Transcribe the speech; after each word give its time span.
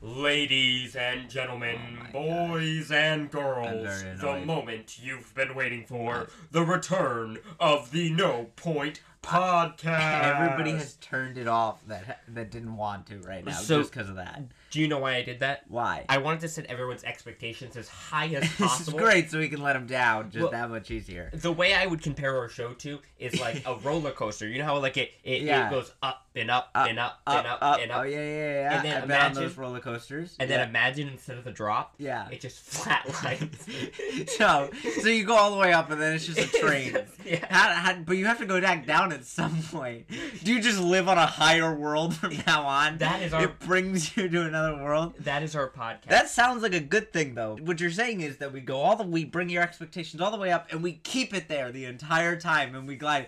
Ladies 0.00 0.94
and 0.94 1.28
gentlemen, 1.28 1.76
Oh 2.14 2.48
boys 2.48 2.92
and 2.92 3.28
girls, 3.30 4.04
the 4.20 4.42
moment 4.44 4.98
you've 5.02 5.34
been 5.34 5.56
waiting 5.56 5.84
for, 5.84 6.28
oh. 6.28 6.32
the 6.52 6.62
return 6.62 7.38
of 7.58 7.90
the 7.90 8.08
No 8.10 8.46
Point 8.54 9.00
Podcast. 9.24 10.22
Everybody 10.22 10.70
has 10.72 10.94
turned 10.94 11.36
it 11.36 11.48
off 11.48 11.84
that 11.88 12.20
that 12.28 12.50
didn't 12.52 12.76
want 12.76 13.06
to 13.06 13.18
right 13.18 13.44
now 13.44 13.52
So- 13.52 13.80
just 13.80 13.92
because 13.92 14.08
of 14.08 14.16
that. 14.16 14.42
Do 14.70 14.80
you 14.80 14.88
know 14.88 14.98
why 14.98 15.14
I 15.16 15.22
did 15.22 15.40
that? 15.40 15.62
Why? 15.68 16.04
I 16.08 16.18
wanted 16.18 16.40
to 16.40 16.48
set 16.48 16.66
everyone's 16.66 17.02
expectations 17.04 17.76
as 17.76 17.88
high 17.88 18.26
as 18.28 18.46
possible. 18.52 18.68
this 18.78 18.88
is 18.88 18.94
great, 18.94 19.30
so 19.30 19.38
we 19.38 19.48
can 19.48 19.62
let 19.62 19.72
them 19.72 19.86
down 19.86 20.30
just 20.30 20.42
Well- 20.42 20.50
that 20.52 20.68
much 20.70 20.90
easier. 20.90 21.30
The 21.32 21.52
way 21.52 21.74
I 21.74 21.86
would 21.86 22.02
compare 22.02 22.36
our 22.36 22.48
show 22.48 22.72
to 22.74 22.98
is 23.18 23.40
like 23.40 23.62
a 23.66 23.74
roller 23.82 24.10
coaster. 24.12 24.46
You 24.46 24.58
know 24.58 24.64
how 24.66 24.78
like 24.78 24.96
it 24.96 25.12
it, 25.24 25.42
Yeah. 25.42 25.68
it 25.68 25.70
goes 25.70 25.90
up 26.02 26.26
and 26.36 26.50
up 26.50 26.70
Up, 26.74 26.88
and 26.88 26.98
up, 26.98 27.20
and 27.26 27.46
up, 27.46 27.58
up, 27.62 27.80
and 27.80 27.90
up. 27.90 28.00
Oh 28.00 28.02
yeah, 28.02 28.18
yeah, 28.18 28.52
yeah. 28.60 28.76
And 28.76 28.84
then 28.84 28.96
I've 28.98 29.04
imagine- 29.04 29.42
those 29.42 29.56
roller 29.56 29.80
coasters. 29.80 30.36
And 30.38 30.48
yeah. 30.50 30.58
then 30.58 30.68
imagine 30.68 31.08
instead 31.08 31.38
of 31.38 31.44
the 31.44 31.50
drop, 31.50 31.94
yeah. 31.98 32.28
it 32.30 32.40
just 32.40 32.64
flatlines. 32.70 34.28
so, 34.30 34.70
so 35.00 35.08
you 35.08 35.24
go 35.24 35.34
all 35.34 35.50
the 35.50 35.56
way 35.56 35.72
up, 35.72 35.90
and 35.90 36.00
then 36.00 36.12
it's 36.14 36.26
just 36.26 36.38
a 36.38 36.58
train. 36.58 36.96
yeah. 37.24 37.44
How, 37.50 37.70
how, 37.72 37.94
but 38.00 38.16
you 38.16 38.26
have 38.26 38.38
to 38.38 38.46
go 38.46 38.60
back 38.60 38.86
down 38.86 39.12
at 39.12 39.24
some 39.24 39.62
point. 39.62 40.06
Do 40.44 40.52
you 40.52 40.60
just 40.60 40.78
live 40.80 41.08
on 41.08 41.16
a 41.18 41.26
higher 41.26 41.74
world 41.74 42.14
from 42.14 42.36
now 42.46 42.62
on? 42.64 42.98
That 42.98 43.22
is 43.22 43.32
our 43.32 43.44
It 43.44 43.58
brings 43.60 44.16
you 44.16 44.28
to 44.28 44.42
another 44.42 44.57
world. 44.82 45.14
that 45.20 45.42
is 45.42 45.54
our 45.56 45.68
podcast. 45.70 46.08
That 46.08 46.28
sounds 46.28 46.62
like 46.62 46.74
a 46.74 46.80
good 46.80 47.12
thing, 47.12 47.34
though. 47.34 47.56
What 47.62 47.80
you're 47.80 47.90
saying 47.90 48.20
is 48.20 48.38
that 48.38 48.52
we 48.52 48.60
go 48.60 48.80
all 48.80 48.96
the 48.96 49.04
we 49.04 49.24
bring 49.24 49.48
your 49.48 49.62
expectations 49.62 50.20
all 50.20 50.30
the 50.30 50.38
way 50.38 50.50
up, 50.52 50.66
and 50.70 50.82
we 50.82 50.92
keep 50.94 51.34
it 51.34 51.48
there 51.48 51.72
the 51.72 51.84
entire 51.86 52.38
time, 52.38 52.74
and 52.74 52.86
we 52.86 52.96
glide. 52.96 53.26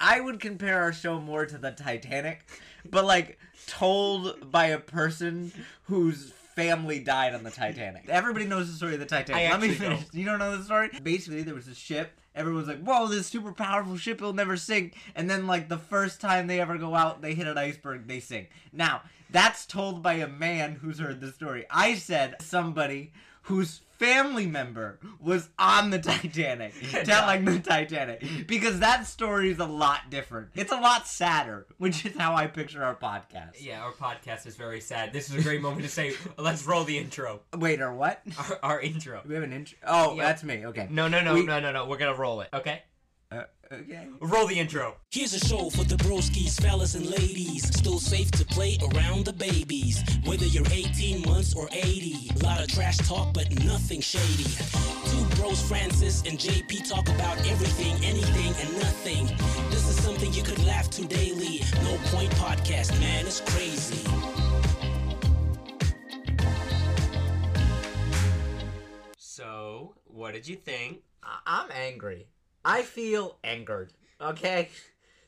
I 0.00 0.20
would 0.20 0.40
compare 0.40 0.80
our 0.82 0.92
show 0.92 1.20
more 1.20 1.44
to 1.46 1.58
the 1.58 1.70
Titanic, 1.70 2.46
but 2.90 3.04
like 3.04 3.38
told 3.66 4.50
by 4.50 4.66
a 4.66 4.78
person 4.78 5.52
whose 5.84 6.32
family 6.54 7.00
died 7.00 7.34
on 7.34 7.42
the 7.42 7.50
Titanic. 7.50 8.04
Everybody 8.08 8.46
knows 8.46 8.70
the 8.70 8.76
story 8.76 8.94
of 8.94 9.00
the 9.00 9.06
Titanic. 9.06 9.48
I 9.48 9.50
Let 9.50 9.60
me 9.60 9.68
finish. 9.70 10.00
don't. 10.00 10.14
You 10.14 10.24
don't 10.24 10.38
know 10.38 10.56
the 10.56 10.64
story? 10.64 10.90
Basically, 11.02 11.42
there 11.42 11.54
was 11.54 11.68
a 11.68 11.74
ship. 11.74 12.12
Everyone's 12.34 12.66
like, 12.66 12.82
"Whoa, 12.82 13.06
this 13.06 13.26
super 13.26 13.52
powerful 13.52 13.96
ship 13.96 14.20
will 14.20 14.32
never 14.32 14.56
sink." 14.56 14.94
And 15.14 15.28
then, 15.30 15.46
like 15.46 15.68
the 15.68 15.78
first 15.78 16.20
time 16.20 16.46
they 16.46 16.60
ever 16.60 16.78
go 16.78 16.94
out, 16.94 17.22
they 17.22 17.34
hit 17.34 17.46
an 17.46 17.58
iceberg, 17.58 18.06
they 18.08 18.20
sink. 18.20 18.50
Now, 18.72 19.02
that's 19.34 19.66
told 19.66 20.00
by 20.02 20.14
a 20.14 20.28
man 20.28 20.76
who's 20.80 21.00
heard 21.00 21.20
the 21.20 21.32
story. 21.32 21.66
I 21.68 21.96
said 21.96 22.36
somebody 22.40 23.12
whose 23.42 23.80
family 23.98 24.46
member 24.46 24.98
was 25.20 25.48
on 25.58 25.90
the 25.90 25.98
Titanic 25.98 26.72
telling 27.04 27.44
the 27.44 27.58
Titanic 27.58 28.24
because 28.46 28.78
that 28.80 29.06
story 29.06 29.50
is 29.50 29.58
a 29.58 29.66
lot 29.66 30.08
different. 30.08 30.48
It's 30.54 30.72
a 30.72 30.76
lot 30.76 31.06
sadder, 31.06 31.66
which 31.78 32.06
is 32.06 32.16
how 32.16 32.34
I 32.36 32.46
picture 32.46 32.82
our 32.84 32.94
podcast. 32.94 33.54
yeah, 33.60 33.82
our 33.82 33.92
podcast 33.92 34.46
is 34.46 34.56
very 34.56 34.80
sad. 34.80 35.12
This 35.12 35.28
is 35.30 35.36
a 35.36 35.42
great 35.42 35.60
moment 35.60 35.82
to 35.82 35.90
say, 35.90 36.14
let's 36.38 36.64
roll 36.64 36.84
the 36.84 36.96
intro. 36.96 37.40
Wait, 37.56 37.80
or 37.82 37.92
what? 37.92 38.22
Our, 38.38 38.58
our 38.62 38.80
intro. 38.80 39.20
We 39.26 39.34
have 39.34 39.42
an 39.44 39.52
intro. 39.52 39.78
Oh, 39.86 40.14
Yeah. 40.14 40.22
that's 40.24 40.42
me. 40.44 40.64
Okay. 40.66 40.86
No, 40.90 41.08
no, 41.08 41.20
no, 41.22 41.34
We- 41.34 41.44
no, 41.44 41.60
no, 41.60 41.72
no. 41.72 41.86
We're 41.86 41.98
gonna 41.98 42.14
roll 42.16 42.40
it. 42.40 42.48
Okay. 42.54 42.82
Uh, 43.34 43.44
okay. 43.72 44.06
Roll 44.20 44.46
the 44.46 44.58
intro. 44.58 44.96
Here's 45.10 45.34
a 45.34 45.44
show 45.44 45.68
for 45.70 45.82
the 45.84 45.96
broskies, 45.96 46.60
fellas 46.60 46.94
and 46.94 47.06
ladies. 47.06 47.66
Still 47.76 47.98
safe 47.98 48.30
to 48.32 48.44
play 48.44 48.78
around 48.92 49.24
the 49.24 49.32
babies. 49.32 50.02
Whether 50.24 50.46
you're 50.46 50.66
18 50.70 51.22
months 51.26 51.54
or 51.54 51.68
80. 51.72 52.30
Lot 52.42 52.60
of 52.60 52.68
trash 52.68 52.98
talk, 52.98 53.34
but 53.34 53.50
nothing 53.64 54.00
shady. 54.00 54.44
Two 55.10 55.24
bros, 55.36 55.60
Francis 55.66 56.22
and 56.22 56.38
JP, 56.38 56.88
talk 56.88 57.08
about 57.08 57.38
everything, 57.48 57.94
anything, 58.04 58.52
and 58.64 58.72
nothing. 58.78 59.26
This 59.70 59.88
is 59.88 60.00
something 60.02 60.32
you 60.32 60.42
could 60.42 60.62
laugh 60.64 60.88
to 60.90 61.04
daily. 61.06 61.60
No 61.82 61.96
point 62.12 62.30
podcast, 62.32 62.98
man, 63.00 63.26
it's 63.26 63.40
crazy. 63.40 64.04
So, 69.18 69.94
what 70.04 70.32
did 70.34 70.46
you 70.46 70.56
think? 70.56 71.02
I- 71.22 71.40
I'm 71.46 71.70
angry. 71.72 72.28
I 72.64 72.82
feel 72.82 73.38
angered. 73.44 73.92
Okay? 74.20 74.70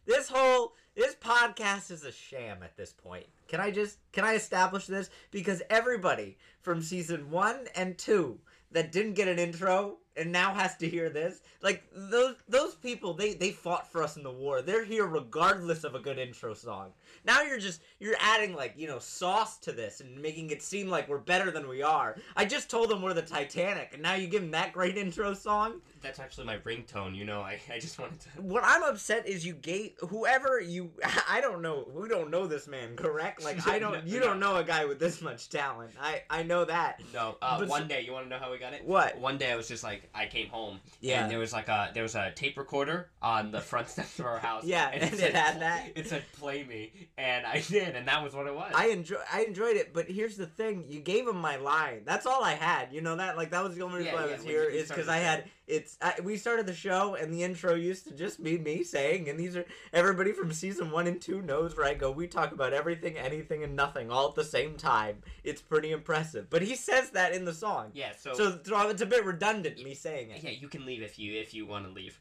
This 0.06 0.28
whole 0.28 0.74
this 0.94 1.14
podcast 1.14 1.90
is 1.90 2.04
a 2.04 2.12
sham 2.12 2.62
at 2.62 2.76
this 2.76 2.92
point. 2.92 3.26
Can 3.48 3.60
I 3.60 3.70
just 3.70 3.98
can 4.12 4.24
I 4.24 4.34
establish 4.34 4.86
this 4.86 5.10
because 5.30 5.62
everybody 5.68 6.38
from 6.62 6.80
season 6.80 7.30
1 7.30 7.66
and 7.74 7.98
2 7.98 8.38
that 8.72 8.92
didn't 8.92 9.14
get 9.14 9.28
an 9.28 9.38
intro 9.38 9.98
and 10.16 10.32
now 10.32 10.54
has 10.54 10.76
to 10.78 10.88
hear 10.88 11.08
this, 11.10 11.40
like 11.62 11.84
those 11.92 12.36
those 12.48 12.74
people 12.74 13.14
they 13.14 13.34
they 13.34 13.50
fought 13.50 13.90
for 13.90 14.02
us 14.02 14.16
in 14.16 14.22
the 14.22 14.30
war. 14.30 14.62
They're 14.62 14.84
here 14.84 15.06
regardless 15.06 15.84
of 15.84 15.94
a 15.94 15.98
good 15.98 16.18
intro 16.18 16.54
song. 16.54 16.92
Now 17.24 17.42
you're 17.42 17.58
just 17.58 17.82
you're 17.98 18.16
adding 18.20 18.54
like, 18.54 18.74
you 18.76 18.86
know, 18.86 18.98
sauce 18.98 19.58
to 19.58 19.72
this 19.72 20.00
and 20.00 20.20
making 20.20 20.50
it 20.50 20.62
seem 20.62 20.88
like 20.88 21.08
we're 21.08 21.18
better 21.18 21.50
than 21.50 21.68
we 21.68 21.82
are. 21.82 22.16
I 22.36 22.44
just 22.44 22.70
told 22.70 22.90
them 22.90 23.02
we're 23.02 23.14
the 23.14 23.22
Titanic 23.22 23.90
and 23.92 24.02
now 24.02 24.14
you 24.14 24.26
give 24.28 24.42
them 24.42 24.50
that 24.52 24.72
great 24.72 24.96
intro 24.96 25.34
song? 25.34 25.80
That's 26.02 26.20
actually 26.20 26.46
my 26.46 26.58
ringtone. 26.58 27.16
You 27.16 27.24
know, 27.24 27.40
I, 27.40 27.58
I 27.72 27.78
just 27.78 27.98
wanted 27.98 28.20
to. 28.20 28.28
what 28.42 28.62
I'm 28.64 28.82
upset 28.84 29.26
is 29.26 29.44
you 29.44 29.54
gave 29.54 29.92
whoever 30.00 30.60
you 30.60 30.90
I 31.28 31.40
don't 31.40 31.62
know 31.62 31.86
we 31.92 32.08
don't 32.08 32.30
know 32.30 32.46
this 32.46 32.66
man 32.68 32.96
correct 32.96 33.42
like 33.44 33.66
I 33.66 33.78
don't 33.84 34.06
you 34.06 34.20
don't 34.20 34.38
know 34.40 34.56
a 34.56 34.64
guy 34.64 34.84
with 34.84 34.98
this 34.98 35.20
much 35.20 35.48
talent 35.48 35.92
I 36.00 36.22
I 36.30 36.42
know 36.42 36.64
that 36.64 37.00
No, 37.12 37.36
uh, 37.42 37.58
But- 37.58 37.68
one 37.68 37.88
day, 37.88 38.02
you 38.02 38.12
want 38.12 38.26
to 38.26 38.30
know 38.30 38.38
how 38.38 38.50
we 38.50 38.58
got 38.58 38.72
it? 38.72 38.84
What? 38.84 39.18
One 39.18 39.38
day, 39.38 39.50
I 39.50 39.56
was 39.56 39.68
just 39.68 39.82
like, 39.84 40.05
I 40.14 40.26
came 40.26 40.48
home, 40.48 40.80
Yeah. 41.00 41.22
and 41.22 41.30
there 41.30 41.38
was 41.38 41.52
like 41.52 41.68
a 41.68 41.90
there 41.94 42.02
was 42.02 42.14
a 42.14 42.30
tape 42.32 42.56
recorder 42.56 43.08
on 43.22 43.50
the 43.50 43.60
front 43.60 43.88
steps 43.88 44.18
of 44.18 44.26
our 44.26 44.38
house. 44.38 44.64
Yeah, 44.64 44.90
and 44.92 45.02
it 45.02 45.14
said- 45.18 45.34
had 45.34 45.60
that? 45.60 45.88
It 45.94 46.08
said 46.08 46.22
"Play 46.32 46.64
Me," 46.64 46.92
and 47.18 47.46
I 47.46 47.60
did, 47.68 47.96
and 47.96 48.06
that 48.08 48.22
was 48.22 48.34
what 48.34 48.46
it 48.46 48.54
was. 48.54 48.72
I 48.74 48.86
enjoy 48.88 49.16
I 49.32 49.42
enjoyed 49.44 49.76
it 49.76 49.92
but 49.92 50.06
here's 50.10 50.36
the 50.36 50.46
thing 50.46 50.84
you 50.88 51.00
gave 51.00 51.26
him 51.28 51.36
my 51.36 51.56
line 51.56 52.02
that's 52.04 52.26
all 52.26 52.42
I 52.44 52.52
had 52.54 52.92
you 52.92 53.00
know 53.00 53.16
that 53.16 53.36
like 53.36 53.50
that 53.50 53.62
was 53.64 53.74
the 53.76 53.82
only 53.82 53.98
reason 53.98 54.12
Yeah, 54.14 54.20
why 54.22 54.28
I 54.28 54.32
was 54.32 54.42
here 54.44 54.70
because 54.70 55.08
I 55.08 55.18
had. 55.18 55.44
It's 55.66 55.98
I, 56.00 56.14
we 56.22 56.36
started 56.36 56.66
the 56.66 56.74
show 56.74 57.14
and 57.14 57.32
the 57.32 57.42
intro 57.42 57.74
used 57.74 58.06
to 58.08 58.14
just 58.14 58.42
be 58.42 58.56
me 58.58 58.82
saying 58.84 59.28
and 59.28 59.38
these 59.38 59.56
are 59.56 59.64
everybody 59.92 60.32
from 60.32 60.52
season 60.52 60.90
one 60.90 61.06
and 61.06 61.20
two 61.20 61.42
knows 61.42 61.76
where 61.76 61.86
I 61.86 61.94
go 61.94 62.10
we 62.10 62.26
talk 62.26 62.52
about 62.52 62.72
everything 62.72 63.16
anything 63.18 63.64
and 63.64 63.74
nothing 63.74 64.10
all 64.10 64.28
at 64.28 64.34
the 64.34 64.44
same 64.44 64.76
time 64.76 65.22
it's 65.42 65.60
pretty 65.60 65.90
impressive 65.90 66.48
but 66.50 66.62
he 66.62 66.74
says 66.76 67.10
that 67.10 67.32
in 67.32 67.44
the 67.44 67.54
song 67.54 67.90
yeah. 67.94 68.12
So, 68.16 68.34
So, 68.34 68.58
so 68.62 68.88
it's 68.88 69.02
a 69.02 69.06
bit 69.06 69.24
redundant 69.24 69.82
me 69.82 69.94
saying 69.94 70.30
it. 70.30 70.42
yeah, 70.42 70.50
you 70.50 70.68
can 70.68 70.84
leave 70.86 71.02
if 71.02 71.18
you 71.18 71.38
if 71.40 71.54
you 71.54 71.66
want 71.66 71.86
to 71.86 71.92
leave. 71.92 72.20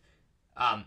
Um, 0.57 0.85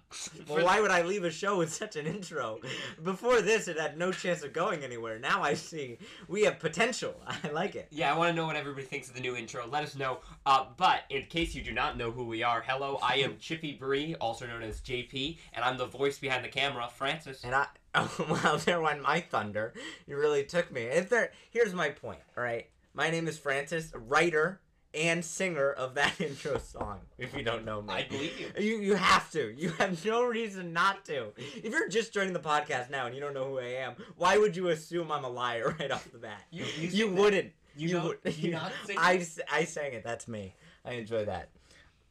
Well, 0.48 0.64
why 0.64 0.80
would 0.80 0.90
I 0.90 1.02
leave 1.02 1.24
a 1.24 1.30
show 1.30 1.58
with 1.58 1.72
such 1.72 1.96
an 1.96 2.06
intro? 2.06 2.60
Before 3.02 3.42
this, 3.42 3.68
it 3.68 3.78
had 3.78 3.98
no 3.98 4.12
chance 4.12 4.42
of 4.42 4.52
going 4.52 4.82
anywhere. 4.82 5.18
Now 5.18 5.42
I 5.42 5.54
see 5.54 5.98
we 6.26 6.44
have 6.44 6.58
potential. 6.58 7.20
I 7.26 7.48
like 7.50 7.74
it. 7.74 7.88
Yeah, 7.90 8.12
I 8.12 8.16
want 8.16 8.30
to 8.30 8.34
know 8.34 8.46
what 8.46 8.56
everybody 8.56 8.86
thinks 8.86 9.08
of 9.08 9.14
the 9.14 9.20
new 9.20 9.36
intro. 9.36 9.66
Let 9.66 9.84
us 9.84 9.94
know. 9.94 10.20
Uh, 10.46 10.66
but 10.76 11.02
in 11.10 11.26
case 11.26 11.54
you 11.54 11.62
do 11.62 11.72
not 11.72 11.98
know 11.98 12.10
who 12.10 12.24
we 12.24 12.42
are, 12.42 12.62
hello, 12.66 12.98
I 13.02 13.16
am 13.16 13.34
Chippybri, 13.40 14.16
also 14.20 14.46
known 14.46 14.62
as 14.62 14.80
JP, 14.80 15.38
and 15.52 15.64
I'm 15.64 15.76
the 15.76 15.86
voice 15.86 16.18
behind 16.18 16.44
the 16.44 16.48
camera, 16.48 16.88
Francis. 16.94 17.44
And 17.44 17.54
I, 17.54 17.66
oh, 17.94 18.40
well, 18.42 18.58
there 18.58 18.80
went 18.80 19.02
my 19.02 19.20
thunder. 19.20 19.74
You 20.06 20.16
really 20.16 20.44
took 20.44 20.72
me. 20.72 20.82
If 20.82 21.10
there, 21.10 21.32
here's 21.50 21.74
my 21.74 21.90
point. 21.90 22.20
All 22.36 22.42
right, 22.42 22.68
my 22.94 23.10
name 23.10 23.28
is 23.28 23.38
Francis, 23.38 23.92
writer 23.94 24.60
and 24.94 25.24
singer 25.24 25.70
of 25.70 25.94
that 25.94 26.20
intro 26.20 26.58
song. 26.58 27.00
If 27.18 27.34
you 27.36 27.42
don't 27.42 27.64
know 27.64 27.82
me, 27.82 27.92
I 27.94 28.04
believe 28.04 28.38
you. 28.40 28.50
You 28.58 28.78
you 28.80 28.94
have 28.94 29.30
to. 29.32 29.52
You 29.56 29.70
have 29.72 30.04
no 30.04 30.24
reason 30.24 30.72
not 30.72 31.04
to. 31.06 31.28
If 31.36 31.64
you're 31.72 31.88
just 31.88 32.12
joining 32.12 32.32
the 32.32 32.40
podcast 32.40 32.90
now 32.90 33.06
and 33.06 33.14
you 33.14 33.20
don't 33.20 33.34
know 33.34 33.44
who 33.48 33.58
I 33.58 33.74
am, 33.84 33.94
why 34.16 34.38
would 34.38 34.56
you 34.56 34.68
assume 34.68 35.10
I'm 35.12 35.24
a 35.24 35.28
liar 35.28 35.76
right 35.80 35.90
off 35.90 36.10
the 36.10 36.18
bat? 36.18 36.42
You- 36.50 36.64
you 36.78 36.88
you 36.88 37.10
wouldn't. 37.10 37.52
You 37.76 37.92
know- 37.92 38.14
you 38.24 38.50
not 38.52 38.72
sing 38.84 38.96
I, 38.98 39.24
I 39.50 39.64
sang 39.64 39.92
it. 39.92 40.02
That's 40.04 40.26
me. 40.26 40.54
I 40.84 40.92
enjoy 40.92 41.24
that. 41.26 41.48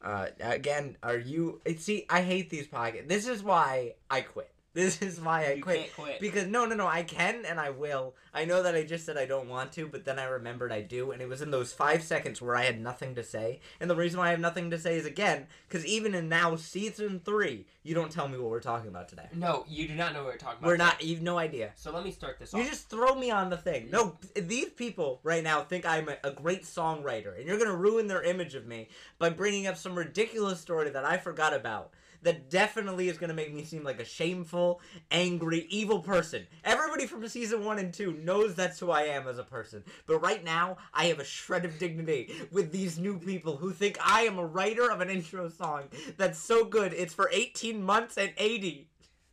Uh, 0.00 0.28
again, 0.40 0.96
are 1.02 1.18
you? 1.18 1.60
See, 1.78 2.06
I 2.08 2.22
hate 2.22 2.48
these 2.50 2.68
podcasts. 2.68 3.08
This 3.08 3.26
is 3.26 3.42
why 3.42 3.94
I 4.08 4.20
quit. 4.20 4.50
This 4.78 5.02
is 5.02 5.20
why 5.20 5.46
I 5.46 5.52
You 5.54 5.62
quit. 5.62 5.78
can't 5.80 5.94
quit. 5.94 6.20
Because 6.20 6.46
no, 6.46 6.64
no, 6.64 6.76
no, 6.76 6.86
I 6.86 7.02
can 7.02 7.44
and 7.44 7.58
I 7.58 7.70
will. 7.70 8.14
I 8.32 8.44
know 8.44 8.62
that 8.62 8.76
I 8.76 8.84
just 8.84 9.04
said 9.04 9.16
I 9.16 9.26
don't 9.26 9.48
want 9.48 9.72
to, 9.72 9.88
but 9.88 10.04
then 10.04 10.18
I 10.20 10.24
remembered 10.24 10.70
I 10.70 10.82
do, 10.82 11.10
and 11.10 11.20
it 11.20 11.28
was 11.28 11.42
in 11.42 11.50
those 11.50 11.72
five 11.72 12.04
seconds 12.04 12.40
where 12.40 12.54
I 12.54 12.64
had 12.64 12.80
nothing 12.80 13.16
to 13.16 13.24
say. 13.24 13.58
And 13.80 13.90
the 13.90 13.96
reason 13.96 14.20
why 14.20 14.28
I 14.28 14.30
have 14.30 14.38
nothing 14.40 14.70
to 14.70 14.78
say 14.78 14.96
is 14.96 15.04
again, 15.04 15.48
because 15.68 15.84
even 15.84 16.14
in 16.14 16.28
now 16.28 16.54
season 16.54 17.20
three, 17.24 17.66
you 17.82 17.94
don't 17.94 18.12
tell 18.12 18.28
me 18.28 18.38
what 18.38 18.50
we're 18.50 18.60
talking 18.60 18.88
about 18.88 19.08
today. 19.08 19.26
No, 19.34 19.64
you 19.68 19.88
do 19.88 19.94
not 19.94 20.12
know 20.12 20.20
what 20.24 20.32
we're 20.34 20.38
talking 20.38 20.58
about. 20.58 20.68
We're 20.68 20.76
not. 20.76 21.02
You've 21.02 21.22
no 21.22 21.38
idea. 21.38 21.72
So 21.74 21.90
let 21.90 22.04
me 22.04 22.12
start 22.12 22.38
this 22.38 22.52
You 22.52 22.60
off. 22.60 22.68
just 22.68 22.88
throw 22.88 23.14
me 23.16 23.30
on 23.32 23.50
the 23.50 23.56
thing. 23.56 23.88
No, 23.90 24.16
these 24.36 24.68
people 24.70 25.18
right 25.24 25.42
now 25.42 25.62
think 25.62 25.84
I'm 25.86 26.08
a, 26.08 26.16
a 26.22 26.30
great 26.30 26.62
songwriter, 26.62 27.36
and 27.36 27.46
you're 27.48 27.58
gonna 27.58 27.74
ruin 27.74 28.06
their 28.06 28.22
image 28.22 28.54
of 28.54 28.66
me 28.66 28.88
by 29.18 29.30
bringing 29.30 29.66
up 29.66 29.76
some 29.76 29.96
ridiculous 29.98 30.60
story 30.60 30.90
that 30.90 31.04
I 31.04 31.16
forgot 31.16 31.52
about. 31.52 31.90
That 32.22 32.50
definitely 32.50 33.08
is 33.08 33.18
gonna 33.18 33.34
make 33.34 33.52
me 33.52 33.64
seem 33.64 33.84
like 33.84 34.00
a 34.00 34.04
shameful, 34.04 34.80
angry, 35.10 35.66
evil 35.70 36.00
person. 36.00 36.46
Everybody 36.64 37.06
from 37.06 37.26
season 37.28 37.64
one 37.64 37.78
and 37.78 37.92
two 37.92 38.12
knows 38.12 38.54
that's 38.54 38.78
who 38.80 38.90
I 38.90 39.02
am 39.02 39.28
as 39.28 39.38
a 39.38 39.44
person. 39.44 39.84
But 40.06 40.18
right 40.18 40.42
now, 40.44 40.78
I 40.92 41.06
have 41.06 41.20
a 41.20 41.24
shred 41.24 41.64
of 41.64 41.78
dignity 41.78 42.32
with 42.50 42.72
these 42.72 42.98
new 42.98 43.18
people 43.18 43.56
who 43.56 43.72
think 43.72 43.98
I 44.04 44.22
am 44.22 44.38
a 44.38 44.46
writer 44.46 44.90
of 44.90 45.00
an 45.00 45.10
intro 45.10 45.48
song 45.48 45.84
that's 46.16 46.38
so 46.38 46.64
good 46.64 46.92
it's 46.92 47.14
for 47.14 47.30
18 47.32 47.82
months 47.82 48.16
and 48.16 48.32
80. 48.36 48.88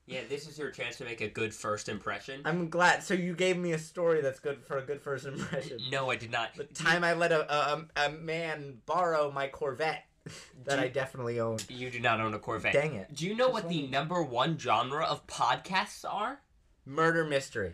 Yeah, 0.08 0.22
this 0.30 0.48
is 0.48 0.60
your 0.60 0.70
chance 0.70 0.98
to 0.98 1.04
make 1.04 1.22
a 1.22 1.28
good 1.28 1.54
first 1.54 1.90
impression. 1.90 2.42
I'm 2.46 2.70
glad. 2.70 3.02
So 3.02 3.16
you 3.16 3.34
gave 3.34 3.58
me 3.58 3.72
a 3.72 3.80
story 3.80 4.22
that's 4.22 4.40
good 4.40 4.64
for 4.64 4.78
a 4.78 4.84
good 4.84 5.02
first 5.02 5.26
impression. 5.26 5.80
no, 5.90 6.12
I 6.12 6.16
did 6.16 6.32
not. 6.32 6.54
The 6.54 6.66
time 6.66 7.04
I 7.04 7.14
let 7.14 7.32
a, 7.32 7.52
a, 7.52 7.86
a 7.96 8.10
man 8.12 8.78
borrow 8.86 9.32
my 9.32 9.48
Corvette 9.48 10.06
that 10.66 10.76
Do- 10.78 10.82
I 10.82 10.88
definitely 10.88 11.40
own. 11.40 11.58
You 11.70 11.90
do 11.90 12.00
not 12.00 12.20
own 12.20 12.34
a 12.34 12.40
Corvette. 12.40 12.74
Dang 12.74 12.96
it. 12.96 13.14
Do 13.14 13.26
you 13.26 13.36
know 13.36 13.46
Just 13.46 13.54
what 13.54 13.70
the 13.70 13.76
wondering. 13.76 13.92
number 13.92 14.22
one 14.24 14.58
genre 14.58 15.04
of 15.06 15.26
podcasts 15.28 16.04
are? 16.08 16.40
Murder 16.86 17.26
mystery. 17.26 17.74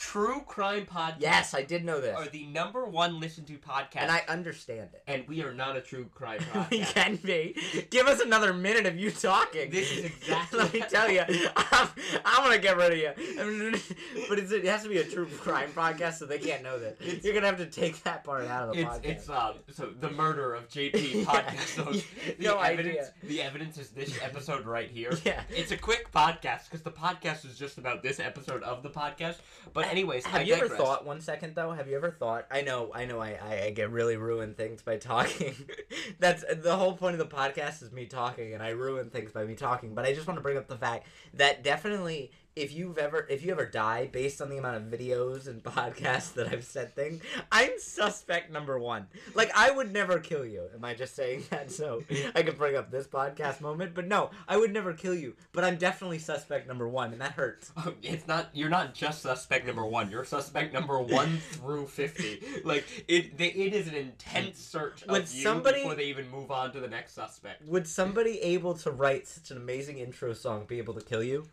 True 0.00 0.40
crime 0.46 0.86
podcasts 0.86 1.16
Yes, 1.20 1.52
I 1.54 1.62
did 1.62 1.84
know 1.84 2.00
this. 2.00 2.16
are 2.16 2.26
the 2.26 2.46
number 2.46 2.86
one 2.86 3.20
listened 3.20 3.46
to 3.48 3.58
podcast. 3.58 3.96
And 3.96 4.10
I 4.10 4.22
understand 4.28 4.88
it. 4.94 5.02
and 5.06 5.28
we 5.28 5.42
are 5.42 5.52
not 5.52 5.76
a 5.76 5.82
true 5.82 6.06
crime 6.14 6.40
podcast. 6.40 6.70
we 6.70 6.80
podcast. 6.80 6.94
can 6.94 7.16
be. 7.16 7.56
Give 7.90 8.06
us 8.06 8.18
another 8.20 8.54
minute 8.54 8.86
of 8.86 8.98
you 8.98 9.10
talking. 9.10 9.70
This 9.70 9.92
is 9.92 10.06
exactly- 10.06 10.58
Let 10.58 10.72
me 10.72 10.80
tell 10.88 11.10
you, 11.10 11.20
I'm, 11.54 11.88
I'm 12.24 12.42
gonna 12.44 12.58
get 12.58 12.78
rid 12.78 12.92
of 12.92 12.98
you. 12.98 13.10
but 14.30 14.38
it's, 14.38 14.50
it 14.52 14.64
has 14.64 14.84
to 14.84 14.88
be 14.88 14.98
a 14.98 15.04
true 15.04 15.26
crime 15.26 15.68
podcast, 15.76 16.14
so 16.14 16.24
they 16.24 16.38
can't 16.38 16.62
know 16.62 16.78
that. 16.78 16.96
It's- 17.02 17.22
You're 17.22 17.34
gonna 17.34 17.46
have 17.46 17.58
to 17.58 17.66
take 17.66 18.02
that 18.04 18.24
part 18.24 18.46
out 18.46 18.70
of 18.70 18.74
the 18.76 18.80
It's 18.80 18.90
podcast. 18.96 19.04
it's 19.04 19.28
um 19.28 19.54
so 19.70 19.90
the 20.00 20.10
murder 20.10 20.54
of 20.54 20.66
JP 20.70 20.94
Yeah. 21.14 21.24
podcast 21.24 21.84
host. 21.84 22.06
The 22.38 22.44
No 22.44 22.58
evidence 22.58 22.96
idea. 22.96 23.12
the 23.24 23.42
evidence 23.42 23.76
is 23.76 23.90
this 23.90 24.18
episode 24.22 24.64
right 24.64 24.88
here. 24.90 25.12
Yeah. 25.26 25.42
It's 25.50 25.72
a 25.72 25.76
quick 25.76 26.10
podcast 26.10 26.64
because 26.64 26.80
the 26.82 26.90
podcast 26.90 27.44
is 27.44 27.58
just 27.58 27.76
about 27.76 28.02
this 28.02 28.18
episode 28.18 28.62
of 28.62 28.82
the 28.82 28.88
podcast. 28.90 29.36
But 29.74 29.89
anyways, 29.90 30.26
have 30.26 30.42
I 30.42 30.44
you 30.44 30.54
ever 30.54 30.68
thought 30.68 31.04
one 31.04 31.20
second 31.20 31.54
though? 31.54 31.72
Have 31.72 31.88
you 31.88 31.96
ever 31.96 32.10
thought? 32.10 32.46
I 32.50 32.62
know, 32.62 32.90
I 32.94 33.04
know, 33.04 33.20
I, 33.20 33.38
I, 33.42 33.62
I 33.66 33.70
get 33.70 33.90
really 33.90 34.16
ruin 34.16 34.54
things 34.54 34.82
by 34.82 34.96
talking. 34.96 35.54
That's 36.18 36.44
the 36.62 36.76
whole 36.76 36.94
point 36.94 37.14
of 37.14 37.18
the 37.18 37.34
podcast 37.34 37.82
is 37.82 37.92
me 37.92 38.06
talking, 38.06 38.54
and 38.54 38.62
I 38.62 38.70
ruin 38.70 39.10
things 39.10 39.32
by 39.32 39.44
me 39.44 39.54
talking. 39.54 39.94
But 39.94 40.04
I 40.04 40.14
just 40.14 40.26
want 40.26 40.38
to 40.38 40.42
bring 40.42 40.56
up 40.56 40.68
the 40.68 40.76
fact 40.76 41.06
that 41.34 41.62
definitely, 41.62 42.32
if 42.56 42.72
you've 42.74 42.98
ever, 42.98 43.26
if 43.30 43.44
you 43.44 43.52
ever 43.52 43.64
die 43.66 44.08
based 44.10 44.42
on 44.42 44.50
the 44.50 44.58
amount 44.58 44.76
of 44.76 44.82
videos 44.84 45.46
and 45.46 45.62
podcasts 45.64 46.34
that 46.34 46.48
I've 46.48 46.64
said 46.64 46.94
things, 46.94 47.22
I'm 47.50 47.70
suspect 47.78 48.50
number 48.50 48.78
one. 48.78 49.06
Like 49.34 49.50
I 49.56 49.70
would 49.70 49.92
never 49.92 50.18
kill 50.18 50.44
you. 50.44 50.64
Am 50.74 50.84
I 50.84 50.94
just 50.94 51.14
saying 51.14 51.44
that 51.50 51.70
so 51.70 52.02
I 52.34 52.42
could 52.42 52.58
bring 52.58 52.76
up 52.76 52.90
this 52.90 53.06
podcast 53.06 53.60
moment? 53.60 53.94
But 53.94 54.06
no, 54.08 54.30
I 54.48 54.56
would 54.56 54.72
never 54.72 54.92
kill 54.92 55.14
you. 55.14 55.34
But 55.52 55.64
I'm 55.64 55.76
definitely 55.76 56.18
suspect 56.18 56.66
number 56.68 56.88
one, 56.88 57.12
and 57.12 57.20
that 57.20 57.32
hurts. 57.32 57.72
Um, 57.80 57.94
it's 58.02 58.26
not. 58.28 58.50
You're 58.52 58.68
not 58.68 58.92
just 58.92 59.22
suspect 59.22 59.66
number 59.66 59.86
one. 59.86 60.10
You're 60.10 60.24
suspect 60.26 60.74
number 60.74 60.98
one 61.00 61.38
through 61.52 61.86
fifty. 61.86 62.40
Like 62.62 62.84
it. 63.08 63.38
They, 63.38 63.46
it 63.52 63.72
is 63.72 63.88
an 63.88 63.94
intense 63.94 64.58
search 64.58 65.06
Would 65.06 65.22
of 65.22 65.32
you 65.34 65.42
somebody- 65.42 65.78
before 65.78 65.94
they 65.94 66.04
even 66.04 66.28
move 66.30 66.50
on 66.50 66.72
to 66.72 66.80
the 66.80 66.88
next 66.88 67.14
suspect. 67.14 67.66
Would 67.66 67.86
somebody 67.88 68.38
able 68.40 68.74
to 68.74 68.90
write 68.90 69.26
such 69.26 69.50
an 69.50 69.56
amazing 69.56 69.98
intro 69.98 70.34
song 70.34 70.64
be 70.66 70.76
able 70.78 70.92
to 70.94 71.00
kill 71.00 71.22
you? 71.22 71.46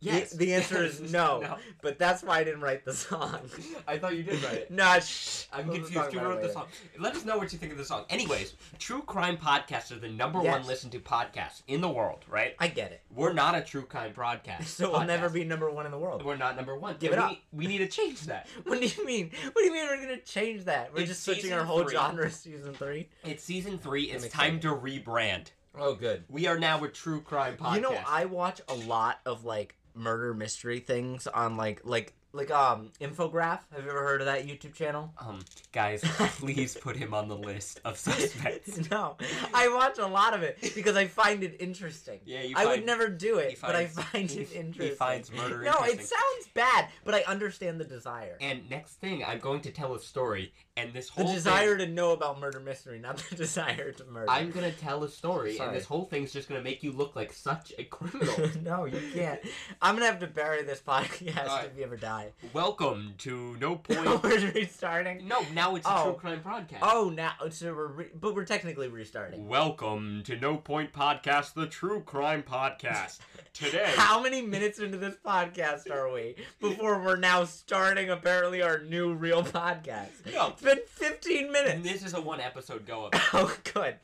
Yes. 0.00 0.30
The, 0.30 0.38
the 0.46 0.54
answer 0.54 0.82
Yes. 0.84 1.00
is 1.00 1.12
no, 1.12 1.40
No. 1.40 1.56
But 1.82 1.98
that's 1.98 2.22
why 2.22 2.38
I 2.38 2.44
didn't 2.44 2.62
write 2.62 2.84
the 2.84 2.94
song. 2.94 3.38
I 3.86 3.98
thought 3.98 4.16
you 4.16 4.22
did 4.22 4.42
write 4.42 4.54
it. 4.54 4.70
nah, 4.70 4.98
shh. 4.98 5.44
I'm 5.52 5.66
We'll 5.66 5.76
confused. 5.76 6.12
You 6.14 6.20
wrote 6.20 6.40
the 6.42 6.52
song. 6.52 6.66
Let 6.98 7.14
us 7.14 7.24
know 7.24 7.36
what 7.38 7.52
you 7.52 7.58
think 7.58 7.72
of 7.72 7.78
the 7.78 7.84
song. 7.84 8.04
Anyways, 8.08 8.54
true 8.78 9.02
crime 9.02 9.36
podcasts 9.36 9.92
are 9.92 9.98
the 9.98 10.08
number 10.08 10.42
Yes. 10.42 10.58
one 10.58 10.66
listened 10.66 10.92
to 10.92 11.00
podcast 11.00 11.62
in 11.68 11.80
the 11.80 11.88
world, 11.88 12.24
right? 12.28 12.54
I 12.58 12.68
get 12.68 12.92
it. 12.92 13.02
We're 13.14 13.32
not 13.34 13.54
a 13.54 13.60
true 13.60 13.82
crime 13.82 14.12
broadcast. 14.12 14.74
So 14.80 14.90
we'll 14.92 15.04
never 15.04 15.28
be 15.28 15.44
number 15.44 15.70
one 15.70 15.84
in 15.84 15.92
the 15.92 15.98
world. 15.98 16.24
We're 16.24 16.36
not 16.36 16.56
number 16.56 16.76
one. 16.78 16.96
Give 16.98 17.12
And 17.12 17.20
it 17.20 17.24
we, 17.24 17.30
up. 17.32 17.38
We 17.52 17.66
need 17.66 17.78
to 17.78 17.88
change 17.88 18.22
that. 18.22 18.46
What 18.64 18.80
do 18.80 18.86
you 18.86 19.04
mean? 19.06 19.30
What 19.52 19.54
do 19.56 19.64
you 19.64 19.72
mean 19.72 19.86
we're 19.86 20.00
gonna 20.00 20.16
change 20.18 20.64
that? 20.64 20.94
We're 20.94 21.00
It's 21.00 21.08
just 21.10 21.24
switching 21.24 21.52
our 21.52 21.64
whole 21.64 21.82
three. 21.82 21.92
genre 21.94 22.30
season 22.30 22.72
three. 22.72 23.08
It's 23.24 23.44
season 23.44 23.78
three. 23.78 24.04
It's 24.04 24.24
I'm 24.24 24.30
time 24.30 24.60
to 24.60 24.68
rebrand. 24.68 25.46
Oh, 25.78 25.94
good. 25.94 26.24
We 26.28 26.46
are 26.46 26.58
now 26.58 26.82
a 26.82 26.88
true 26.88 27.20
crime 27.20 27.56
podcast. 27.56 27.74
You 27.76 27.80
know, 27.82 27.98
I 28.06 28.24
watch 28.24 28.60
a 28.68 28.74
lot 28.74 29.20
of 29.26 29.44
like 29.44 29.74
murder 30.00 30.34
mystery 30.34 30.80
things 30.80 31.26
on 31.26 31.56
like 31.56 31.82
like 31.84 32.14
like 32.32 32.50
um 32.52 32.90
infograph. 33.00 33.58
Have 33.74 33.84
you 33.84 33.90
ever 33.90 34.02
heard 34.02 34.20
of 34.20 34.26
that 34.26 34.46
YouTube 34.46 34.72
channel? 34.72 35.12
Um, 35.18 35.40
guys, 35.72 36.00
please 36.38 36.76
put 36.76 36.96
him 36.96 37.12
on 37.12 37.26
the 37.28 37.36
list 37.36 37.80
of 37.84 37.96
suspects. 37.98 38.88
no, 38.90 39.16
I 39.52 39.68
watch 39.68 39.98
a 39.98 40.06
lot 40.06 40.32
of 40.34 40.42
it 40.42 40.58
because 40.74 40.96
I 40.96 41.06
find 41.08 41.42
it 41.42 41.56
interesting. 41.58 42.20
Yeah, 42.24 42.42
you 42.42 42.54
I 42.56 42.66
would 42.66 42.86
never 42.86 43.08
do 43.08 43.38
he 43.38 43.44
it, 43.46 43.58
but 43.60 43.74
I 43.74 43.86
find 43.86 44.30
he- 44.30 44.40
it 44.40 44.48
he 44.48 44.58
interesting. 44.58 44.96
finds 44.96 45.32
murder 45.32 45.62
No, 45.62 45.74
it 45.82 45.98
sounds 45.98 46.48
bad, 46.54 46.88
but 47.04 47.14
I 47.14 47.22
understand 47.26 47.80
the 47.80 47.84
desire. 47.84 48.36
And 48.40 48.68
next 48.70 48.94
thing, 49.00 49.24
I'm 49.24 49.40
going 49.40 49.60
to 49.62 49.72
tell 49.72 49.94
a 49.94 50.00
story, 50.00 50.52
and 50.76 50.92
this 50.92 51.08
whole 51.08 51.26
the 51.26 51.32
desire 51.34 51.76
thing, 51.76 51.88
to 51.88 51.92
know 51.94 52.12
about 52.12 52.40
murder 52.40 52.60
mystery, 52.60 52.98
not 52.98 53.16
the 53.18 53.36
desire 53.36 53.92
to 53.92 54.04
murder. 54.04 54.30
I'm 54.30 54.50
gonna 54.50 54.70
tell 54.72 55.02
a 55.04 55.08
story, 55.08 55.56
Sorry. 55.56 55.68
and 55.68 55.76
this 55.76 55.84
whole 55.84 56.04
thing's 56.04 56.32
just 56.32 56.48
gonna 56.48 56.62
make 56.62 56.82
you 56.82 56.92
look 56.92 57.16
like 57.16 57.32
such 57.32 57.72
a 57.78 57.84
criminal. 57.84 58.48
no, 58.62 58.84
you 58.84 59.00
can't. 59.12 59.40
I'm 59.82 59.94
gonna 59.96 60.06
have 60.06 60.20
to 60.20 60.26
bury 60.26 60.62
this 60.62 60.80
podcast 60.80 61.36
Alright. 61.48 61.66
if 61.72 61.76
you 61.76 61.84
ever 61.84 61.96
die. 61.96 62.32
Welcome 62.52 63.14
to 63.18 63.56
No 63.60 63.76
Point. 63.90 64.00
Oh, 64.06 64.20
we're 64.22 64.50
restarting. 64.52 65.26
no, 65.26 65.40
now 65.52 65.74
it's 65.76 65.86
a 65.86 65.90
Oh. 65.98 66.04
true 66.04 66.14
crime 66.14 66.40
podcast. 66.44 66.78
Oh, 66.82 67.10
now 67.10 67.32
so 67.50 67.74
we're 67.74 67.86
re- 67.88 68.10
but 68.14 68.34
we're 68.34 68.44
technically 68.44 68.88
restarting. 68.88 69.48
Welcome 69.48 70.22
to 70.26 70.36
No 70.36 70.56
Point 70.56 70.92
Podcast, 70.92 71.54
the 71.54 71.66
true 71.66 72.00
crime 72.02 72.42
podcast. 72.42 73.18
Today, 73.52 73.92
How 73.96 74.22
many 74.22 74.42
minutes 74.42 74.78
into 74.78 74.96
this 74.96 75.16
podcast 75.26 75.90
are 75.90 76.12
we 76.12 76.36
before 76.60 77.02
we're 77.02 77.16
now 77.16 77.44
starting 77.44 78.08
apparently 78.08 78.62
our 78.62 78.78
new 78.78 79.12
real 79.12 79.42
podcast? 79.42 80.32
No. 80.32 80.54
Been 80.70 80.78
15 80.86 81.42
and 81.44 81.52
minutes. 81.52 81.82
this 81.82 82.04
is 82.04 82.14
a 82.14 82.20
one 82.20 82.40
episode 82.40 82.86
go 82.86 83.06
of 83.06 83.12
Oh, 83.32 83.56
good. 83.74 83.96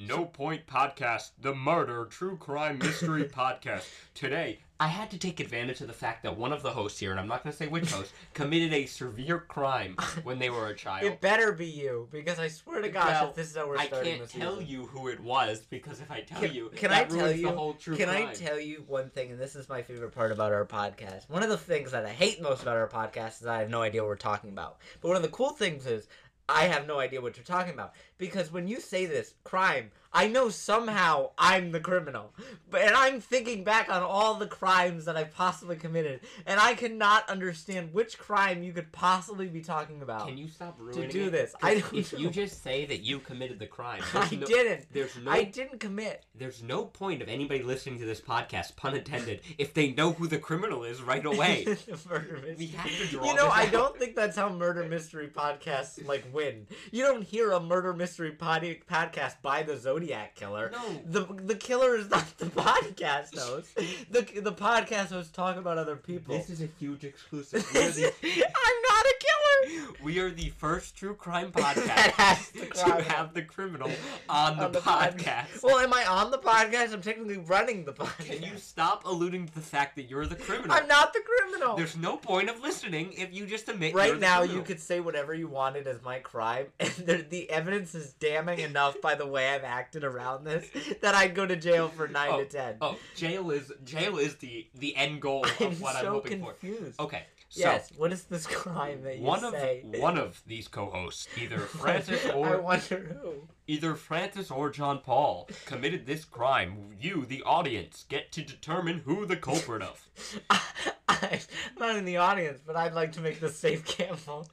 No 0.00 0.24
Point 0.24 0.64
Podcast, 0.66 1.30
the 1.40 1.52
murder 1.54 2.04
true 2.04 2.36
crime 2.36 2.78
mystery 2.78 3.24
podcast. 3.36 3.84
Today, 4.14 4.60
I 4.78 4.86
had 4.86 5.10
to 5.10 5.18
take 5.18 5.40
advantage 5.40 5.80
of 5.80 5.88
the 5.88 5.92
fact 5.92 6.22
that 6.22 6.36
one 6.36 6.52
of 6.52 6.62
the 6.62 6.70
hosts 6.70 7.00
here, 7.00 7.10
and 7.10 7.18
I'm 7.18 7.26
not 7.26 7.42
going 7.42 7.50
to 7.50 7.56
say 7.58 7.66
which 7.66 7.90
host, 7.90 8.12
committed 8.32 8.72
a 8.72 8.86
severe 8.86 9.40
crime 9.40 9.96
when 10.22 10.38
they 10.38 10.50
were 10.50 10.68
a 10.68 10.76
child. 10.76 11.04
It 11.04 11.20
better 11.20 11.50
be 11.50 11.66
you 11.66 12.08
because 12.12 12.38
I 12.38 12.46
swear 12.46 12.80
to 12.80 12.88
gosh, 12.88 13.08
Well, 13.08 13.30
if 13.30 13.34
this 13.34 13.50
is 13.50 13.56
how 13.56 13.66
we're 13.66 13.76
I 13.78 13.86
starting 13.88 14.18
can't 14.18 14.28
the 14.30 14.38
tell 14.38 14.58
season. 14.60 14.68
you 14.72 14.86
who 14.86 15.08
it 15.08 15.18
was 15.18 15.66
because 15.68 16.00
if 16.00 16.08
I 16.12 16.20
tell 16.20 16.42
Can, 16.42 16.54
you, 16.54 16.70
can 16.76 16.92
I 16.92 17.00
that 17.00 17.08
tell 17.10 17.18
ruins 17.18 17.40
you? 17.40 17.48
the 17.48 17.56
whole 17.56 17.74
true 17.74 17.96
can 17.96 18.08
crime. 18.08 18.28
I 18.28 18.32
tell 18.34 18.60
you 18.60 18.84
one 18.86 19.10
thing? 19.10 19.32
And 19.32 19.40
this 19.40 19.56
is 19.56 19.68
my 19.68 19.82
favorite 19.82 20.12
part 20.12 20.30
about 20.30 20.52
our 20.52 20.64
podcast. 20.64 21.28
One 21.28 21.42
of 21.42 21.48
the 21.48 21.58
things 21.58 21.90
that 21.90 22.06
I 22.06 22.10
hate 22.10 22.40
most 22.40 22.62
about 22.62 22.76
our 22.76 22.88
podcast 22.88 23.40
is 23.40 23.48
I 23.48 23.58
have 23.58 23.70
no 23.70 23.82
idea 23.82 24.02
what 24.02 24.08
we're 24.10 24.14
talking 24.16 24.50
about. 24.50 24.78
But 25.00 25.08
one 25.08 25.16
of 25.16 25.22
the 25.22 25.28
cool 25.28 25.50
things 25.50 25.86
is 25.86 26.06
I 26.48 26.64
have 26.64 26.86
no 26.86 26.98
idea 26.98 27.20
what 27.20 27.36
you're 27.36 27.44
talking 27.44 27.74
about. 27.74 27.94
Because 28.16 28.52
when 28.52 28.68
you 28.68 28.80
say 28.80 29.06
this 29.06 29.34
crime, 29.44 29.90
I 30.12 30.26
know 30.28 30.48
somehow 30.48 31.30
I'm 31.36 31.72
the 31.72 31.80
criminal. 31.80 32.32
But 32.70 32.82
and 32.82 32.94
I'm 32.94 33.20
thinking 33.20 33.64
back 33.64 33.88
on 33.90 34.02
all 34.02 34.34
the 34.34 34.46
crimes 34.46 35.04
that 35.04 35.16
I've 35.16 35.34
possibly 35.34 35.76
committed, 35.76 36.20
and 36.46 36.58
I 36.60 36.74
cannot 36.74 37.28
understand 37.28 37.92
which 37.92 38.18
crime 38.18 38.62
you 38.62 38.72
could 38.72 38.90
possibly 38.92 39.46
be 39.48 39.60
talking 39.60 40.02
about. 40.02 40.26
Can 40.28 40.38
you 40.38 40.48
stop 40.48 40.76
ruining 40.78 41.10
do 41.10 41.26
it? 41.26 41.30
this? 41.32 41.54
I 41.62 41.80
don't 41.80 41.94
If 41.94 42.18
you 42.18 42.30
just 42.30 42.62
say 42.62 42.84
that 42.86 43.00
you 43.00 43.18
committed 43.20 43.58
the 43.58 43.66
crime, 43.66 44.02
I 44.14 44.34
no, 44.34 44.46
didn't. 44.46 44.86
There's 44.92 45.16
no. 45.16 45.30
I 45.30 45.44
didn't 45.44 45.80
commit. 45.80 46.24
There's 46.34 46.62
no 46.62 46.84
point 46.84 47.22
of 47.22 47.28
anybody 47.28 47.62
listening 47.62 47.98
to 48.00 48.06
this 48.06 48.20
podcast, 48.20 48.76
pun 48.76 48.94
intended, 48.94 49.40
if 49.58 49.74
they 49.74 49.92
know 49.92 50.12
who 50.12 50.26
the 50.26 50.38
criminal 50.38 50.84
is 50.84 51.02
right 51.02 51.24
away. 51.24 51.64
murder 52.08 52.34
mystery. 52.42 52.54
we 52.58 52.66
have 52.68 52.86
to 52.90 53.06
draw 53.06 53.24
You 53.26 53.34
know, 53.34 53.48
I 53.48 53.64
out. 53.66 53.72
don't 53.72 53.98
think 53.98 54.16
that's 54.16 54.36
how 54.36 54.48
murder 54.50 54.84
mystery 54.84 55.28
podcasts 55.28 56.06
like 56.06 56.24
win. 56.32 56.66
You 56.92 57.04
don't 57.04 57.22
hear 57.22 57.52
a 57.52 57.60
murder 57.60 57.92
mystery 57.92 58.32
pod- 58.32 58.62
podcast 58.90 59.42
by 59.42 59.62
the 59.62 59.76
Zodiac 59.76 59.97
killer. 60.34 60.70
No. 60.72 61.00
The 61.06 61.42
the 61.42 61.54
killer 61.54 61.96
is 61.96 62.10
not 62.10 62.26
the 62.38 62.46
podcast 62.46 63.38
host. 63.38 63.74
The 64.10 64.22
the 64.40 64.52
podcast 64.52 65.08
hosts 65.08 65.32
talk 65.32 65.56
about 65.56 65.78
other 65.78 65.96
people. 65.96 66.36
This 66.36 66.50
is 66.50 66.62
a 66.62 66.68
huge 66.78 67.04
exclusive. 67.04 67.66
We 67.74 67.80
are, 67.80 67.90
the, 67.90 68.04
I'm 68.04 68.78
not 68.90 69.04
a 69.04 69.14
killer. 69.20 69.37
we 70.02 70.18
are 70.18 70.30
the 70.30 70.48
first 70.50 70.96
true 70.96 71.14
crime 71.14 71.50
podcast 71.52 72.52
to 72.52 73.02
have 73.12 73.34
the 73.34 73.42
criminal 73.42 73.90
on 74.28 74.56
the, 74.56 74.64
On 74.66 74.72
the 74.72 74.80
podcast. 74.80 75.62
Well, 75.62 75.78
am 75.78 75.92
I 75.92 76.04
on 76.06 76.30
the 76.30 76.38
podcast? 76.38 76.92
I'm 76.92 77.02
technically 77.02 77.38
running 77.38 77.84
the 77.84 77.92
podcast. 77.92 78.26
Can 78.26 78.42
you 78.42 78.56
stop 78.58 79.04
alluding 79.04 79.46
to 79.46 79.54
the 79.54 79.60
fact 79.60 79.96
that 79.96 80.08
you're 80.10 80.26
the 80.26 80.36
criminal? 80.36 80.72
I'm 80.76 80.86
not 80.88 81.12
the 81.12 81.20
criminal. 81.20 81.76
There's 81.76 81.96
no 81.96 82.16
point 82.16 82.48
of 82.48 82.60
listening 82.60 83.12
if 83.16 83.32
you 83.32 83.46
just 83.46 83.68
admit 83.68 83.94
Right 83.94 84.08
you're 84.10 84.16
now, 84.18 84.38
criminal. 84.38 84.56
you 84.58 84.62
could 84.64 84.80
say 84.80 85.00
whatever 85.00 85.34
you 85.34 85.48
wanted 85.48 85.86
as 85.86 86.02
my 86.02 86.18
crime, 86.18 86.66
and 86.80 86.90
the, 86.90 87.24
the 87.28 87.50
evidence 87.50 87.94
is 87.94 88.12
damning 88.14 88.60
enough 88.60 89.00
by 89.00 89.14
the 89.14 89.26
way 89.26 89.48
I've 89.48 89.64
acted 89.64 90.04
around 90.04 90.44
this 90.44 90.66
that 91.02 91.14
I'd 91.14 91.34
go 91.34 91.46
to 91.46 91.56
jail 91.56 91.88
for 91.88 92.08
nine 92.08 92.30
Oh, 92.32 92.38
to 92.38 92.44
ten. 92.44 92.76
Oh, 92.80 92.96
jail 93.16 93.50
is 93.50 93.72
jail 93.84 94.18
is 94.18 94.36
the 94.36 94.66
the 94.74 94.94
end 94.96 95.20
goal 95.22 95.44
of 95.44 95.60
I'm 95.60 95.72
what 95.80 95.94
so 95.94 96.00
I'm 96.00 96.06
hoping 96.06 96.40
for. 96.42 96.52
confused. 96.52 97.00
Okay, 97.00 97.22
so 97.48 97.60
yes, 97.60 97.90
what 97.96 98.12
is 98.12 98.24
this 98.24 98.46
crime 98.62 99.02
that 99.02 99.18
you 99.18 99.24
one 99.24 99.40
say? 99.40 99.84
of 99.92 100.00
one 100.00 100.18
of 100.18 100.42
these 100.46 100.68
co-hosts, 100.68 101.28
either 101.40 101.58
Francis 101.80 102.24
or 102.26 102.46
I 102.46 102.56
wonder 102.56 103.18
who. 103.22 103.48
Either 103.68 103.94
Francis 103.94 104.50
or 104.50 104.70
John 104.70 104.98
Paul, 104.98 105.48
committed 105.66 106.06
this 106.06 106.24
crime. 106.24 106.96
You, 107.00 107.24
the 107.24 107.42
audience, 107.42 108.06
get 108.08 108.32
to 108.32 108.42
determine 108.42 109.02
who 109.04 109.26
the 109.26 109.36
culprit 109.36 109.82
of. 109.82 110.08
I'm 111.08 111.40
not 111.78 111.96
in 111.96 112.04
the 112.04 112.16
audience, 112.16 112.60
but 112.66 112.76
I'd 112.76 112.94
like 112.94 113.12
to 113.12 113.20
make 113.20 113.40
the 113.40 113.48
safe 113.48 113.96
gamble 113.96 114.48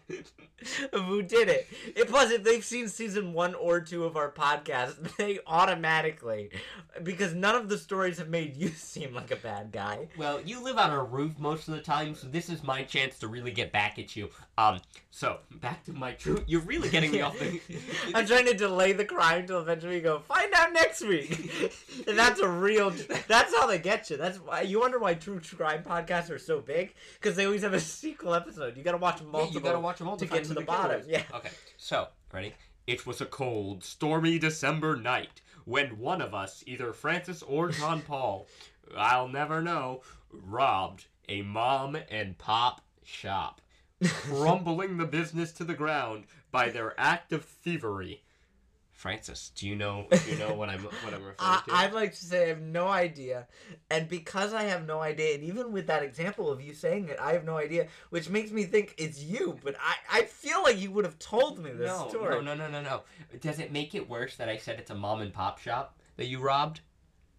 of 0.93 1.05
who 1.05 1.21
did 1.21 1.49
it. 1.49 1.67
it. 1.95 2.07
Plus, 2.07 2.31
if 2.31 2.43
they've 2.43 2.63
seen 2.63 2.87
season 2.87 3.33
one 3.33 3.55
or 3.55 3.81
two 3.81 4.05
of 4.05 4.15
our 4.15 4.31
podcast, 4.31 5.15
they 5.17 5.39
automatically, 5.47 6.49
because 7.03 7.33
none 7.33 7.55
of 7.55 7.69
the 7.69 7.77
stories 7.77 8.17
have 8.17 8.29
made 8.29 8.55
you 8.55 8.67
seem 8.75 9.13
like 9.13 9.31
a 9.31 9.35
bad 9.35 9.71
guy. 9.71 10.07
Well, 10.17 10.41
you 10.41 10.63
live 10.63 10.77
on 10.77 10.91
a 10.91 11.03
roof 11.03 11.37
most 11.39 11.67
of 11.67 11.75
the 11.75 11.81
time, 11.81 12.15
so 12.15 12.27
this 12.27 12.49
is 12.49 12.63
my 12.63 12.83
chance 12.83 13.19
to 13.19 13.27
really 13.27 13.51
get 13.51 13.71
back 13.71 13.99
at 13.99 14.15
you. 14.15 14.29
Um, 14.57 14.79
so 15.11 15.39
back 15.61 15.83
to 15.85 15.93
my 15.93 16.13
true. 16.13 16.43
You're 16.47 16.61
really 16.61 16.89
getting 16.89 17.11
me 17.11 17.21
off 17.21 17.37
the. 17.39 17.59
I'm 18.13 18.25
trying 18.25 18.45
to 18.45 18.53
delay 18.53 18.93
the 18.93 19.04
crime 19.05 19.47
till 19.47 19.59
eventually 19.59 19.95
you 19.95 20.01
go 20.01 20.19
find 20.19 20.53
out 20.53 20.73
next 20.73 21.01
week, 21.01 21.71
and 22.07 22.17
that's 22.17 22.39
a 22.39 22.47
real. 22.47 22.91
That's 23.27 23.55
how 23.55 23.67
they 23.67 23.79
get 23.79 24.09
you. 24.09 24.17
That's 24.17 24.37
why 24.39 24.61
you 24.61 24.79
wonder 24.79 24.99
why 24.99 25.13
true 25.13 25.39
crime 25.57 25.83
podcasts 25.83 26.29
are 26.29 26.37
so 26.39 26.59
big 26.61 26.93
because 27.19 27.35
they 27.35 27.45
always 27.45 27.61
have 27.63 27.73
a 27.73 27.79
sequel 27.99 28.33
episode. 28.33 28.75
You 28.77 28.83
got 28.83 28.91
to 28.91 28.97
watch 28.97 29.21
Yeah, 29.21 29.27
multiple. 29.27 29.53
you 29.53 29.59
gotta 29.61 29.79
watch 29.79 29.97
them 29.99 30.07
all 30.07 30.17
to 30.17 30.25
get 30.25 30.43
to 30.43 30.49
who 30.49 30.53
the 30.55 30.61
bottom. 30.61 30.99
is. 31.01 31.07
Yeah. 31.07 31.23
Okay. 31.33 31.49
So 31.77 32.07
ready? 32.33 32.53
It 32.87 33.05
was 33.07 33.19
a 33.21 33.25
cold, 33.25 33.83
stormy 33.83 34.37
December 34.37 34.95
night 34.95 35.41
when 35.65 35.97
one 35.97 36.21
of 36.21 36.33
us, 36.35 36.63
either 36.67 36.93
Francis 36.93 37.41
or 37.41 37.69
John 37.69 38.01
Paul, 38.07 38.47
I'll 38.95 39.27
never 39.27 39.61
know, 39.61 40.01
robbed 40.31 41.05
a 41.27 41.41
mom 41.41 41.97
and 42.11 42.37
pop 42.37 42.81
shop, 43.03 43.61
crumbling 44.03 44.97
the 44.97 45.05
business 45.05 45.51
to 45.53 45.63
the 45.63 45.73
ground 45.73 46.25
by 46.51 46.69
their 46.69 46.93
act 46.99 47.31
of 47.33 47.43
thievery. 47.43 48.21
Francis, 48.95 49.51
do 49.55 49.67
you 49.67 49.75
know? 49.75 50.07
Do 50.09 50.17
you 50.31 50.37
know 50.37 50.53
what 50.53 50.69
I'm 50.69 50.79
what 50.83 51.13
I'm 51.13 51.23
referring 51.23 51.35
I, 51.37 51.61
to? 51.67 51.73
I'd 51.73 51.93
like 51.93 52.11
to 52.11 52.25
say 52.25 52.45
I 52.45 52.47
have 52.47 52.61
no 52.61 52.87
idea, 52.87 53.45
and 53.91 54.07
because 54.07 54.53
I 54.53 54.63
have 54.63 54.87
no 54.87 55.01
idea, 55.01 55.35
and 55.35 55.43
even 55.43 55.71
with 55.71 55.87
that 55.87 56.01
example 56.01 56.49
of 56.49 56.61
you 56.61 56.73
saying 56.73 57.09
it, 57.09 57.17
I 57.19 57.33
have 57.33 57.43
no 57.43 57.57
idea, 57.57 57.87
which 58.09 58.29
makes 58.29 58.51
me 58.51 58.63
think 58.63 58.95
it's 58.97 59.21
you. 59.21 59.59
But 59.63 59.75
I, 59.79 60.19
I 60.19 60.23
feel 60.23 60.63
like 60.63 60.79
you 60.79 60.91
would 60.91 61.05
have 61.05 61.19
told 61.19 61.59
me 61.59 61.71
this 61.71 61.87
no, 61.87 62.07
story. 62.07 62.35
no, 62.35 62.41
no, 62.41 62.55
no, 62.55 62.69
no, 62.69 62.81
no. 62.81 63.01
Does 63.41 63.59
it 63.59 63.71
make 63.71 63.95
it 63.95 64.09
worse 64.09 64.37
that 64.37 64.47
I 64.47 64.57
said 64.57 64.79
it's 64.79 64.91
a 64.91 64.95
mom 64.95 65.21
and 65.21 65.33
pop 65.33 65.59
shop 65.59 65.97
that 66.15 66.27
you 66.27 66.39
robbed? 66.39 66.79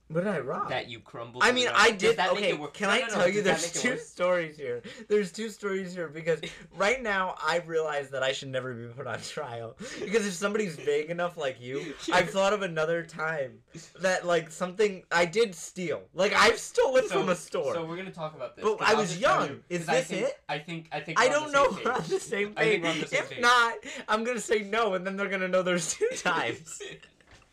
What 0.08 0.22
did 0.22 0.32
I 0.32 0.38
rob? 0.38 0.68
That 0.68 0.88
you 0.88 1.00
crumbled? 1.00 1.42
I 1.42 1.50
mean. 1.50 1.68
I 1.74 1.90
did. 1.90 2.16
that 2.18 2.32
make 2.34 2.44
Okay, 2.44 2.62
it 2.62 2.74
can 2.74 2.86
No, 2.88 2.94
I 2.94 2.98
no, 3.00 3.06
no, 3.06 3.14
tell 3.14 3.28
you? 3.28 3.42
There's 3.42 3.72
two 3.72 3.98
stories 3.98 4.56
here. 4.56 4.82
There's 5.08 5.32
two 5.32 5.48
stories 5.48 5.94
here 5.94 6.06
because 6.08 6.40
right 6.76 7.02
now 7.02 7.34
I 7.44 7.58
realize 7.66 8.10
that 8.10 8.22
I 8.22 8.30
should 8.30 8.48
never 8.48 8.72
be 8.72 8.86
put 8.86 9.08
on 9.08 9.20
trial 9.20 9.76
because 10.00 10.24
if 10.24 10.32
somebody's 10.34 10.76
vague 10.76 11.10
enough 11.10 11.36
like 11.36 11.60
you, 11.60 11.94
I've 12.12 12.30
thought 12.30 12.52
of 12.52 12.62
another 12.62 13.02
time 13.02 13.58
that 14.00 14.24
like 14.24 14.52
something 14.52 15.02
I 15.10 15.24
did 15.24 15.56
steal. 15.56 16.02
Like 16.14 16.32
I've 16.34 16.58
stolen 16.58 17.08
from 17.08 17.28
a 17.28 17.34
store. 17.34 17.74
So 17.74 17.84
we're 17.84 17.96
gonna 17.96 18.12
talk 18.12 18.36
about 18.36 18.54
this. 18.54 18.64
But 18.64 18.80
I 18.82 18.94
was 18.94 19.18
young. 19.18 19.48
you, 19.48 19.62
Is 19.68 19.80
'cause 19.80 19.88
I 19.88 19.94
this 19.98 20.06
think- 20.06 20.22
it? 20.28 20.38
I 20.48 20.58
think 20.60 20.88
I 20.92 21.00
think 21.00 21.20
I 21.20 21.28
don't 21.28 21.50
know 21.50 21.76
we're 21.84 21.90
on 21.92 22.04
the 22.08 22.20
same 22.20 22.54
page. 22.54 22.80
the 22.82 23.06
same 23.08 23.18
if 23.24 23.30
page. 23.30 23.40
not, 23.40 23.74
I'm 24.08 24.22
gonna 24.22 24.38
say 24.40 24.60
no, 24.60 24.94
and 24.94 25.04
then 25.04 25.16
they're 25.16 25.28
gonna 25.28 25.48
know 25.48 25.62
there's 25.62 25.92
two 25.94 26.08
times. 26.16 26.80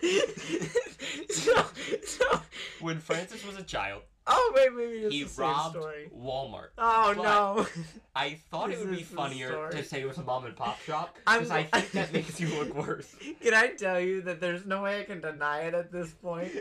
so, 1.29 1.65
so, 2.05 2.41
When 2.79 2.99
Francis 2.99 3.45
was 3.45 3.57
a 3.57 3.63
child, 3.63 4.01
oh 4.27 4.53
wait, 4.55 4.73
maybe 4.73 4.97
it's 5.05 5.13
he 5.13 5.23
the 5.23 5.29
same 5.29 5.45
robbed 5.45 5.75
story. 5.77 6.09
Walmart. 6.17 6.67
Oh 6.77 7.13
but- 7.15 7.23
no. 7.23 7.67
I 8.15 8.37
thought 8.51 8.69
Is 8.71 8.79
it 8.79 8.85
would 8.85 8.91
be 8.91 8.97
this 9.01 9.09
the 9.09 9.15
funnier 9.15 9.47
story? 9.49 9.71
to 9.71 9.83
say 9.83 10.01
it 10.01 10.07
was 10.07 10.17
a 10.17 10.23
mom 10.23 10.45
and 10.45 10.55
pop 10.55 10.79
shop 10.81 11.15
I'm- 11.27 11.39
because 11.39 11.51
I 11.51 11.63
think 11.63 11.91
that 11.93 12.13
makes 12.13 12.39
you 12.39 12.47
look 12.49 12.75
worse. 12.75 13.13
Can 13.41 13.53
I 13.53 13.67
tell 13.69 13.99
you 13.99 14.21
that 14.23 14.39
there's 14.39 14.65
no 14.65 14.83
way 14.83 14.99
I 14.99 15.03
can 15.03 15.21
deny 15.21 15.61
it 15.61 15.73
at 15.73 15.91
this 15.91 16.11
point? 16.11 16.51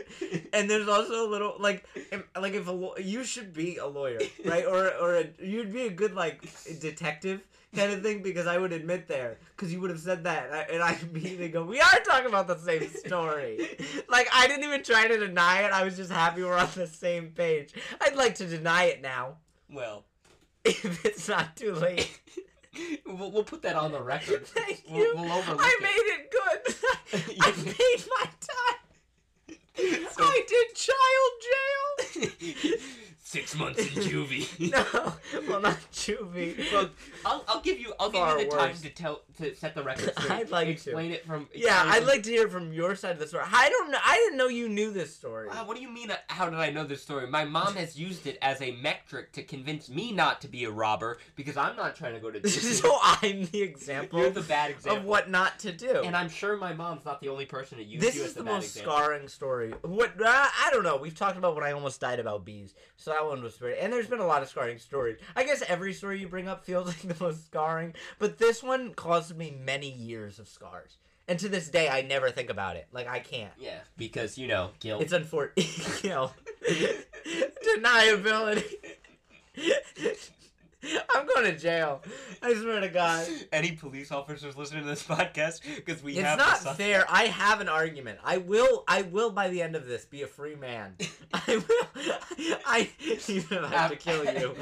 And 0.51 0.69
there's 0.69 0.87
also 0.87 1.27
a 1.27 1.29
little 1.29 1.55
like, 1.59 1.85
if, 1.95 2.23
like 2.39 2.53
if 2.53 2.67
a 2.67 2.71
law- 2.71 2.97
you 2.97 3.23
should 3.23 3.53
be 3.53 3.77
a 3.77 3.85
lawyer, 3.87 4.19
right? 4.45 4.65
Or 4.65 4.87
or 4.95 5.15
a, 5.17 5.25
you'd 5.41 5.71
be 5.73 5.83
a 5.87 5.91
good 5.91 6.15
like 6.15 6.41
detective 6.79 7.41
kind 7.75 7.91
of 7.91 8.01
thing 8.03 8.21
because 8.21 8.47
I 8.47 8.57
would 8.57 8.71
admit 8.73 9.07
there 9.07 9.37
because 9.55 9.71
you 9.73 9.81
would 9.81 9.89
have 9.89 9.99
said 9.99 10.23
that 10.25 10.69
and 10.71 10.81
I, 10.81 10.97
immediately 11.01 11.49
go, 11.49 11.63
we 11.63 11.79
are 11.79 11.99
talking 12.05 12.27
about 12.27 12.47
the 12.47 12.57
same 12.57 12.87
story. 12.89 13.77
like 14.09 14.27
I 14.33 14.47
didn't 14.47 14.63
even 14.65 14.83
try 14.83 15.07
to 15.07 15.17
deny 15.17 15.61
it. 15.63 15.71
I 15.71 15.83
was 15.83 15.95
just 15.97 16.11
happy 16.11 16.43
we're 16.43 16.57
on 16.57 16.69
the 16.75 16.87
same 16.87 17.29
page. 17.29 17.73
I'd 18.01 18.15
like 18.15 18.35
to 18.35 18.45
deny 18.45 18.85
it 18.85 19.01
now 19.01 19.37
well, 19.71 20.05
if 20.65 21.03
it's 21.05 21.27
not 21.27 21.55
too 21.57 21.73
late. 21.73 22.19
we'll, 23.05 23.31
we'll 23.31 23.43
put 23.43 23.61
that 23.63 23.75
on 23.75 23.91
the 23.91 24.01
record. 24.01 24.45
Thank 24.47 24.83
We'll- 24.89 24.99
you. 24.99 25.13
we'll 25.15 25.31
overlook 25.31 25.61
I 25.61 25.77
made 25.81 25.89
it 26.13 26.31
good. 26.31 26.75
I 27.41 27.51
paid 27.51 28.05
my 28.19 28.25
time. 28.25 29.57
So- 30.11 30.23
I 30.23 30.43
did 30.47 30.75
child 30.75 31.33
jail. 32.61 32.77
Six 33.33 33.55
months 33.55 33.79
in 33.79 34.03
juvie. 34.09 34.71
no, 34.71 35.13
well 35.49 35.59
not 35.59 35.77
juvie. 35.91 36.71
Well, 36.71 36.91
I'll, 37.25 37.43
I'll 37.47 37.61
give 37.61 37.79
you 37.79 37.91
I'll 37.99 38.11
give 38.11 38.21
you 38.27 38.45
the 38.47 38.55
time 38.55 38.75
to 38.75 38.89
tell 38.91 39.21
to 39.37 39.55
set 39.55 39.75
the 39.75 39.83
record 39.83 40.13
straight. 40.17 40.31
I'd 40.31 40.49
like 40.51 40.67
to. 40.67 40.71
explain 40.73 41.11
it 41.11 41.25
from. 41.25 41.47
yeah, 41.53 41.83
I'd 41.87 42.05
like 42.05 42.23
to 42.23 42.29
hear 42.31 42.47
from 42.47 42.73
your 42.73 42.95
side 42.95 43.11
of 43.11 43.19
the 43.19 43.27
story. 43.27 43.43
I 43.51 43.69
don't 43.69 43.91
know. 43.91 43.97
I 44.03 44.15
didn't 44.17 44.37
know 44.37 44.47
you 44.47 44.69
knew 44.69 44.91
this 44.91 45.15
story. 45.15 45.47
Wow, 45.47 45.65
what 45.67 45.75
do 45.75 45.81
you 45.83 45.89
mean? 45.89 46.11
uh, 46.11 46.15
How 46.27 46.49
did 46.49 46.59
I 46.59 46.69
know 46.69 46.83
this 46.83 47.01
story? 47.01 47.27
My 47.27 47.45
mom 47.45 47.75
has 47.75 47.97
used 47.99 48.27
it 48.27 48.37
as 48.41 48.61
a 48.61 48.71
metric 48.73 49.31
to 49.33 49.43
convince 49.43 49.89
me 49.89 50.11
not 50.11 50.41
to 50.41 50.47
be 50.47 50.63
a 50.65 50.71
robber 50.71 51.17
because 51.35 51.57
I'm 51.57 51.75
not 51.75 51.95
trying 51.95 52.13
to 52.13 52.19
go 52.19 52.31
to 52.31 52.39
jail. 52.41 52.51
so 52.51 52.97
I'm 53.01 53.45
the 53.45 53.61
example 53.61 54.19
You're 54.19 54.29
the 54.29 54.41
bad 54.41 54.71
example 54.71 54.99
of 55.01 55.05
what 55.05 55.29
not 55.29 55.59
to 55.59 55.71
do. 55.71 56.01
And 56.03 56.15
I'm 56.15 56.29
sure 56.29 56.57
my 56.57 56.73
mom's 56.73 57.05
not 57.05 57.21
the 57.21 57.29
only 57.29 57.45
person 57.45 57.77
to 57.77 57.83
use 57.83 58.01
this 58.01 58.15
you 58.15 58.21
is 58.21 58.27
as 58.29 58.33
the 58.35 58.43
the 58.43 58.51
most 58.51 58.75
example. 58.75 58.93
scarring 58.97 59.27
story. 59.27 59.73
What 59.81 60.11
uh, 60.21 60.25
I 60.27 60.69
don't 60.71 60.83
know. 60.83 60.97
We've 60.97 61.15
talked 61.17 61.37
about 61.37 61.55
when 61.55 61.63
I 61.63 61.71
almost 61.71 61.99
died 62.01 62.19
about 62.19 62.45
bees, 62.45 62.73
so 62.97 63.11
that 63.11 63.25
one 63.25 63.41
was 63.43 63.55
pretty. 63.55 63.79
And 63.79 63.91
there's 63.91 64.07
been 64.07 64.19
a 64.19 64.25
lot 64.27 64.41
of 64.43 64.49
scarring 64.49 64.77
stories. 64.79 65.17
I 65.35 65.43
guess 65.43 65.63
every 65.67 65.93
story 65.93 66.19
you 66.19 66.27
bring 66.27 66.47
up 66.47 66.65
feels 66.65 66.87
like 66.87 67.01
the 67.01 67.23
most 67.23 67.45
scarring, 67.45 67.93
but 68.19 68.37
this 68.37 68.61
one 68.63 68.93
caused 68.93 69.22
me 69.31 69.55
many 69.63 69.91
years 69.91 70.39
of 70.39 70.47
scars. 70.47 70.97
And 71.27 71.39
to 71.39 71.47
this 71.47 71.69
day, 71.69 71.87
I 71.87 72.01
never 72.01 72.31
think 72.31 72.49
about 72.49 72.75
it. 72.75 72.87
Like 72.91 73.07
I 73.07 73.19
can't. 73.19 73.53
Yeah, 73.57 73.79
because 73.97 74.37
you 74.37 74.47
know 74.47 74.71
guilt. 74.79 75.03
It's 75.03 75.13
unfortunate. 75.13 76.03
you 76.03 76.09
know, 76.09 76.31
deniability. 77.65 78.63
I'm 81.09 81.25
going 81.27 81.45
to 81.45 81.57
jail. 81.57 82.01
I 82.41 82.53
swear 82.53 82.79
to 82.81 82.89
God. 82.89 83.27
Any 83.51 83.73
police 83.73 84.11
officers 84.11 84.57
listening 84.57 84.83
to 84.83 84.89
this 84.89 85.03
podcast? 85.03 85.61
Because 85.75 86.03
we 86.03 86.13
It's 86.13 86.21
have 86.21 86.37
not 86.37 86.77
fair. 86.77 87.05
I 87.09 87.25
have 87.25 87.61
an 87.61 87.69
argument. 87.69 88.19
I 88.23 88.37
will. 88.37 88.83
I 88.87 89.03
will 89.03 89.31
by 89.31 89.49
the 89.49 89.61
end 89.61 89.75
of 89.75 89.85
this 89.85 90.05
be 90.05 90.21
a 90.23 90.27
free 90.27 90.55
man. 90.55 90.95
I 91.33 91.57
will. 91.57 92.15
I 92.65 92.89
even 93.27 93.63
I 93.63 93.67
have 93.69 93.91
to 93.91 93.97
kill 93.97 94.25
you. 94.25 94.55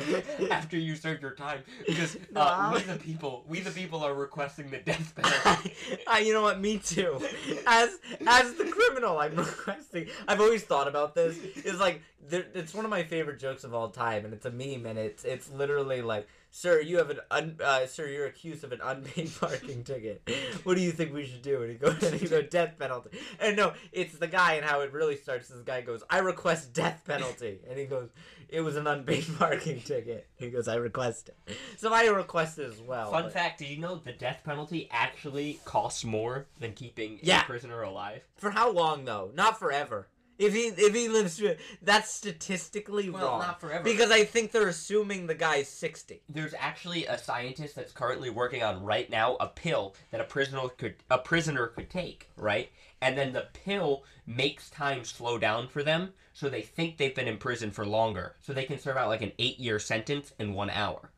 after 0.51 0.77
you 0.77 0.95
serve 0.95 1.21
your 1.21 1.33
time. 1.35 1.61
Because 1.85 2.17
No, 2.31 2.41
uh, 2.41 2.71
we 2.73 2.81
the 2.81 2.99
people, 2.99 3.43
we 3.47 3.59
the 3.61 3.71
people 3.71 4.03
are 4.03 4.13
requesting 4.13 4.69
the 4.69 4.77
death 4.79 5.13
penalty. 5.15 5.73
I, 6.07 6.19
you 6.19 6.33
know 6.33 6.41
what? 6.41 6.59
Me 6.59 6.77
too. 6.77 7.19
As 7.65 7.97
as 8.27 8.53
the 8.55 8.65
criminal, 8.65 9.17
I'm 9.17 9.35
requesting. 9.35 10.07
I've 10.27 10.41
always 10.41 10.63
thought 10.63 10.87
about 10.87 11.15
this. 11.15 11.37
It's 11.55 11.79
like 11.79 12.01
there, 12.27 12.45
it's 12.53 12.73
one 12.73 12.85
of 12.85 12.91
my 12.91 13.03
favorite 13.03 13.39
jokes 13.39 13.63
of 13.63 13.73
all 13.73 13.89
time, 13.89 14.25
and 14.25 14.33
it's 14.33 14.45
a 14.45 14.51
meme, 14.51 14.85
and 14.85 14.97
it's 14.99 15.23
it's 15.23 15.49
literally 15.49 16.01
like, 16.01 16.27
"Sir, 16.51 16.79
you 16.81 16.97
have 16.97 17.09
an 17.09 17.19
un, 17.31 17.57
uh, 17.63 17.85
sir, 17.87 18.07
you're 18.07 18.25
accused 18.25 18.63
of 18.63 18.71
an 18.71 18.79
unpaid 18.83 19.31
parking 19.39 19.83
ticket. 19.83 20.21
What 20.63 20.75
do 20.75 20.81
you 20.81 20.91
think 20.91 21.13
we 21.13 21.25
should 21.25 21.41
do?" 21.41 21.61
And 21.63 21.71
he 21.71 21.77
goes, 21.77 22.01
and 22.03 22.19
he 22.19 22.27
goes, 22.27 22.45
"Death 22.49 22.75
penalty." 22.77 23.17
And 23.39 23.55
no, 23.57 23.73
it's 23.91 24.15
the 24.17 24.27
guy, 24.27 24.53
and 24.53 24.65
how 24.65 24.81
it 24.81 24.93
really 24.93 25.15
starts. 25.17 25.47
This 25.49 25.61
guy 25.61 25.81
goes, 25.81 26.03
"I 26.09 26.19
request 26.19 26.73
death 26.73 27.01
penalty," 27.05 27.59
and 27.69 27.77
he 27.79 27.85
goes, 27.85 28.09
"It 28.49 28.61
was 28.61 28.75
an 28.75 28.87
unpaid 28.87 29.25
parking 29.39 29.81
ticket." 29.81 30.27
He 30.35 30.49
goes, 30.49 30.67
"I 30.67 30.75
request 30.75 31.29
it." 31.29 31.57
So 31.77 31.93
I 31.93 32.05
request 32.07 32.59
it 32.59 32.65
as 32.71 32.79
well. 32.81 33.11
Fun 33.11 33.23
but- 33.23 33.33
fact: 33.33 33.59
Did 33.59 33.69
you 33.69 33.77
know 33.77 33.95
the 33.95 34.13
death 34.13 34.41
penalty 34.43 34.87
actually 34.91 35.59
costs 35.65 36.03
more 36.03 36.47
than 36.59 36.73
keeping 36.73 37.19
Yeah. 37.23 37.41
a 37.41 37.45
prisoner 37.45 37.81
alive? 37.81 38.21
For 38.37 38.51
how 38.51 38.71
long 38.71 39.05
though? 39.05 39.31
Not 39.33 39.57
forever. 39.59 40.07
If 40.41 40.53
he 40.53 40.67
if 40.69 40.93
he 40.95 41.07
lives 41.07 41.37
through 41.37 41.55
that's 41.83 42.11
statistically 42.11 43.09
Well, 43.11 43.25
wrong. 43.27 43.39
not 43.41 43.61
forever. 43.61 43.83
Because 43.83 44.09
I 44.09 44.23
think 44.25 44.51
they're 44.51 44.67
assuming 44.67 45.27
the 45.27 45.35
guy's 45.35 45.67
sixty. 45.67 46.23
There's 46.27 46.55
actually 46.57 47.05
a 47.05 47.17
scientist 47.17 47.75
that's 47.75 47.91
currently 47.91 48.29
working 48.31 48.63
on 48.63 48.83
right 48.83 49.09
now 49.09 49.35
a 49.39 49.47
pill 49.47 49.95
that 50.09 50.19
a 50.19 50.23
prisoner 50.25 50.67
could 50.77 50.95
a 51.11 51.19
prisoner 51.19 51.67
could 51.67 51.89
take, 51.91 52.29
right? 52.35 52.71
And 53.01 53.17
then 53.17 53.33
the 53.33 53.47
pill 53.53 54.03
makes 54.25 54.69
time 54.71 55.05
slow 55.05 55.37
down 55.37 55.67
for 55.67 55.83
them, 55.83 56.13
so 56.33 56.49
they 56.49 56.61
think 56.61 56.97
they've 56.97 57.13
been 57.15 57.27
in 57.27 57.37
prison 57.37 57.69
for 57.71 57.85
longer, 57.85 58.35
so 58.41 58.51
they 58.53 58.65
can 58.65 58.79
serve 58.79 58.97
out 58.97 59.09
like 59.09 59.21
an 59.21 59.31
eight-year 59.39 59.79
sentence 59.79 60.33
in 60.39 60.53
one 60.53 60.69
hour. 60.69 61.11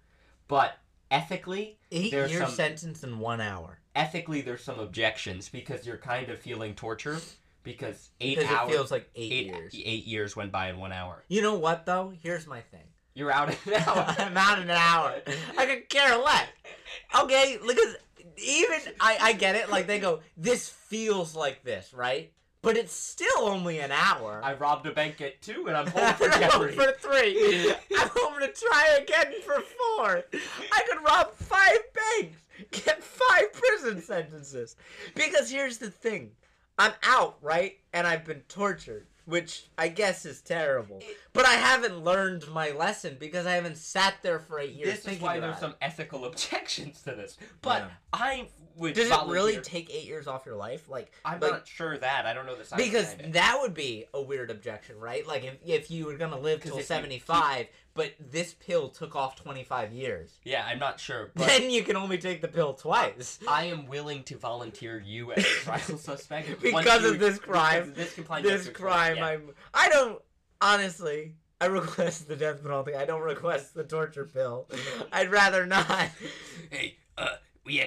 But 0.47 0.77
ethically, 1.11 1.77
eight 1.91 2.11
year 2.11 2.27
some- 2.39 2.51
sentence 2.51 3.03
in 3.03 3.19
one 3.19 3.39
hour. 3.41 3.79
ethically, 3.95 4.41
there's 4.41 4.63
some 4.63 4.79
objections 4.79 5.49
because 5.49 5.85
you're 5.85 5.97
kind 5.97 6.29
of 6.29 6.39
feeling 6.39 6.73
torture 6.73 7.19
because 7.63 8.09
eight 8.21 8.37
Because 8.37 8.51
hours, 8.51 8.69
it 8.69 8.73
feels 8.73 8.91
like 8.91 9.09
eight, 9.15 9.31
eight, 9.31 9.45
years. 9.47 9.73
eight 9.75 10.05
years 10.05 10.35
went 10.35 10.51
by 10.51 10.69
in 10.69 10.77
one 10.77 10.91
hour. 10.91 11.23
You 11.27 11.41
know 11.41 11.55
what 11.55 11.85
though? 11.85 12.13
Here's 12.21 12.45
my 12.47 12.61
thing. 12.61 12.81
You're 13.15 13.31
out 13.31 13.49
in 13.49 13.73
an 13.73 13.81
hour. 13.87 14.15
I'm 14.17 14.37
out 14.37 14.57
in 14.59 14.63
an 14.65 14.69
hour. 14.71 15.21
I 15.57 15.65
could 15.65 15.89
care 15.89 16.17
less. 16.17 16.47
Okay, 17.19 17.57
because 17.65 17.95
even 18.37 18.79
I, 18.99 19.17
I 19.21 19.33
get 19.33 19.55
it. 19.55 19.69
Like 19.69 19.87
they 19.87 19.99
go, 19.99 20.21
this 20.35 20.69
feels 20.69 21.35
like 21.35 21.63
this, 21.63 21.93
right? 21.93 22.31
but 22.63 22.77
it's 22.77 22.93
still 22.95 23.41
only 23.41 23.79
an 23.79 23.91
hour. 23.91 24.39
I 24.41 24.53
robbed 24.53 24.87
a 24.87 24.91
bank 24.91 25.19
at 25.19 25.41
two, 25.41 25.65
and 25.67 25.75
I'm 25.75 25.85
home 25.91 26.13
for 26.15 26.29
I'm 26.31 26.43
home 26.49 26.69
for 26.71 26.93
three. 26.93 27.71
I'm 27.99 28.07
home 28.15 28.39
to 28.39 28.47
try 28.47 28.99
again 29.01 29.33
for 29.45 29.59
four. 29.61 30.23
I 30.71 30.81
could 30.89 31.03
rob 31.05 31.33
five 31.33 31.77
banks, 31.93 32.37
get 32.71 33.03
five 33.03 33.51
prison 33.51 34.01
sentences. 34.01 34.77
Because 35.13 35.51
here's 35.51 35.77
the 35.77 35.91
thing 35.91 36.31
I'm 36.77 36.93
out, 37.03 37.37
right? 37.41 37.77
And 37.93 38.07
I've 38.07 38.25
been 38.25 38.41
tortured, 38.49 39.07
which 39.25 39.67
I 39.77 39.87
guess 39.89 40.25
is 40.25 40.41
terrible. 40.41 41.01
But 41.33 41.45
I 41.45 41.53
haven't 41.53 42.03
learned 42.03 42.47
my 42.51 42.71
lesson 42.71 43.17
because 43.19 43.45
I 43.45 43.53
haven't 43.53 43.77
sat 43.77 44.15
there 44.23 44.39
for 44.39 44.59
eight 44.59 44.71
years 44.73 45.03
This 45.03 45.15
is 45.15 45.21
why 45.21 45.39
there's 45.39 45.57
it. 45.57 45.59
some 45.61 45.75
ethical 45.81 46.25
objections 46.29 47.01
to 47.03 47.11
this. 47.11 47.37
But 47.61 47.83
Yeah. 47.83 47.89
I 48.11 48.47
would. 48.77 48.93
Does 48.93 49.09
it 49.09 49.27
really 49.27 49.57
take 49.57 49.93
eight 49.93 50.05
years 50.05 50.27
off 50.27 50.45
your 50.45 50.55
life? 50.55 50.89
Like, 50.89 51.11
I'm 51.23 51.39
like, 51.39 51.51
not 51.51 51.67
sure 51.67 51.97
that. 51.97 52.25
I 52.25 52.33
don't 52.33 52.45
know 52.45 52.55
the 52.55 52.65
science 52.65 52.83
because 52.83 53.13
behind 53.13 53.29
it. 53.29 53.33
that 53.33 53.57
would 53.61 53.73
be 53.73 54.05
a 54.13 54.21
weird 54.21 54.51
objection, 54.51 54.99
right? 54.99 55.25
Like 55.27 55.43
if, 55.43 55.57
if 55.65 55.91
you 55.91 56.05
were 56.05 56.15
gonna 56.15 56.39
live 56.39 56.61
till 56.61 56.79
seventy 56.79 57.19
five, 57.19 57.67
but 57.93 58.13
this 58.19 58.53
pill 58.53 58.89
took 58.89 59.15
off 59.15 59.35
twenty 59.35 59.63
five 59.63 59.91
years, 59.91 60.39
Yeah, 60.43 60.65
I'm 60.65 60.79
not 60.79 60.99
sure. 60.99 61.31
But 61.35 61.47
then 61.47 61.69
you 61.69 61.83
can 61.83 61.95
only 61.95 62.17
take 62.17 62.41
the 62.41 62.47
pill 62.47 62.73
twice. 62.73 63.39
I 63.47 63.65
am 63.65 63.87
willing 63.87 64.23
to 64.23 64.37
volunteer 64.37 64.99
you 64.99 65.31
as 65.33 65.43
a 65.43 65.47
trial 65.47 65.79
suspect 65.97 66.61
Because 66.61 67.05
of 67.05 67.19
this 67.19 67.39
crime, 67.39 67.83
of 67.83 67.95
This, 67.95 68.15
this 68.15 68.69
crime, 68.69 69.17
yeah. 69.17 69.25
I'm. 69.25 69.49
I 69.73 69.89
don't 69.89 70.21
honestly. 70.61 71.35
I 71.61 71.67
request 71.67 72.27
the 72.27 72.35
death 72.35 72.61
penalty. 72.61 72.93
I 72.93 73.05
don't 73.05 73.21
request 73.21 73.73
the 73.73 73.85
torture 73.85 74.25
pill. 74.25 74.67
I'd 75.13 75.31
rather 75.31 75.65
not. 75.65 76.09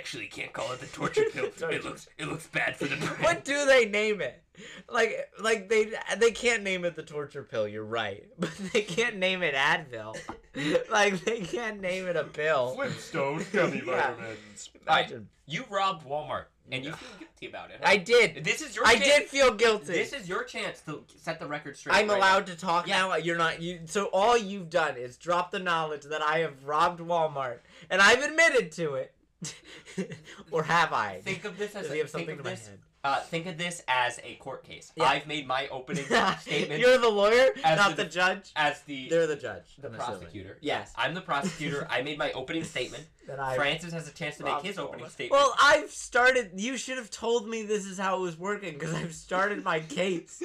Hey, 0.07 0.19
we 0.19 0.25
actually 0.25 0.43
can't 0.43 0.53
call 0.53 0.73
it 0.73 0.81
the 0.81 0.87
torture 0.87 1.25
pill. 1.33 1.47
It 1.71 1.85
looks, 1.85 2.09
it 2.19 2.27
looks 2.29 2.47
bad 2.47 2.77
for 2.77 2.85
the 2.85 2.97
brain. 2.97 3.11
What 3.21 3.45
do 3.45 3.65
they 3.67 3.87
name 3.87 4.21
it? 4.21 4.43
Like, 4.89 5.29
like 5.41 5.69
they 5.69 5.93
they 6.19 6.31
can't 6.31 6.63
name 6.63 6.85
it 6.85 6.95
the 6.97 7.03
torture 7.03 7.43
pill. 7.43 7.67
You're 7.69 7.85
right, 7.85 8.25
but 8.39 8.51
they 8.73 8.83
can't 8.83 9.17
name 9.17 9.43
it 9.43 9.55
Advil. 9.55 10.17
like 10.91 11.25
they 11.25 11.41
can't 11.41 11.81
name 11.81 12.07
it 12.07 12.17
a 12.17 12.25
pill. 12.25 12.75
Flintstone 12.75 13.45
gummy 13.53 13.83
Yeah. 13.87 14.13
vitamins. 14.15 14.71
Alright, 14.89 15.07
Imagine. 15.11 15.29
you 15.47 15.65
robbed 15.69 16.07
Walmart, 16.07 16.45
and 16.73 16.85
you 16.85 16.93
feel 16.93 17.19
guilty 17.19 17.47
about 17.49 17.71
it. 17.71 17.81
huh? 17.83 17.89
I 17.91 17.97
did. 17.99 18.45
This 18.45 18.63
is 18.63 18.75
your. 18.77 18.87
I 18.87 18.95
chance. 18.95 19.05
did 19.05 19.23
feel 19.29 19.53
guilty. 19.53 19.93
This 19.93 20.13
is 20.15 20.27
your 20.29 20.45
chance 20.45 20.81
to 20.83 21.03
set 21.21 21.39
the 21.39 21.47
record 21.47 21.77
straight. 21.77 21.95
I'm 21.97 22.09
right 22.09 22.17
allowed 22.17 22.47
now. 22.49 22.55
to 22.55 22.57
talk 22.61 22.87
Yeah. 22.87 23.01
now. 23.01 23.17
You're 23.17 23.37
not. 23.37 23.61
You. 23.61 23.81
So 23.87 24.07
all 24.07 24.39
you've 24.39 24.71
done 24.71 24.97
is 24.97 25.17
drop 25.19 25.51
the 25.51 25.59
knowledge 25.59 26.05
that 26.05 26.23
I 26.23 26.39
have 26.39 26.65
robbed 26.65 27.01
Walmart, 27.01 27.59
and 27.91 28.01
I've 28.01 28.23
admitted 28.23 28.73
to 28.73 28.95
it. 28.95 29.13
or 30.51 30.63
have 30.63 30.93
I? 30.93 31.21
Think 31.23 31.45
of 31.45 31.59
this 31.59 31.75
as 31.75 31.85
Does 31.85 31.93
he 31.93 31.99
have 31.99 32.11
think 32.11 32.29
something 32.29 32.39
of 32.39 32.45
to 32.45 32.45
my 32.45 32.51
this. 32.51 32.69
head? 32.69 32.79
Uh, 33.05 33.21
think 33.21 33.47
of 33.47 33.57
this 33.57 33.85
as 33.87 34.19
a 34.25 34.35
court 34.35 34.65
case. 34.65 34.91
Yeah. 34.97 35.05
I've 35.05 35.29
made 35.29 35.47
my 35.47 35.69
opening 35.69 36.05
statement 36.41 36.81
You're 36.81 36.99
the 36.99 37.09
lawyer, 37.09 37.51
As 37.63 37.77
not 37.79 37.95
the 37.95 38.03
the, 38.03 38.09
judge. 38.11 38.51
as 38.57 38.81
the 38.83 39.09
They're 39.09 39.29
the 39.29 39.37
judge. 39.37 39.77
the 39.81 39.87
I'm 39.89 39.95
assuming. 39.95 40.19
prosecutor. 40.19 40.59
Yes. 40.61 40.93
I'm 40.97 41.15
the 41.15 41.21
prosecutor. 41.21 41.87
I 41.89 42.03
made 42.03 42.19
my 42.19 42.33
opening 42.33 42.65
statement. 42.65 43.05
I 43.39 43.55
Francis 43.55 43.93
has 43.93 44.09
a 44.09 44.13
chance 44.13 44.39
to 44.39 44.45
make 44.45 44.61
his 44.63 44.77
opening 44.77 45.09
statement. 45.09 45.33
Well, 45.41 45.55
I've 45.63 45.91
started. 45.93 46.53
You 46.57 46.77
should 46.77 46.97
have 46.99 47.11
told 47.11 47.49
me 47.49 47.63
this 47.63 47.85
is 47.87 47.97
how 47.97 48.17
it 48.19 48.21
was 48.23 48.37
working 48.37 48.75
because 48.75 48.93
I've 48.95 49.15
started 49.15 49.63
my 49.63 49.79
case 49.81 50.43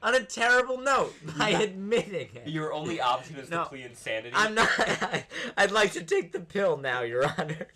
on 0.00 0.14
a 0.14 0.22
terrible 0.22 0.78
note 0.80 1.14
by 1.36 1.48
Yeah. 1.50 1.60
admitting 1.62 2.28
it. 2.34 2.46
Your 2.46 2.72
only 2.72 3.00
option 3.00 3.36
is 3.36 3.50
No. 3.50 3.64
to 3.64 3.68
plead 3.70 3.86
insanity. 3.86 4.32
I'm 4.36 4.54
not. 4.54 4.68
I'd 5.56 5.72
like 5.72 5.92
to 5.94 6.02
take 6.04 6.30
the 6.30 6.40
pill 6.40 6.76
now, 6.76 7.02
Your 7.02 7.24
Honor. 7.38 7.66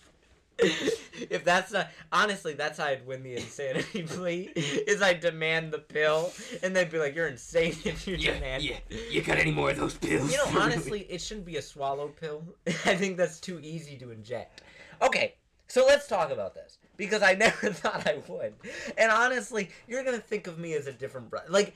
if 1.30 1.44
that's 1.44 1.72
not 1.72 1.88
honestly, 2.12 2.54
that's 2.54 2.78
how 2.78 2.86
I'd 2.86 3.06
win 3.06 3.22
the 3.22 3.36
insanity 3.36 4.02
plea. 4.06 4.50
Is 4.56 5.02
I 5.02 5.14
demand 5.14 5.72
the 5.72 5.78
pill, 5.78 6.32
and 6.62 6.74
they'd 6.74 6.90
be 6.90 6.98
like, 6.98 7.14
"You're 7.14 7.28
insane 7.28 7.76
if 7.84 8.06
you 8.06 8.16
Yeah, 8.16 8.34
demand." 8.34 8.62
yeah. 8.64 8.78
You 9.10 9.22
got 9.22 9.38
any 9.38 9.52
more 9.52 9.70
of 9.70 9.76
those 9.76 9.94
pills? 9.94 10.30
You 10.30 10.38
know, 10.38 10.46
honestly, 10.60 11.06
it 11.08 11.20
shouldn't 11.20 11.46
be 11.46 11.56
a 11.56 11.62
swallow 11.62 12.08
pill. 12.08 12.42
I 12.66 12.96
think 12.96 13.16
that's 13.16 13.38
too 13.40 13.60
easy 13.60 13.96
to 13.98 14.10
inject. 14.10 14.62
Okay, 15.00 15.34
so 15.68 15.86
let's 15.86 16.08
talk 16.08 16.30
about 16.30 16.54
this 16.54 16.78
because 16.96 17.22
I 17.22 17.34
never 17.34 17.70
thought 17.72 18.06
I 18.06 18.18
would. 18.26 18.54
And 18.96 19.12
honestly, 19.12 19.70
you're 19.86 20.02
gonna 20.02 20.18
think 20.18 20.46
of 20.48 20.58
me 20.58 20.74
as 20.74 20.86
a 20.88 20.92
different 20.92 21.30
brother. 21.30 21.46
Like, 21.48 21.74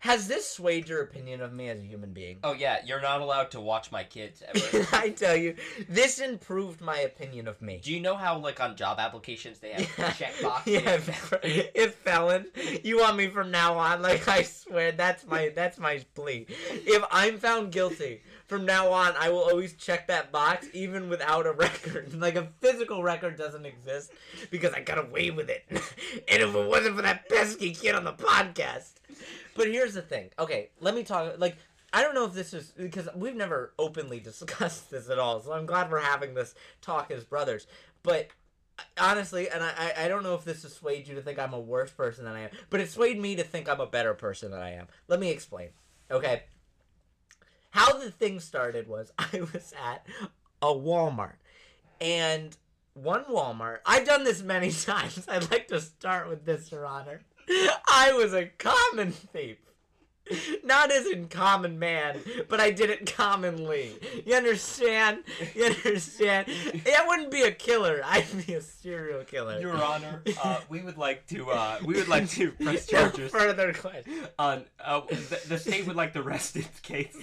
has 0.00 0.28
this 0.28 0.48
swayed 0.48 0.88
your 0.88 1.02
opinion 1.02 1.40
of 1.40 1.52
me 1.52 1.68
as 1.68 1.78
a 1.78 1.84
human 1.84 2.12
being? 2.12 2.38
Oh 2.42 2.52
yeah, 2.52 2.78
you're 2.84 3.00
not 3.02 3.20
allowed 3.20 3.50
to 3.52 3.60
watch 3.60 3.92
my 3.92 4.02
kids 4.02 4.42
ever. 4.54 4.86
I 4.92 5.10
tell 5.10 5.36
you, 5.36 5.56
this 5.88 6.18
improved 6.18 6.80
my 6.80 6.98
opinion 6.98 7.46
of 7.46 7.60
me. 7.60 7.80
Do 7.82 7.92
you 7.92 8.00
know 8.00 8.16
how 8.16 8.38
like 8.38 8.60
on 8.60 8.76
job 8.76 8.98
applications 8.98 9.58
they 9.58 9.72
have 9.72 10.18
check 10.18 10.32
boxes? 10.42 10.72
Yeah, 10.72 10.94
if, 10.94 11.34
if 11.42 11.94
felon, 11.96 12.46
you 12.82 12.98
want 12.98 13.16
me 13.16 13.28
from 13.28 13.50
now 13.50 13.76
on? 13.76 14.02
Like 14.02 14.26
I 14.26 14.42
swear, 14.42 14.92
that's 14.92 15.26
my 15.26 15.52
that's 15.54 15.78
my 15.78 16.02
plea. 16.14 16.46
If 16.70 17.04
I'm 17.10 17.38
found 17.38 17.72
guilty 17.72 18.22
from 18.46 18.64
now 18.66 18.90
on, 18.90 19.14
I 19.18 19.28
will 19.28 19.44
always 19.44 19.74
check 19.74 20.08
that 20.08 20.32
box, 20.32 20.66
even 20.72 21.08
without 21.08 21.46
a 21.46 21.52
record. 21.52 22.08
Like 22.20 22.36
a 22.36 22.48
physical 22.60 23.02
record 23.02 23.36
doesn't 23.38 23.64
exist 23.64 24.12
because 24.50 24.74
I 24.74 24.80
got 24.80 24.98
away 24.98 25.30
with 25.30 25.48
it. 25.48 25.64
and 25.70 26.42
if 26.42 26.54
it 26.54 26.68
wasn't 26.68 26.96
for 26.96 27.02
that 27.02 27.28
pesky 27.28 27.72
kid 27.72 27.94
on 27.94 28.04
the 28.04 28.12
podcast. 28.12 28.99
But 29.54 29.68
here's 29.68 29.94
the 29.94 30.02
thing. 30.02 30.30
Okay, 30.38 30.70
let 30.80 30.94
me 30.94 31.02
talk. 31.02 31.34
Like 31.38 31.56
I 31.92 32.02
don't 32.02 32.14
know 32.14 32.24
if 32.24 32.34
this 32.34 32.54
is 32.54 32.72
because 32.76 33.08
we've 33.14 33.36
never 33.36 33.72
openly 33.78 34.20
discussed 34.20 34.90
this 34.90 35.10
at 35.10 35.18
all. 35.18 35.40
So 35.40 35.52
I'm 35.52 35.66
glad 35.66 35.90
we're 35.90 36.00
having 36.00 36.34
this 36.34 36.54
talk 36.80 37.10
as 37.10 37.24
brothers. 37.24 37.66
But 38.02 38.28
honestly, 38.98 39.48
and 39.48 39.62
I, 39.62 39.92
I 39.96 40.08
don't 40.08 40.22
know 40.22 40.34
if 40.34 40.44
this 40.44 40.62
has 40.62 40.74
swayed 40.74 41.08
you 41.08 41.14
to 41.16 41.22
think 41.22 41.38
I'm 41.38 41.52
a 41.52 41.60
worse 41.60 41.90
person 41.90 42.24
than 42.24 42.34
I 42.34 42.40
am, 42.40 42.50
but 42.70 42.80
it 42.80 42.90
swayed 42.90 43.20
me 43.20 43.36
to 43.36 43.44
think 43.44 43.68
I'm 43.68 43.80
a 43.80 43.86
better 43.86 44.14
person 44.14 44.50
than 44.50 44.60
I 44.60 44.72
am. 44.72 44.86
Let 45.08 45.20
me 45.20 45.30
explain. 45.30 45.70
Okay. 46.10 46.44
How 47.70 47.98
the 47.98 48.10
thing 48.10 48.40
started 48.40 48.88
was 48.88 49.12
I 49.18 49.40
was 49.40 49.72
at 49.82 50.06
a 50.62 50.66
Walmart, 50.66 51.36
and 52.00 52.56
one 52.94 53.24
Walmart. 53.24 53.78
I've 53.86 54.06
done 54.06 54.24
this 54.24 54.42
many 54.42 54.70
times. 54.72 55.26
I'd 55.28 55.50
like 55.50 55.68
to 55.68 55.80
start 55.80 56.28
with 56.28 56.44
this, 56.44 56.70
Your 56.70 56.86
Honor. 56.86 57.22
I 57.50 58.12
was 58.16 58.32
a 58.32 58.46
common 58.46 59.12
thief. 59.12 59.58
Not 60.64 60.90
as 60.92 61.06
in 61.06 61.28
common 61.28 61.78
man, 61.78 62.18
but 62.48 62.60
I 62.60 62.70
did 62.70 62.90
it 62.90 63.14
commonly. 63.14 63.92
You 64.24 64.34
understand? 64.34 65.18
You 65.54 65.64
understand? 65.66 66.46
That 66.84 67.04
wouldn't 67.06 67.30
be 67.30 67.42
a 67.42 67.50
killer. 67.52 68.00
I'd 68.04 68.26
be 68.46 68.54
a 68.54 68.60
serial 68.60 69.24
killer. 69.24 69.60
Your 69.60 69.74
Honor, 69.82 70.22
uh, 70.42 70.60
we 70.68 70.80
would 70.82 70.98
like 70.98 71.26
to 71.28 71.50
uh, 71.50 71.78
we 71.84 71.94
would 71.94 72.08
like 72.08 72.28
to 72.30 72.52
press 72.62 72.90
No 72.92 72.98
charges 72.98 73.30
further 73.30 73.72
question. 73.72 74.14
on 74.38 74.64
uh, 74.84 75.00
the, 75.08 75.40
the 75.48 75.58
state 75.58 75.86
would 75.86 75.96
like 75.96 76.12
to 76.14 76.22
rest 76.22 76.56
its 76.56 76.80
case. 76.80 77.16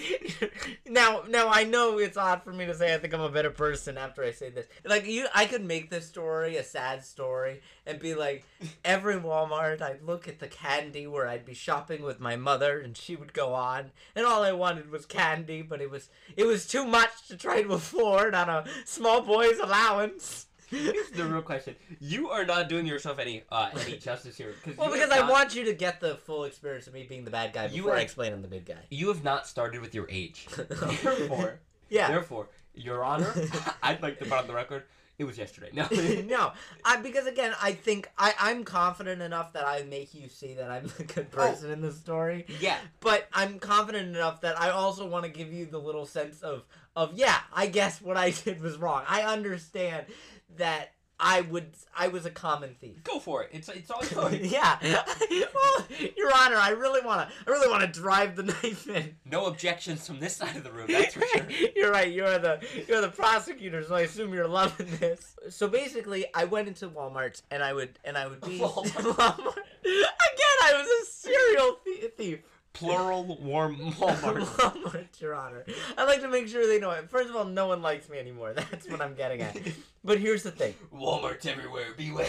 now, 0.87 1.23
now 1.27 1.49
I 1.49 1.63
know 1.63 1.97
it's 1.99 2.17
odd 2.17 2.43
for 2.43 2.51
me 2.53 2.65
to 2.65 2.75
say 2.75 2.93
I 2.93 2.97
think 2.97 3.13
I'm 3.13 3.21
a 3.21 3.29
better 3.29 3.51
person 3.51 3.97
after 3.97 4.23
I 4.23 4.31
say 4.31 4.49
this. 4.49 4.65
Like 4.85 5.05
you, 5.05 5.27
I 5.33 5.45
could 5.45 5.63
make 5.63 5.89
this 5.89 6.07
story 6.07 6.57
a 6.57 6.63
sad 6.63 7.03
story 7.03 7.61
and 7.85 7.99
be 7.99 8.15
like, 8.15 8.45
every 8.83 9.15
Walmart 9.15 9.81
I'd 9.81 10.01
look 10.03 10.27
at 10.27 10.39
the 10.39 10.47
candy 10.47 11.07
where 11.07 11.27
I'd 11.27 11.45
be 11.45 11.53
shopping 11.53 12.03
with 12.03 12.19
my 12.19 12.35
mother 12.35 12.79
and 12.79 12.96
she 13.01 13.15
would 13.15 13.33
go 13.33 13.53
on, 13.53 13.91
and 14.15 14.25
all 14.25 14.43
I 14.43 14.51
wanted 14.51 14.89
was 14.91 15.05
candy, 15.05 15.61
but 15.61 15.81
it 15.81 15.89
was 15.89 16.09
it 16.35 16.45
was 16.45 16.67
too 16.67 16.85
much 16.85 17.27
to 17.29 17.37
try 17.37 17.61
to 17.61 17.73
afford 17.73 18.35
on 18.35 18.49
a 18.49 18.65
small 18.85 19.21
boy's 19.21 19.59
allowance. 19.59 20.45
Here's 20.69 21.09
the 21.11 21.23
real 21.23 21.41
question: 21.41 21.75
You 22.01 22.29
are 22.29 22.43
not 22.45 22.67
doing 22.67 22.85
yourself 22.85 23.19
any 23.19 23.43
uh, 23.49 23.69
any 23.85 23.97
justice 24.09 24.35
here. 24.35 24.53
Well, 24.77 24.91
because 24.91 25.11
have 25.11 25.23
I 25.25 25.29
want 25.31 25.55
you 25.55 25.63
to 25.65 25.73
get 25.73 26.01
the 26.01 26.15
full 26.15 26.43
experience 26.43 26.87
of 26.87 26.93
me 26.93 27.05
being 27.07 27.23
the 27.23 27.31
bad 27.31 27.53
guy 27.53 27.67
before 27.69 27.95
I 27.95 28.01
explain 28.01 28.33
I'm 28.33 28.41
the 28.41 28.49
good 28.49 28.65
guy. 28.65 28.75
you 28.89 29.07
have 29.07 29.23
not 29.23 29.47
started 29.47 29.79
with 29.81 29.95
your 29.95 30.07
age. 30.09 30.45
Therefore, 30.57 31.59
Yeah. 31.89 32.09
therefore, 32.09 32.49
Your 32.73 33.03
Honor, 33.05 33.33
I'd 33.83 34.01
like 34.01 34.19
to 34.19 34.25
put 34.25 34.33
on 34.33 34.47
the 34.47 34.53
record. 34.53 34.83
It 35.17 35.23
was 35.23 35.37
yesterday. 35.37 35.71
No. 35.73 35.87
no, 36.27 36.51
I, 36.85 36.97
because 36.97 37.25
again, 37.25 37.53
I 37.61 37.71
think 37.71 38.09
I, 38.17 38.35
I'm 38.39 38.63
confident 38.63 39.21
enough 39.21 39.53
that 39.53 39.67
I 39.67 39.81
make 39.83 40.13
you 40.13 40.29
see 40.29 40.53
that 40.53 40.69
I'm 40.69 40.87
the 40.97 41.03
good 41.05 41.27
oh. 41.33 41.35
person 41.35 41.71
in 41.71 41.81
the 41.81 41.91
story. 41.91 42.45
yeah. 42.59 42.77
But 42.99 43.27
I'm 43.33 43.57
confident 43.57 44.15
enough 44.15 44.41
that 44.41 44.59
I 44.61 44.69
also 44.69 45.07
want 45.07 45.25
to 45.25 45.31
give 45.31 45.51
you 45.51 45.65
the 45.65 45.79
little 45.79 46.05
sense 46.05 46.41
of 46.41 46.63
of 46.95 47.13
yeah, 47.15 47.37
I 47.53 47.67
guess 47.67 48.01
what 48.01 48.17
I 48.17 48.31
did 48.31 48.61
was 48.61 48.77
wrong. 48.77 49.03
I 49.07 49.21
understand 49.21 50.05
that 50.57 50.93
I 51.19 51.41
would 51.41 51.69
I 51.97 52.09
was 52.09 52.25
a 52.27 52.29
common 52.29 52.75
thief. 52.79 53.03
Go 53.03 53.19
for 53.19 53.43
it. 53.43 53.49
It's 53.51 53.69
it's 53.69 53.89
all 53.89 54.03
yours. 54.31 54.51
yeah. 54.51 54.77
well, 55.53 55.87
Your 56.15 56.31
Honor, 56.35 56.57
I 56.57 56.69
really 56.77 57.01
wanna 57.03 57.27
I 57.45 57.49
really 57.49 57.67
wanna 57.69 57.87
drive 57.87 58.35
the 58.35 58.43
knife 58.51 58.87
in. 58.87 59.15
No 59.25 59.47
objections 59.47 60.05
from 60.05 60.19
this 60.19 60.35
side 60.35 60.55
of 60.55 60.63
the 60.63 60.71
room. 60.71 60.85
That's 60.89 61.15
for 61.15 61.25
sure. 61.25 61.47
you're 61.75 61.91
right. 61.91 62.11
You're 62.11 62.37
the 62.37 62.59
you're 62.87 63.01
the 63.01 63.09
prosecutor, 63.09 63.83
so 63.83 63.95
I 63.95 64.01
assume 64.01 64.31
you're 64.33 64.47
loving 64.47 64.87
this. 64.99 65.35
So 65.49 65.67
basically, 65.67 66.25
I 66.35 66.45
went 66.45 66.67
into 66.67 66.87
Walmart 66.87 67.41
and 67.49 67.63
I 67.63 67.73
would 67.73 67.97
and 68.05 68.15
I 68.17 68.27
would 68.27 68.41
be 68.41 68.59
Walmart. 68.59 68.85
Walmart. 69.15 69.57
Again, 69.83 70.57
I 70.63 70.73
was 70.75 70.87
a 70.87 71.11
serial 71.11 71.79
thi- 71.83 72.07
thief. 72.15 72.39
Plural 72.77 73.37
warm 73.41 73.75
Walmart. 73.93 74.45
Walmart, 74.45 75.21
Your 75.21 75.33
Honor. 75.35 75.65
I 75.97 76.05
like 76.05 76.21
to 76.21 76.27
make 76.27 76.47
sure 76.47 76.67
they 76.67 76.79
know 76.79 76.91
it. 76.91 77.09
First 77.09 77.29
of 77.29 77.35
all, 77.35 77.45
no 77.45 77.67
one 77.67 77.81
likes 77.81 78.07
me 78.09 78.19
anymore. 78.19 78.53
That's 78.55 78.87
what 78.87 79.01
I'm 79.01 79.15
getting 79.15 79.41
at. 79.41 79.57
But 80.03 80.19
here's 80.19 80.43
the 80.43 80.51
thing. 80.51 80.75
Walmart's 80.93 81.45
everywhere. 81.45 81.87
Beware. 81.97 82.27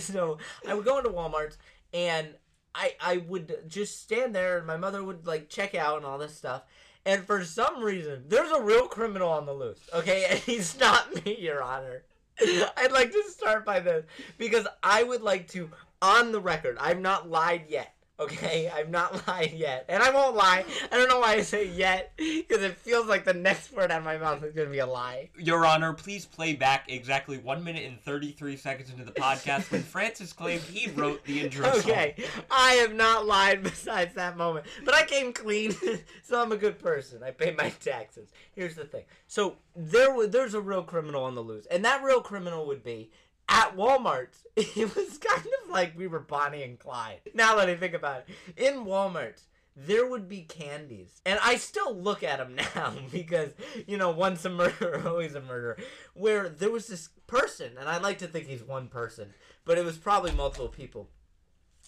so 0.00 0.38
I 0.66 0.74
would 0.74 0.84
go 0.84 0.98
into 0.98 1.10
Walmart 1.10 1.56
and 1.92 2.28
I 2.74 2.94
I 3.00 3.18
would 3.18 3.68
just 3.68 4.02
stand 4.02 4.34
there 4.34 4.58
and 4.58 4.66
my 4.66 4.76
mother 4.76 5.02
would 5.02 5.26
like 5.26 5.48
check 5.48 5.74
out 5.74 5.98
and 5.98 6.06
all 6.06 6.18
this 6.18 6.36
stuff. 6.36 6.62
And 7.06 7.24
for 7.24 7.44
some 7.44 7.82
reason, 7.82 8.24
there's 8.28 8.50
a 8.50 8.62
real 8.62 8.88
criminal 8.88 9.28
on 9.28 9.46
the 9.46 9.52
loose. 9.52 9.88
Okay, 9.92 10.24
and 10.28 10.38
he's 10.38 10.78
not 10.80 11.24
me, 11.24 11.36
Your 11.38 11.62
Honor. 11.62 12.02
I'd 12.40 12.92
like 12.92 13.12
to 13.12 13.22
start 13.28 13.64
by 13.64 13.80
this 13.80 14.06
because 14.38 14.66
I 14.82 15.02
would 15.02 15.22
like 15.22 15.48
to, 15.48 15.70
on 16.02 16.32
the 16.32 16.40
record, 16.40 16.78
I've 16.80 17.00
not 17.00 17.28
lied 17.30 17.66
yet. 17.68 17.94
Okay, 18.20 18.70
I'm 18.72 18.92
not 18.92 19.26
lying 19.28 19.56
yet, 19.56 19.86
and 19.88 20.00
I 20.00 20.10
won't 20.10 20.36
lie. 20.36 20.64
I 20.92 20.96
don't 20.96 21.08
know 21.08 21.18
why 21.18 21.32
I 21.32 21.42
say 21.42 21.66
yet 21.66 22.12
because 22.16 22.62
it 22.62 22.76
feels 22.76 23.06
like 23.06 23.24
the 23.24 23.34
next 23.34 23.72
word 23.72 23.90
out 23.90 23.98
of 23.98 24.04
my 24.04 24.18
mouth 24.18 24.42
is 24.44 24.54
gonna 24.54 24.70
be 24.70 24.78
a 24.78 24.86
lie. 24.86 25.30
Your 25.36 25.66
Honor, 25.66 25.92
please 25.92 26.24
play 26.24 26.54
back 26.54 26.84
exactly 26.88 27.38
one 27.38 27.64
minute 27.64 27.84
and 27.84 28.00
thirty-three 28.00 28.56
seconds 28.56 28.90
into 28.90 29.04
the 29.04 29.10
podcast 29.10 29.72
when 29.72 29.82
Francis 29.94 30.32
claimed 30.32 30.62
he 30.62 30.90
wrote 30.92 31.24
the 31.24 31.40
intro 31.40 31.68
song. 31.72 31.80
Okay, 31.80 32.14
I 32.52 32.74
have 32.74 32.94
not 32.94 33.26
lied 33.26 33.62
besides 33.64 34.14
that 34.14 34.36
moment, 34.36 34.66
but 34.84 34.94
I 34.94 35.04
came 35.04 35.32
clean, 35.32 35.74
so 36.22 36.40
I'm 36.40 36.52
a 36.52 36.56
good 36.56 36.78
person. 36.78 37.24
I 37.24 37.32
pay 37.32 37.50
my 37.50 37.70
taxes. 37.70 38.28
Here's 38.54 38.76
the 38.76 38.84
thing: 38.84 39.04
so 39.26 39.56
there, 39.74 40.28
there's 40.28 40.54
a 40.54 40.60
real 40.60 40.84
criminal 40.84 41.24
on 41.24 41.34
the 41.34 41.42
loose, 41.42 41.66
and 41.66 41.84
that 41.84 42.04
real 42.04 42.20
criminal 42.20 42.64
would 42.66 42.84
be 42.84 43.10
at 43.48 43.76
Walmart. 43.76 44.28
It 44.56 44.94
was 44.94 45.18
kind 45.18 45.46
of 45.64 45.70
like 45.70 45.98
we 45.98 46.06
were 46.06 46.20
Bonnie 46.20 46.62
and 46.62 46.78
Clyde. 46.78 47.20
Now 47.34 47.56
that 47.56 47.68
I 47.68 47.76
think 47.76 47.94
about 47.94 48.24
it, 48.28 48.34
in 48.56 48.84
Walmart. 48.84 49.40
There 49.76 50.06
would 50.06 50.28
be 50.28 50.42
candies, 50.42 51.20
and 51.26 51.36
I 51.42 51.56
still 51.56 51.96
look 51.96 52.22
at 52.22 52.38
them 52.38 52.54
now 52.76 52.94
because 53.10 53.50
you 53.88 53.96
know, 53.96 54.10
once 54.10 54.44
a 54.44 54.50
murderer, 54.50 55.02
always 55.08 55.34
a 55.34 55.40
murderer. 55.40 55.78
Where 56.14 56.48
there 56.48 56.70
was 56.70 56.86
this 56.86 57.08
person, 57.26 57.72
and 57.76 57.88
I 57.88 57.98
like 57.98 58.18
to 58.18 58.28
think 58.28 58.46
he's 58.46 58.62
one 58.62 58.86
person, 58.86 59.34
but 59.64 59.76
it 59.76 59.84
was 59.84 59.98
probably 59.98 60.30
multiple 60.30 60.68
people 60.68 61.08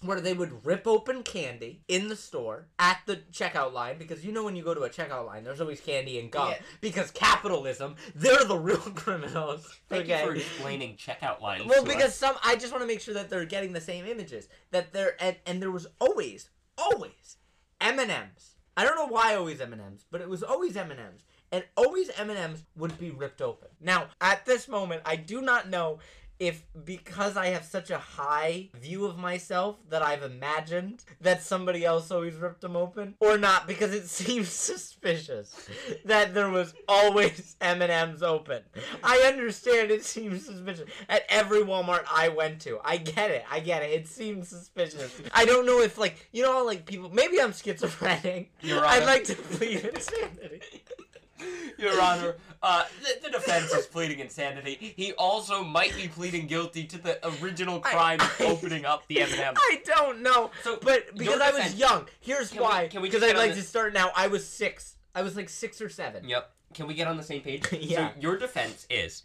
where 0.03 0.21
they 0.21 0.35
would 0.35 0.65
rip 0.67 0.87
open 0.87 1.23
candy 1.23 1.81
in 1.89 2.09
the 2.09 2.17
store 2.17 2.69
at 2.79 2.99
the 3.07 3.17
checkout 3.33 3.73
line 3.73 3.97
because 3.99 4.25
you 4.25 4.31
know 4.33 4.45
when 4.45 4.55
you 4.55 4.63
go 4.63 4.75
to 4.75 4.83
a 4.83 4.91
checkout 4.91 5.25
line 5.27 5.43
there's 5.43 5.61
always 5.61 5.81
candy 5.81 6.19
and 6.19 6.31
gum 6.31 6.51
Yeah. 6.51 6.59
because 6.83 7.11
capitalism 7.11 7.97
they're 8.15 8.45
the 8.45 8.59
real 8.59 8.77
criminals 8.95 9.67
Thank 9.89 10.05
okay 10.05 10.21
you 10.21 10.27
for 10.27 10.35
explaining 10.35 10.97
checkout 10.97 11.41
lines. 11.41 11.65
well 11.67 11.83
to 11.83 11.89
because 11.89 12.11
us. 12.11 12.15
some 12.17 12.37
i 12.45 12.57
just 12.57 12.73
want 12.73 12.83
to 12.83 12.87
make 12.87 13.01
sure 13.01 13.15
that 13.15 13.31
they're 13.31 13.47
getting 13.47 13.73
the 13.73 13.81
same 13.81 14.05
images 14.05 14.49
that 14.71 14.93
they're 14.93 15.17
and, 15.23 15.37
and 15.47 15.63
there 15.63 15.71
was 15.71 15.87
always 15.99 16.51
always 16.77 17.37
m&ms 17.81 18.57
i 18.77 18.85
don't 18.85 18.97
know 18.97 19.07
why 19.07 19.35
always 19.35 19.61
m&ms 19.61 20.05
but 20.11 20.21
it 20.21 20.29
was 20.29 20.43
always 20.43 20.77
m&ms 20.77 21.25
and 21.53 21.65
always 21.77 22.11
m&ms 22.19 22.65
would 22.77 22.99
be 22.99 23.11
ripped 23.11 23.41
open 23.41 23.69
now 23.81 24.09
at 24.21 24.45
this 24.45 24.69
moment 24.69 25.01
i 25.07 25.17
do 25.17 25.41
not 25.41 25.71
know 25.71 25.99
if 26.39 26.65
because 26.85 27.37
I 27.37 27.47
have 27.49 27.65
such 27.65 27.91
a 27.91 27.99
high 27.99 28.69
view 28.75 29.07
of 29.07 29.17
myself 29.19 29.77
that 29.89 30.03
I've 30.03 30.23
imagined 30.23 31.05
that 31.21 31.43
somebody 31.43 31.85
else 31.85 32.11
always 32.11 32.37
ripped 32.37 32.61
them 32.61 32.77
open 32.77 33.15
or 33.21 33.39
not 33.39 33.67
because 33.67 33.95
it 33.95 34.07
seems 34.09 34.49
suspicious 34.49 35.69
that 36.05 36.35
there 36.35 36.51
was 36.51 36.75
always 36.89 37.57
M&Ms 37.61 38.23
open. 38.23 38.63
I 39.03 39.19
understand 39.27 39.91
it 39.91 40.05
seems 40.05 40.47
suspicious 40.47 40.89
at 41.09 41.23
every 41.29 41.61
Walmart 41.61 42.05
I 42.11 42.29
went 42.29 42.61
to. 42.63 42.79
I 42.85 42.99
get 42.99 43.31
it. 43.31 43.45
I 43.51 43.61
get 43.61 43.83
it. 43.83 43.91
It 43.91 44.09
seems 44.09 44.49
suspicious. 44.49 45.21
I 45.35 45.45
don't 45.45 45.67
know 45.67 45.81
if 45.81 45.99
like 45.99 46.29
you 46.33 46.43
know 46.43 46.65
like 46.65 46.87
people 46.87 47.11
maybe 47.11 47.41
I'm 47.41 47.53
schizophrenic. 47.53 48.53
Your 48.61 48.85
I'd 48.85 49.05
like 49.05 49.25
to 49.25 49.35
plead 49.35 49.85
insanity. 49.85 50.61
Your 51.79 52.01
Honor, 52.01 52.37
uh, 52.63 52.85
the, 53.03 53.27
the 53.27 53.31
defense 53.31 53.73
is 53.73 53.87
pleading 53.87 54.19
insanity. 54.21 54.95
He 54.97 55.13
also 55.15 55.63
might 55.63 55.95
be 55.95 56.09
pleading 56.09 56.47
guilty 56.47 56.85
to 56.85 56.99
the 56.99 57.19
original 57.43 57.77
I- 57.85 57.91
crime 57.93 58.21
of 58.21 58.41
opening 58.41 58.85
up 58.85 59.07
the 59.09 59.21
M&M. 59.21 59.55
I 59.59 59.83
don't 59.85 60.23
know. 60.23 60.51
So, 60.63 60.79
but 60.83 61.07
your 61.17 61.37
because 61.37 61.41
I 61.41 61.51
was 61.53 61.75
young, 61.75 62.07
here's 62.21 62.49
Can 62.51 62.59
we- 62.59 62.65
why. 62.65 62.89
can 62.89 63.03
we 63.03 63.09
Because 63.09 63.23
I'd 63.23 63.37
like 63.37 63.51
the- 63.55 63.61
to 63.61 63.67
start 63.67 63.93
now. 63.93 64.11
I 64.17 64.27
was 64.29 64.47
six. 64.47 64.97
I 65.15 65.23
was 65.23 65.37
like 65.37 65.49
six 65.49 65.81
or 65.81 65.89
seven. 65.89 66.29
Yep. 66.29 66.51
Can 66.75 66.87
we 66.87 66.95
get 66.95 67.07
on 67.09 67.17
the 67.17 67.23
same 67.23 67.41
page? 67.43 67.65
Yeah. 67.73 68.11
So 68.15 68.21
your 68.21 68.37
defense 68.39 68.87
is, 68.91 69.23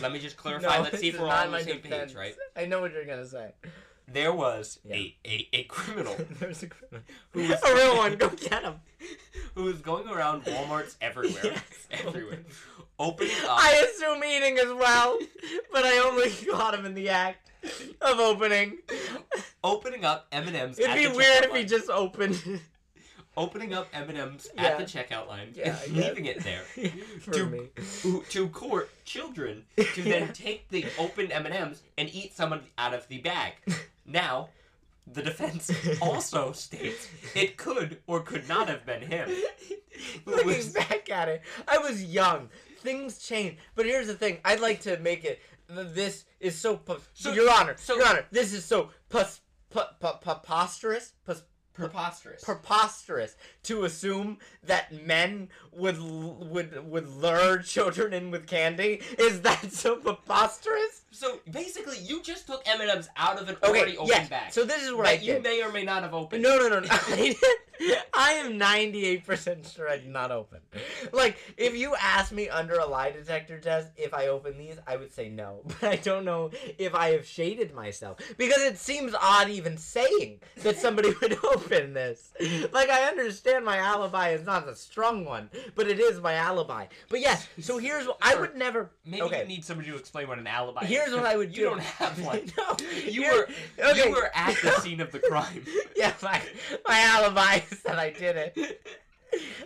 let 0.00 0.12
me 0.12 0.18
just 0.18 0.36
clarify. 0.36 0.78
let's 0.80 0.98
see 0.98 1.08
if 1.08 1.14
this 1.14 1.20
we're 1.20 1.26
is 1.28 1.32
all 1.32 1.36
not 1.36 1.46
on 1.46 1.52
the 1.52 1.58
my 1.58 1.62
same 1.62 1.80
defense. 1.80 2.12
page, 2.12 2.16
right? 2.18 2.34
I 2.56 2.66
know 2.66 2.80
what 2.80 2.92
you're 2.92 3.04
gonna 3.06 3.26
say. 3.26 3.52
There 4.08 4.32
was 4.34 4.78
Yeah. 4.84 4.96
a, 4.96 5.16
a, 5.24 5.48
a 5.52 5.62
criminal 5.64 6.16
There's 6.40 6.62
a 6.64 6.66
criminal. 6.66 7.02
Who 7.30 7.48
was- 7.48 7.62
a 7.62 7.74
real 7.74 7.96
one. 7.96 8.16
Go 8.16 8.28
get 8.30 8.62
him. 8.62 8.74
Who 9.54 9.64
was 9.64 9.80
going 9.80 10.08
around 10.08 10.44
Walmarts 10.44 10.96
everywhere, 11.00 11.40
Yes. 11.44 11.62
everywhere, 11.90 12.38
opening 12.98 13.32
up. 13.46 13.58
I 13.60 13.86
assume 13.94 14.22
eating 14.24 14.58
as 14.58 14.72
well, 14.72 15.18
but 15.72 15.84
I 15.84 15.98
only 15.98 16.30
caught 16.50 16.74
him 16.74 16.84
in 16.86 16.94
the 16.94 17.08
act 17.10 17.50
of 18.00 18.18
opening. 18.18 18.78
opening 19.62 20.04
up 20.04 20.26
M&Ms 20.32 20.78
It'd 20.78 20.90
at 20.90 20.96
be 20.96 21.06
the 21.06 21.14
weird 21.14 21.44
if 21.44 21.54
he 21.54 21.64
just 21.64 21.88
opened. 21.90 22.60
opening 23.36 23.72
up 23.72 23.88
M&Ms 23.94 24.48
Yeah. 24.54 24.62
at 24.64 24.78
the 24.78 24.84
checkout 24.84 25.28
line 25.28 25.48
Yeah, 25.54 25.76
and 25.86 25.96
leaving 25.96 26.26
it 26.26 26.42
there 26.42 26.60
For 27.20 27.30
to, 27.32 27.46
me. 27.46 27.68
to- 28.30 28.48
court 28.48 28.90
children 29.04 29.64
to 29.76 30.02
Yeah. 30.02 30.20
then 30.20 30.32
take 30.32 30.68
the 30.70 30.86
open 30.98 31.30
M&Ms 31.32 31.82
and 31.98 32.08
eat 32.12 32.34
some 32.34 32.52
of 32.52 32.62
out 32.78 32.94
of 32.94 33.06
the 33.08 33.18
bag. 33.18 33.54
Now, 34.04 34.48
the 35.06 35.22
defense 35.22 35.70
also 36.00 36.52
states 36.66 37.08
it 37.34 37.56
could 37.56 37.98
or 38.06 38.20
could 38.20 38.48
not 38.48 38.68
have 38.68 38.86
been 38.86 39.02
him. 39.02 39.28
Looking 40.26 40.46
was- 40.46 40.68
back 40.68 41.10
at 41.10 41.28
it, 41.28 41.42
I 41.68 41.78
was 41.78 42.02
young. 42.04 42.48
Things 42.80 43.18
change. 43.18 43.58
But 43.74 43.86
here's 43.86 44.06
the 44.08 44.14
thing: 44.14 44.38
I'd 44.44 44.60
like 44.60 44.80
to 44.82 44.98
make 44.98 45.24
it. 45.24 45.40
This 45.68 46.24
is 46.40 46.56
so. 46.58 46.76
pu- 46.76 46.98
So- 47.14 47.32
Your 47.32 47.50
Honor, 47.50 47.76
so- 47.78 47.96
Your 47.96 48.06
Honor, 48.06 48.26
this 48.30 48.52
is 48.52 48.64
so 48.64 48.90
pus, 49.08 49.40
pu, 49.70 49.80
pu, 50.00 50.08
preposterous. 50.20 51.12
Pus, 51.24 51.42
Preposterous. 51.74 52.44
preposterous 52.44 53.34
to 53.62 53.84
assume 53.84 54.36
that 54.62 54.92
men 55.06 55.48
would 55.72 55.98
would 55.98 56.86
would 56.86 57.08
lure 57.08 57.60
children 57.62 58.12
in 58.12 58.30
with 58.30 58.46
candy. 58.46 59.00
Is 59.18 59.40
that 59.40 59.72
so 59.72 59.96
preposterous? 59.96 61.01
So 61.12 61.40
basically, 61.50 61.98
you 61.98 62.22
just 62.22 62.46
took 62.46 62.62
M&Ms 62.66 63.08
out 63.16 63.40
of 63.40 63.48
an 63.48 63.56
Okay, 63.62 63.68
already 63.68 63.96
open 63.98 64.08
yes. 64.08 64.28
bag. 64.30 64.52
So 64.52 64.64
this 64.64 64.82
is 64.82 64.94
what 64.94 65.06
I 65.06 65.16
that 65.16 65.22
you 65.22 65.40
may 65.40 65.62
or 65.62 65.70
may 65.70 65.84
not 65.84 66.02
have 66.02 66.14
opened. 66.14 66.42
No, 66.42 66.56
no, 66.56 66.68
no, 66.68 66.80
no. 66.80 66.88
I, 68.14 68.32
am 68.32 68.58
98% 68.58 69.74
sure 69.74 69.88
I 69.88 69.98
did 69.98 70.08
not 70.08 70.30
open. 70.30 70.60
Like, 71.12 71.36
if 71.56 71.76
you 71.76 71.94
asked 72.00 72.32
me 72.32 72.48
under 72.48 72.74
a 72.74 72.86
lie 72.86 73.10
detector 73.10 73.58
test 73.58 73.90
if 73.96 74.14
I 74.14 74.28
opened 74.28 74.58
these, 74.58 74.78
I 74.86 74.96
would 74.96 75.12
say 75.12 75.28
no. 75.28 75.62
But 75.80 75.84
I 75.84 75.96
don't 75.96 76.24
know 76.24 76.50
if 76.78 76.94
I 76.94 77.10
have 77.10 77.26
shaded 77.26 77.74
myself. 77.74 78.18
Because 78.38 78.62
it 78.62 78.78
seems 78.78 79.14
odd 79.20 79.48
even 79.48 79.76
saying 79.76 80.40
that 80.62 80.78
somebody 80.78 81.12
would 81.20 81.38
open 81.44 81.92
this. 81.92 82.32
Like, 82.72 82.88
I 82.88 83.08
understand 83.08 83.64
my 83.64 83.78
alibi 83.78 84.30
is 84.30 84.46
not 84.46 84.68
a 84.68 84.76
strong 84.76 85.24
one, 85.24 85.50
but 85.74 85.88
it 85.88 85.98
is 85.98 86.20
my 86.20 86.34
alibi. 86.34 86.86
But 87.08 87.20
yes, 87.20 87.48
so 87.60 87.78
here's 87.78 88.06
what 88.06 88.18
I 88.22 88.34
would 88.34 88.56
never. 88.56 88.90
Maybe 89.04 89.22
okay. 89.22 89.42
you 89.42 89.48
need 89.48 89.64
somebody 89.64 89.90
to 89.90 89.96
explain 89.96 90.28
what 90.28 90.38
an 90.38 90.46
alibi 90.46 90.84
is. 90.84 90.90
Here's 91.04 91.14
what 91.16 91.26
I 91.26 91.36
would 91.36 91.50
You 91.56 91.64
do. 91.64 91.70
don't 91.70 91.80
have 91.80 92.24
one. 92.24 92.42
no, 92.58 92.76
You 93.04 93.22
were 93.22 93.48
okay. 93.78 94.04
you 94.04 94.10
were 94.10 94.30
at 94.34 94.56
the 94.62 94.70
scene 94.80 95.00
of 95.00 95.10
the 95.12 95.18
crime. 95.18 95.64
yeah, 95.96 96.12
my, 96.22 96.40
my 96.86 97.00
alibi 97.00 97.60
is 97.70 97.82
that 97.82 97.98
I 97.98 98.10
did 98.10 98.36
it. 98.36 98.80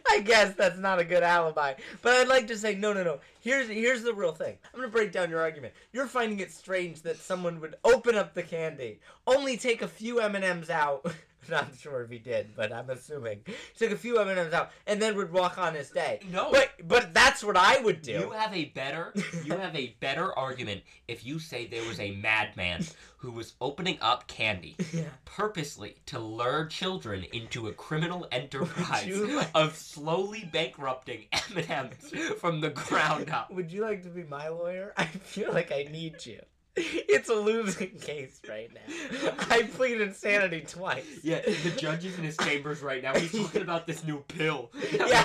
I 0.08 0.20
guess 0.20 0.54
that's 0.54 0.78
not 0.78 1.00
a 1.00 1.04
good 1.04 1.24
alibi. 1.24 1.74
But 2.00 2.12
I'd 2.14 2.28
like 2.28 2.46
to 2.48 2.56
say, 2.56 2.76
no, 2.76 2.92
no, 2.92 3.02
no. 3.02 3.18
Here's 3.40 3.68
here's 3.68 4.02
the 4.04 4.14
real 4.14 4.32
thing. 4.32 4.56
I'm 4.72 4.78
gonna 4.80 4.92
break 4.92 5.10
down 5.12 5.28
your 5.28 5.40
argument. 5.40 5.74
You're 5.92 6.06
finding 6.06 6.38
it 6.40 6.52
strange 6.52 7.02
that 7.02 7.16
someone 7.16 7.60
would 7.60 7.74
open 7.84 8.14
up 8.14 8.32
the 8.32 8.44
candy, 8.44 9.00
only 9.26 9.56
take 9.56 9.82
a 9.82 9.88
few 9.88 10.20
M 10.20 10.36
and 10.36 10.44
M's 10.44 10.70
out. 10.70 11.04
Not 11.50 11.68
sure 11.78 12.02
if 12.02 12.10
he 12.10 12.18
did, 12.18 12.54
but 12.56 12.72
I'm 12.72 12.90
assuming 12.90 13.40
took 13.78 13.90
a 13.92 13.96
few 13.96 14.18
M 14.18 14.28
and 14.28 14.38
M's 14.38 14.52
out, 14.52 14.70
and 14.86 15.00
then 15.00 15.16
would 15.16 15.32
walk 15.32 15.58
on 15.58 15.74
his 15.74 15.90
day. 15.90 16.20
No. 16.30 16.50
but 16.50 16.70
but 16.84 17.14
that's 17.14 17.42
what 17.44 17.56
I 17.56 17.80
would 17.80 18.02
do. 18.02 18.12
You 18.12 18.30
have 18.30 18.54
a 18.54 18.66
better 18.66 19.12
you 19.44 19.52
have 19.56 19.74
a 19.76 19.94
better 20.00 20.36
argument 20.38 20.82
if 21.08 21.24
you 21.24 21.38
say 21.38 21.66
there 21.66 21.86
was 21.86 22.00
a 22.00 22.12
madman 22.16 22.84
who 23.18 23.32
was 23.32 23.54
opening 23.60 23.98
up 24.00 24.26
candy 24.28 24.76
Yeah. 24.92 25.04
purposely 25.24 25.96
to 26.06 26.18
lure 26.18 26.66
children 26.66 27.24
into 27.32 27.68
a 27.68 27.72
criminal 27.72 28.26
enterprise 28.30 29.08
like- 29.08 29.50
of 29.54 29.74
slowly 29.76 30.48
bankrupting 30.52 31.24
M&Ms 31.32 32.12
from 32.40 32.60
the 32.60 32.70
ground 32.70 33.30
up. 33.30 33.50
Would 33.50 33.72
you 33.72 33.82
like 33.82 34.02
to 34.04 34.08
be 34.10 34.22
my 34.24 34.48
lawyer? 34.48 34.92
I 34.98 35.04
feel 35.06 35.52
like 35.52 35.72
I 35.72 35.84
need 35.90 36.24
you. 36.26 36.40
It's 37.08 37.30
a 37.30 37.34
losing 37.34 37.98
case 37.98 38.40
right 38.46 38.70
now. 38.72 39.32
I 39.50 39.62
plead 39.62 40.00
insanity 40.00 40.60
twice. 40.60 41.06
Yeah, 41.22 41.40
the 41.40 41.70
judge 41.70 42.04
is 42.04 42.18
in 42.18 42.24
his 42.24 42.36
chambers 42.36 42.82
right 42.82 43.02
now. 43.02 43.14
He's 43.14 43.32
talking 43.32 43.62
about 43.62 43.86
this 43.86 44.04
new 44.04 44.22
pill. 44.28 44.70
Yeah. 45.06 45.24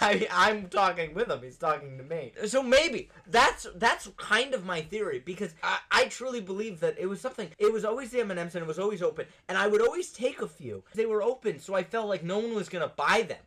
I, 0.00 0.28
I'm 0.30 0.68
talking 0.68 1.14
with 1.14 1.28
him. 1.30 1.40
He's 1.42 1.56
talking 1.56 1.98
to 1.98 2.04
me. 2.04 2.32
So 2.46 2.62
maybe 2.62 3.10
that's 3.26 3.66
that's 3.76 4.08
kind 4.16 4.54
of 4.54 4.64
my 4.64 4.80
theory 4.82 5.22
because 5.24 5.54
I, 5.62 5.78
I 5.90 6.04
truly 6.06 6.40
believe 6.40 6.80
that 6.80 6.96
it 6.98 7.06
was 7.06 7.20
something. 7.20 7.48
It 7.58 7.72
was 7.72 7.84
always 7.84 8.10
the 8.10 8.20
M 8.20 8.30
and 8.30 8.38
M's 8.38 8.54
and 8.54 8.62
it 8.62 8.68
was 8.68 8.78
always 8.78 9.02
open, 9.02 9.26
and 9.48 9.56
I 9.58 9.66
would 9.66 9.80
always 9.80 10.10
take 10.12 10.42
a 10.42 10.48
few. 10.48 10.84
They 10.94 11.06
were 11.06 11.22
open, 11.22 11.58
so 11.58 11.74
I 11.74 11.82
felt 11.82 12.08
like 12.08 12.22
no 12.22 12.38
one 12.38 12.54
was 12.54 12.68
gonna 12.68 12.92
buy 12.96 13.22
them. 13.22 13.38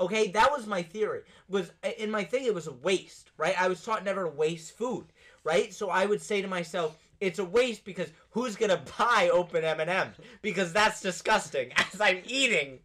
Okay, 0.00 0.28
that 0.28 0.50
was 0.50 0.66
my 0.66 0.82
theory. 0.82 1.22
Was 1.48 1.72
in 1.98 2.10
my 2.10 2.22
thing, 2.24 2.44
it 2.44 2.54
was 2.54 2.68
a 2.68 2.72
waste, 2.72 3.30
right? 3.36 3.60
I 3.60 3.68
was 3.68 3.82
taught 3.82 4.04
never 4.04 4.24
to 4.24 4.30
waste 4.30 4.76
food, 4.76 5.06
right? 5.44 5.72
So 5.72 5.90
I 5.90 6.06
would 6.06 6.22
say 6.22 6.42
to 6.42 6.48
myself, 6.48 6.96
it's 7.20 7.38
a 7.38 7.44
waste 7.44 7.84
because 7.84 8.08
who's 8.30 8.56
gonna 8.56 8.82
buy 8.98 9.30
open 9.32 9.64
M&Ms? 9.64 10.14
Because 10.42 10.72
that's 10.72 11.00
disgusting. 11.00 11.72
As 11.76 12.00
I'm 12.00 12.22
eating 12.26 12.78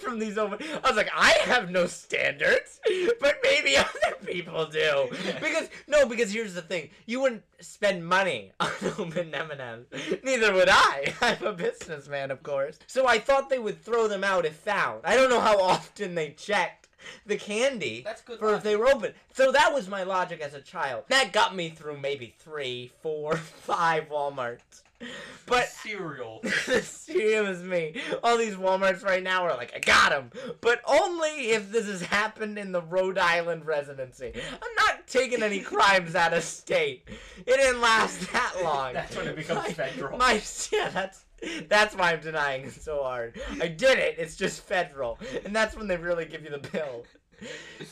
from 0.00 0.18
these 0.18 0.38
open, 0.38 0.58
I 0.82 0.88
was 0.88 0.96
like, 0.96 1.10
I 1.14 1.30
have 1.44 1.70
no 1.70 1.86
standards, 1.86 2.80
but 3.20 3.36
maybe 3.42 3.76
other 3.76 4.16
people 4.24 4.66
do. 4.66 5.08
Because 5.40 5.68
no, 5.86 6.06
because 6.06 6.32
here's 6.32 6.54
the 6.54 6.62
thing: 6.62 6.90
you 7.06 7.20
wouldn't 7.20 7.42
spend 7.60 8.06
money 8.06 8.52
on 8.60 8.70
open 8.98 9.34
M&Ms. 9.34 10.20
Neither 10.22 10.52
would 10.54 10.68
I. 10.70 11.14
I'm 11.20 11.44
a 11.44 11.52
businessman, 11.52 12.30
of 12.30 12.42
course. 12.42 12.78
So 12.86 13.06
I 13.06 13.18
thought 13.18 13.50
they 13.50 13.58
would 13.58 13.82
throw 13.82 14.08
them 14.08 14.24
out 14.24 14.46
if 14.46 14.54
found. 14.54 15.02
I 15.04 15.16
don't 15.16 15.30
know 15.30 15.40
how 15.40 15.60
often 15.60 16.14
they 16.14 16.30
checked 16.30 16.77
the 17.26 17.36
candy 17.36 18.02
That's 18.04 18.22
good 18.22 18.38
for 18.38 18.54
if 18.54 18.62
they 18.62 18.76
were 18.76 18.88
open. 18.88 19.12
So 19.32 19.52
that 19.52 19.72
was 19.72 19.88
my 19.88 20.02
logic 20.02 20.40
as 20.40 20.54
a 20.54 20.60
child. 20.60 21.04
That 21.08 21.32
got 21.32 21.54
me 21.54 21.70
through 21.70 21.98
maybe 21.98 22.34
three, 22.38 22.90
four, 23.02 23.36
five 23.36 24.08
Walmarts. 24.08 24.82
But 25.46 25.68
serial. 25.68 26.40
the 26.42 26.82
serial 26.82 27.46
is 27.46 27.62
me. 27.62 28.00
All 28.22 28.36
these 28.36 28.56
Walmarts 28.56 29.04
right 29.04 29.22
now 29.22 29.44
are 29.44 29.56
like, 29.56 29.72
I 29.74 29.78
got 29.78 30.12
him. 30.12 30.30
But 30.60 30.80
only 30.86 31.50
if 31.50 31.70
this 31.70 31.86
has 31.86 32.02
happened 32.02 32.58
in 32.58 32.72
the 32.72 32.82
Rhode 32.82 33.16
Island 33.16 33.64
residency. 33.64 34.32
I'm 34.34 34.74
not 34.76 35.06
taking 35.06 35.42
any 35.42 35.60
crimes 35.74 36.14
out 36.14 36.34
of 36.34 36.42
state. 36.42 37.08
It 37.46 37.56
didn't 37.56 37.80
last 37.80 38.30
that 38.32 38.56
long. 38.62 38.92
That's 38.92 39.16
when 39.16 39.28
it 39.28 39.36
becomes 39.36 39.68
my, 39.68 39.72
federal. 39.72 40.18
My, 40.18 40.42
yeah, 40.72 40.90
that's 40.90 41.24
that's 41.68 41.94
why 41.94 42.12
I'm 42.12 42.20
denying 42.20 42.64
it 42.64 42.72
so 42.72 43.02
hard. 43.02 43.40
I 43.60 43.68
did 43.68 43.98
it. 43.98 44.16
It's 44.18 44.36
just 44.36 44.62
federal, 44.62 45.18
and 45.44 45.54
that's 45.54 45.76
when 45.76 45.86
they 45.88 45.96
really 45.96 46.24
give 46.24 46.42
you 46.44 46.50
the 46.50 46.58
bill. 46.70 47.04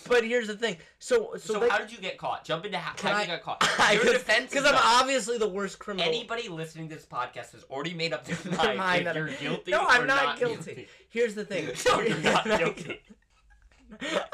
But 0.08 0.24
here's 0.24 0.48
the 0.48 0.56
thing. 0.56 0.76
So 0.98 1.34
so, 1.36 1.54
So, 1.54 1.60
they, 1.60 1.68
how 1.68 1.78
did 1.78 1.92
you 1.92 1.98
get 1.98 2.18
caught? 2.18 2.44
Jump 2.44 2.64
into 2.66 2.78
how, 2.78 2.94
how 3.00 3.16
I- 3.16 3.20
you 3.22 3.26
got 3.28 3.42
caught. 3.42 3.92
Your 3.94 4.12
defense 4.12 4.50
because 4.50 4.64
I'm 4.66 4.72
done. 4.72 4.82
obviously 4.84 5.38
the 5.38 5.48
worst 5.48 5.78
criminal. 5.78 6.08
Anybody 6.08 6.48
listening 6.48 6.88
to 6.88 6.96
this 6.96 7.06
podcast 7.06 7.52
has 7.52 7.62
already 7.70 7.94
made 7.94 8.12
up 8.12 8.24
their 8.24 8.52
mind, 8.56 8.78
mind 8.78 9.06
that- 9.06 9.14
you're 9.14 9.28
guilty 9.28 9.70
No, 9.70 9.84
I'm 9.86 10.04
not, 10.06 10.36
guilty. 10.38 10.88
Here's 11.10 11.36
the 11.36 11.44
thing. 11.44 11.68
No, 11.88 12.00
you're 12.00 12.18
not 12.18 12.44
guilty. 12.44 13.00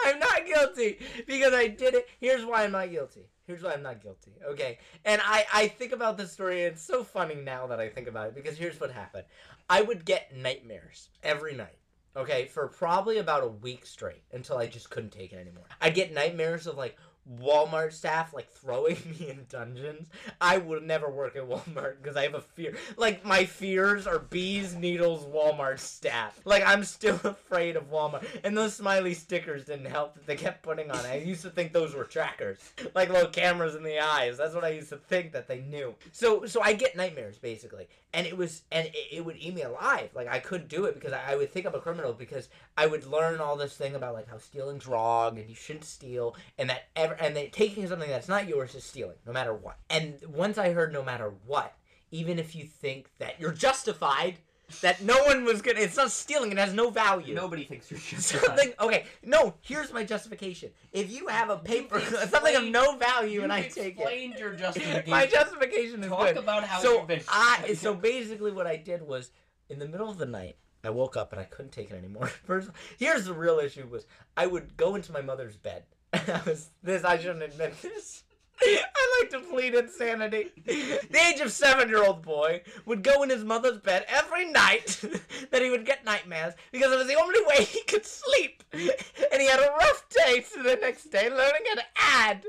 I'm 0.02 0.18
not 0.18 0.46
guilty 0.46 0.98
because 1.26 1.52
I 1.52 1.66
did 1.68 1.92
it. 1.94 2.08
Here's 2.18 2.44
why 2.46 2.64
I'm 2.64 2.72
not 2.72 2.90
guilty. 2.90 3.26
Here's 3.46 3.62
why 3.62 3.72
I'm 3.72 3.82
not 3.82 4.02
guilty. 4.02 4.32
Okay. 4.46 4.78
And 5.04 5.20
I, 5.24 5.44
I 5.52 5.68
think 5.68 5.92
about 5.92 6.16
this 6.16 6.32
story, 6.32 6.64
and 6.64 6.74
it's 6.74 6.82
so 6.82 7.02
funny 7.02 7.34
now 7.34 7.66
that 7.66 7.80
I 7.80 7.88
think 7.88 8.06
about 8.06 8.28
it 8.28 8.34
because 8.34 8.56
here's 8.56 8.80
what 8.80 8.92
happened. 8.92 9.24
I 9.68 9.82
would 9.82 10.04
get 10.04 10.36
nightmares 10.36 11.08
every 11.22 11.54
night. 11.54 11.78
Okay, 12.14 12.44
for 12.44 12.68
probably 12.68 13.18
about 13.18 13.42
a 13.42 13.48
week 13.48 13.86
straight 13.86 14.22
until 14.32 14.58
I 14.58 14.66
just 14.66 14.90
couldn't 14.90 15.12
take 15.12 15.32
it 15.32 15.36
anymore. 15.36 15.64
I'd 15.80 15.94
get 15.94 16.12
nightmares 16.12 16.66
of 16.66 16.76
like 16.76 16.98
Walmart 17.30 17.92
staff 17.92 18.34
like 18.34 18.50
throwing 18.50 18.96
me 19.20 19.30
in 19.30 19.46
dungeons. 19.48 20.08
I 20.40 20.58
would 20.58 20.82
never 20.82 21.10
work 21.10 21.36
at 21.36 21.48
Walmart 21.48 22.02
because 22.02 22.16
I 22.16 22.22
have 22.22 22.34
a 22.34 22.40
fear. 22.40 22.76
Like 22.96 23.24
my 23.24 23.44
fears 23.44 24.06
are 24.06 24.18
bees, 24.18 24.74
needles, 24.74 25.24
Walmart 25.26 25.78
staff. 25.78 26.40
Like 26.44 26.64
I'm 26.66 26.84
still 26.84 27.20
afraid 27.24 27.76
of 27.76 27.90
Walmart. 27.90 28.26
And 28.44 28.56
those 28.56 28.74
smiley 28.74 29.14
stickers 29.14 29.64
didn't 29.64 29.86
help 29.86 30.14
that 30.14 30.26
they 30.26 30.36
kept 30.36 30.62
putting 30.62 30.90
on. 30.90 31.04
I 31.06 31.18
used 31.18 31.42
to 31.42 31.50
think 31.50 31.72
those 31.72 31.94
were 31.94 32.04
trackers, 32.04 32.58
like 32.94 33.08
little 33.10 33.30
cameras 33.30 33.74
in 33.74 33.82
the 33.82 34.00
eyes. 34.00 34.38
That's 34.38 34.54
what 34.54 34.64
I 34.64 34.70
used 34.70 34.90
to 34.90 34.96
think 34.96 35.32
that 35.32 35.48
they 35.48 35.60
knew. 35.60 35.94
So 36.10 36.46
so 36.46 36.60
I 36.60 36.72
get 36.72 36.96
nightmares 36.96 37.38
basically, 37.38 37.88
and 38.14 38.26
it 38.26 38.36
was 38.36 38.62
and 38.70 38.86
it, 38.88 39.16
it 39.16 39.24
would 39.24 39.36
eat 39.38 39.54
me 39.54 39.62
alive. 39.62 40.10
Like 40.14 40.28
I 40.28 40.38
couldn't 40.38 40.68
do 40.68 40.84
it 40.84 40.94
because 40.94 41.12
I, 41.12 41.32
I 41.32 41.36
would 41.36 41.52
think 41.52 41.66
I'm 41.66 41.74
a 41.74 41.80
criminal 41.80 42.12
because 42.12 42.48
I 42.76 42.86
would 42.86 43.06
learn 43.06 43.40
all 43.40 43.56
this 43.56 43.76
thing 43.76 43.94
about 43.94 44.14
like 44.14 44.28
how 44.28 44.38
stealing's 44.38 44.86
wrong 44.86 45.38
and 45.38 45.48
you 45.48 45.54
shouldn't 45.54 45.84
steal 45.84 46.36
and 46.58 46.70
that 46.70 46.84
ever 46.96 47.14
and 47.14 47.36
that 47.36 47.52
taking 47.52 47.86
something 47.88 48.10
that's 48.10 48.28
not 48.28 48.48
yours 48.48 48.74
is 48.74 48.84
stealing 48.84 49.16
no 49.26 49.32
matter 49.32 49.54
what. 49.54 49.78
And 49.88 50.18
once 50.28 50.58
I 50.58 50.72
heard 50.72 50.92
no 50.92 51.02
matter 51.02 51.32
what, 51.46 51.74
even 52.10 52.38
if 52.38 52.54
you 52.54 52.64
think 52.64 53.10
that 53.18 53.40
you're 53.40 53.52
justified, 53.52 54.38
that 54.80 55.02
no 55.02 55.22
one 55.24 55.44
was 55.44 55.62
gonna, 55.62 55.80
it's 55.80 55.96
not 55.96 56.10
stealing. 56.10 56.52
It 56.52 56.58
has 56.58 56.72
no 56.72 56.90
value. 56.90 57.34
Nobody 57.34 57.64
thinks 57.64 57.90
you're 57.90 58.00
just 58.00 58.28
Something 58.44 58.72
okay. 58.80 59.04
No, 59.22 59.54
here's 59.60 59.92
my 59.92 60.04
justification. 60.04 60.70
If 60.92 61.12
you 61.12 61.28
have 61.28 61.50
a 61.50 61.58
paper, 61.58 62.00
something 62.28 62.56
of 62.56 62.64
no 62.64 62.96
value, 62.96 63.42
and 63.42 63.52
I 63.52 63.62
take 63.62 63.76
it, 63.76 64.00
explained 64.00 64.34
your 64.38 64.54
justification. 64.54 65.10
my 65.10 65.26
justification 65.26 66.02
is 66.02 66.08
Talk 66.08 66.26
good. 66.28 66.36
about 66.38 66.64
how 66.64 66.80
so. 66.80 67.06
I 67.28 67.74
so 67.74 67.94
basically 67.94 68.52
what 68.52 68.66
I 68.66 68.76
did 68.76 69.02
was 69.02 69.30
in 69.68 69.78
the 69.78 69.86
middle 69.86 70.10
of 70.10 70.18
the 70.18 70.26
night 70.26 70.56
I 70.84 70.90
woke 70.90 71.16
up 71.16 71.32
and 71.32 71.40
I 71.40 71.44
couldn't 71.44 71.72
take 71.72 71.90
it 71.90 71.94
anymore. 71.96 72.26
First, 72.26 72.70
here's 72.98 73.24
the 73.26 73.34
real 73.34 73.58
issue: 73.58 73.86
was 73.86 74.06
I 74.36 74.46
would 74.46 74.76
go 74.76 74.94
into 74.94 75.12
my 75.12 75.22
mother's 75.22 75.56
bed. 75.56 75.84
I 76.12 76.40
was 76.44 76.70
this. 76.82 77.04
I 77.04 77.18
shouldn't 77.18 77.42
admit 77.42 77.80
this. 77.82 78.24
I 78.64 79.20
like 79.20 79.30
to 79.30 79.40
plead 79.40 79.74
insanity. 79.74 80.50
The 80.64 81.18
age 81.18 81.40
of 81.40 81.52
seven-year-old 81.52 82.22
boy 82.22 82.62
would 82.86 83.02
go 83.02 83.22
in 83.22 83.30
his 83.30 83.44
mother's 83.44 83.78
bed 83.78 84.04
every 84.08 84.50
night 84.50 85.02
that 85.50 85.62
he 85.62 85.70
would 85.70 85.84
get 85.84 86.04
nightmares 86.04 86.54
because 86.70 86.92
it 86.92 86.98
was 86.98 87.08
the 87.08 87.20
only 87.20 87.40
way 87.46 87.64
he 87.64 87.82
could 87.82 88.06
sleep. 88.06 88.62
And 88.72 89.40
he 89.40 89.48
had 89.48 89.60
a 89.60 89.72
rough 89.78 90.04
day 90.08 90.44
to 90.54 90.62
the 90.62 90.78
next 90.80 91.04
day 91.10 91.28
learning 91.28 91.62
how 91.68 91.74
to 91.74 91.84
add. 91.96 92.44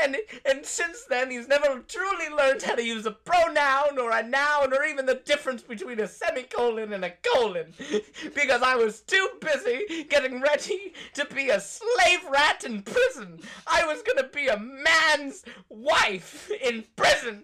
And 0.00 0.16
and 0.44 0.64
since 0.64 1.04
then 1.08 1.30
he's 1.30 1.48
never 1.48 1.80
truly 1.80 2.28
learned 2.28 2.62
how 2.62 2.74
to 2.74 2.84
use 2.84 3.06
a 3.06 3.10
pronoun 3.12 3.98
or 3.98 4.10
a 4.10 4.22
noun 4.22 4.72
or 4.72 4.84
even 4.84 5.06
the 5.06 5.22
difference 5.24 5.62
between 5.62 6.00
a 6.00 6.08
semicolon 6.08 6.92
and 6.92 7.04
a 7.04 7.12
colon. 7.22 7.72
Because 8.34 8.62
I 8.62 8.74
was 8.76 9.00
too 9.00 9.28
busy 9.40 10.04
getting 10.08 10.40
ready 10.40 10.92
to 11.14 11.24
be 11.26 11.50
a 11.50 11.60
slave 11.60 12.24
rat 12.30 12.64
in 12.64 12.82
prison. 12.82 13.40
I 13.66 13.86
was 13.86 14.02
gonna 14.02 14.28
be 14.28 14.48
a 14.48 14.58
man's 15.34 15.56
wife 15.68 16.50
in 16.62 16.84
prison. 16.96 17.42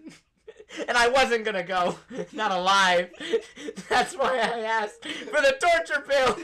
And 0.87 0.97
I 0.97 1.09
wasn't 1.09 1.43
gonna 1.43 1.63
go, 1.63 1.97
not 2.31 2.51
alive. 2.51 3.09
That's 3.89 4.15
why 4.15 4.37
I 4.37 4.59
asked 4.61 5.05
for 5.05 5.41
the 5.41 5.57
torture 5.59 6.03
bill 6.07 6.37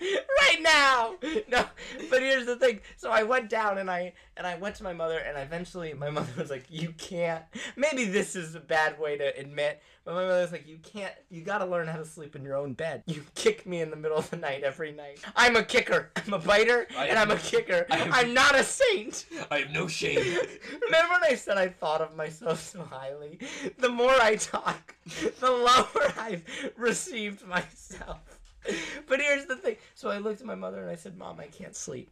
right 0.40 0.62
now. 0.62 1.14
No, 1.48 1.64
but 2.08 2.20
here's 2.22 2.46
the 2.46 2.56
thing. 2.56 2.80
So 2.96 3.10
I 3.10 3.22
went 3.22 3.48
down 3.48 3.78
and 3.78 3.90
I 3.90 4.12
and 4.36 4.46
I 4.46 4.56
went 4.56 4.76
to 4.76 4.82
my 4.84 4.92
mother 4.92 5.18
and 5.18 5.36
eventually 5.38 5.92
my 5.92 6.10
mother 6.10 6.32
was 6.38 6.50
like, 6.50 6.64
"You 6.68 6.94
can't." 6.96 7.44
Maybe 7.76 8.04
this 8.04 8.34
is 8.36 8.54
a 8.54 8.60
bad 8.60 8.98
way 8.98 9.18
to 9.18 9.36
admit, 9.38 9.82
but 10.04 10.14
my 10.14 10.22
mother 10.24 10.40
was 10.40 10.52
like, 10.52 10.66
"You 10.66 10.78
can't. 10.82 11.12
You 11.28 11.42
got 11.42 11.58
to 11.58 11.66
learn 11.66 11.86
how 11.88 11.98
to 11.98 12.04
sleep 12.04 12.34
in 12.36 12.42
your 12.42 12.56
own 12.56 12.72
bed. 12.72 13.02
You 13.06 13.24
kick 13.34 13.66
me 13.66 13.80
in 13.80 13.90
the 13.90 13.96
middle 13.96 14.16
of 14.16 14.30
the 14.30 14.36
night 14.36 14.62
every 14.62 14.92
night. 14.92 15.20
I'm 15.36 15.56
a 15.56 15.62
kicker. 15.62 16.10
I'm 16.16 16.32
a 16.32 16.38
biter, 16.38 16.86
and 16.96 17.18
I'm 17.18 17.30
a 17.30 17.36
kicker. 17.36 17.86
Am- 17.90 18.12
I'm 18.12 18.34
not 18.34 18.54
a 18.54 18.64
saint." 18.64 19.26
I 19.50 19.60
have 19.60 19.70
no 19.70 19.86
shame. 19.86 20.18
Remember 20.82 21.12
when 21.12 21.24
I 21.24 21.34
said 21.34 21.58
I 21.58 21.68
thought 21.68 22.00
of 22.00 22.16
myself 22.16 22.60
so 22.62 22.82
highly? 22.82 23.38
The 23.78 23.88
more 23.90 24.12
I 24.20 24.36
talk, 24.36 24.94
the 25.40 25.50
lower 25.50 26.12
I've 26.18 26.44
received 26.76 27.46
myself. 27.46 28.39
But 29.06 29.20
here's 29.20 29.46
the 29.46 29.56
thing. 29.56 29.76
So 29.94 30.08
I 30.08 30.18
looked 30.18 30.40
at 30.40 30.46
my 30.46 30.54
mother 30.54 30.80
and 30.80 30.90
I 30.90 30.94
said, 30.94 31.18
Mom, 31.18 31.40
I 31.40 31.46
can't 31.46 31.74
sleep. 31.74 32.10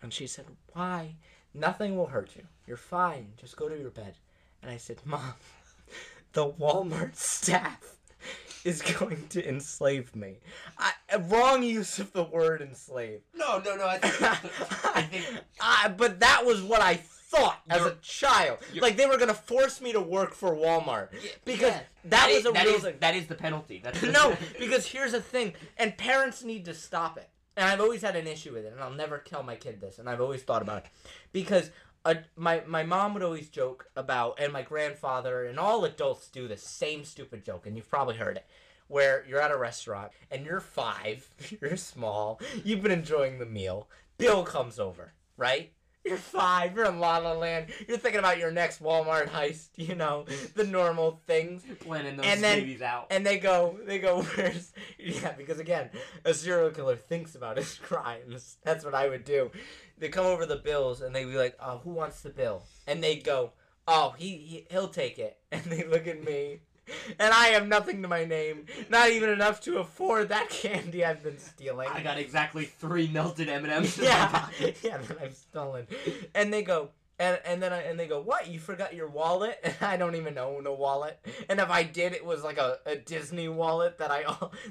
And 0.00 0.12
she 0.12 0.26
said, 0.26 0.46
Why? 0.72 1.16
Nothing 1.54 1.96
will 1.96 2.06
hurt 2.06 2.30
you. 2.34 2.44
You're 2.66 2.76
fine. 2.76 3.32
Just 3.36 3.56
go 3.56 3.68
to 3.68 3.78
your 3.78 3.90
bed. 3.90 4.14
And 4.62 4.70
I 4.70 4.78
said, 4.78 4.98
Mom, 5.04 5.34
the 6.32 6.48
Walmart 6.48 7.16
staff 7.16 7.96
is 8.64 8.80
going 8.80 9.28
to 9.28 9.46
enslave 9.46 10.16
me. 10.16 10.38
I, 10.78 10.92
wrong 11.28 11.62
use 11.62 11.98
of 11.98 12.12
the 12.12 12.24
word 12.24 12.62
enslave. 12.62 13.20
No, 13.34 13.58
no, 13.58 13.76
no. 13.76 13.86
I 13.86 13.98
think. 13.98 14.94
I 14.96 15.02
think. 15.02 15.40
I, 15.60 15.88
but 15.88 16.20
that 16.20 16.46
was 16.46 16.62
what 16.62 16.80
I 16.80 16.96
thought 17.32 17.60
as 17.68 17.84
a 17.84 17.96
child. 18.02 18.58
Like 18.80 18.96
they 18.96 19.06
were 19.06 19.16
gonna 19.18 19.34
force 19.34 19.80
me 19.80 19.92
to 19.92 20.00
work 20.00 20.34
for 20.34 20.50
Walmart 20.54 21.08
because 21.44 21.70
Yeah. 21.74 21.80
that, 22.06 22.30
was 22.30 22.46
a 22.46 22.52
that 22.52 22.66
real 22.66 22.74
is- 22.76 22.82
thing. 22.82 22.96
That 23.00 23.14
is 23.16 23.26
the 23.26 23.34
penalty. 23.34 23.80
That's 23.82 24.02
no, 24.18 24.36
because 24.58 24.86
here's 24.86 25.12
the 25.12 25.20
thing, 25.22 25.54
and 25.76 25.96
parents 25.96 26.42
need 26.44 26.64
to 26.66 26.74
stop 26.74 27.16
it. 27.16 27.28
And 27.56 27.66
I've 27.68 27.80
always 27.80 28.00
had 28.02 28.16
an 28.16 28.26
issue 28.26 28.52
with 28.54 28.64
it, 28.64 28.72
and 28.72 28.82
I'll 28.82 28.90
never 28.94 29.18
tell 29.18 29.42
my 29.42 29.56
kid 29.56 29.80
this. 29.80 29.98
And 29.98 30.08
I've 30.08 30.20
always 30.22 30.42
thought 30.42 30.62
about 30.62 30.84
it 30.84 30.90
because 31.32 31.70
uh, 32.04 32.14
my 32.36 32.62
my 32.66 32.82
mom 32.82 33.14
would 33.14 33.22
always 33.22 33.48
joke 33.48 33.86
about, 33.96 34.38
and 34.40 34.52
my 34.52 34.62
grandfather 34.62 35.44
and 35.44 35.58
all 35.58 35.84
adults 35.84 36.28
do 36.28 36.48
the 36.48 36.56
same 36.56 37.04
stupid 37.04 37.44
joke, 37.44 37.66
and 37.66 37.76
you've 37.76 37.90
probably 37.90 38.16
heard 38.16 38.36
it. 38.36 38.46
Where 38.88 39.24
you're 39.26 39.40
at 39.40 39.50
a 39.50 39.56
restaurant 39.56 40.12
and 40.30 40.44
you're 40.44 40.60
five, 40.60 41.26
you're 41.62 41.76
small, 41.78 42.40
you've 42.64 42.82
been 42.82 42.92
enjoying 42.92 43.38
the 43.38 43.46
meal. 43.46 43.88
Bill 44.18 44.42
comes 44.44 44.78
over, 44.78 45.12
right? 45.38 45.72
You're 46.04 46.16
five, 46.16 46.74
you're 46.74 46.86
in 46.86 46.98
La 46.98 47.18
La 47.18 47.32
Land, 47.32 47.66
you're 47.86 47.96
thinking 47.96 48.18
about 48.18 48.38
your 48.38 48.50
next 48.50 48.82
Walmart 48.82 49.28
heist, 49.28 49.68
you 49.76 49.94
know, 49.94 50.24
the 50.56 50.64
normal 50.64 51.20
things. 51.28 51.62
Planning 51.80 52.16
those 52.16 52.26
And 52.26 52.42
then- 52.42 52.58
babies 52.58 52.82
out. 52.82 53.06
and 53.10 53.24
they 53.24 53.38
go 53.38 53.78
they 53.86 53.98
go 54.00 54.22
where's 54.36 54.72
yeah 54.98 55.32
because 55.32 55.60
again 55.60 55.90
a 56.24 56.34
serial 56.34 56.70
killer 56.70 56.96
thinks 56.96 57.34
about 57.36 57.56
his 57.56 57.74
crimes. 57.82 58.56
That's 58.64 58.84
what 58.84 58.94
i 58.94 59.08
would 59.08 59.24
do. 59.24 59.50
They 59.98 60.08
come 60.08 60.26
over 60.26 60.44
the 60.46 60.56
bills 60.56 61.00
and 61.02 61.14
they 61.14 61.24
be 61.24 61.36
like 61.36 61.56
oh 61.60 61.80
who 61.84 61.90
wants 61.90 62.20
the 62.22 62.30
bill? 62.30 62.64
And 62.88 63.02
they 63.02 63.16
go 63.16 63.52
oh 63.86 64.14
he, 64.18 64.36
he 64.38 64.66
he'll 64.70 64.88
take 64.88 65.18
it. 65.20 65.36
And 65.52 65.62
they 65.64 65.84
look 65.84 66.06
at 66.08 66.24
me 66.24 66.62
and 67.18 67.32
i 67.32 67.46
have 67.48 67.66
nothing 67.66 68.02
to 68.02 68.08
my 68.08 68.24
name 68.24 68.66
not 68.88 69.10
even 69.10 69.30
enough 69.30 69.60
to 69.60 69.78
afford 69.78 70.28
that 70.28 70.48
candy 70.50 71.04
i've 71.04 71.22
been 71.22 71.38
stealing 71.38 71.88
I 71.92 72.02
got 72.02 72.18
exactly 72.18 72.64
three 72.64 73.08
melted 73.08 73.48
M 73.48 73.64
and 73.64 73.72
M's. 73.72 73.98
yeah, 73.98 74.48
yeah, 74.82 74.98
that 74.98 75.18
I've 75.20 75.36
stolen. 75.36 75.86
And 76.34 76.52
they 76.52 76.62
go, 76.62 76.90
And, 77.18 77.38
and 77.44 77.62
then 77.62 77.72
I, 77.72 77.82
and 77.82 78.00
they 78.00 78.08
go, 78.08 78.20
what? 78.20 78.48
You 78.48 78.58
forgot 78.58 78.94
your 78.94 79.06
wallet? 79.08 79.58
And 79.62 79.74
I 79.80 79.96
don't 79.96 80.16
even 80.16 80.36
own 80.38 80.66
a 80.66 80.72
wallet. 80.74 81.24
And 81.48 81.60
if 81.60 81.70
I 81.70 81.82
did, 81.84 82.12
it 82.14 82.24
was 82.24 82.42
like 82.42 82.58
a, 82.58 82.78
a 82.84 82.96
Disney 82.96 83.48
wallet 83.48 83.98
that 83.98 84.10
I 84.10 84.24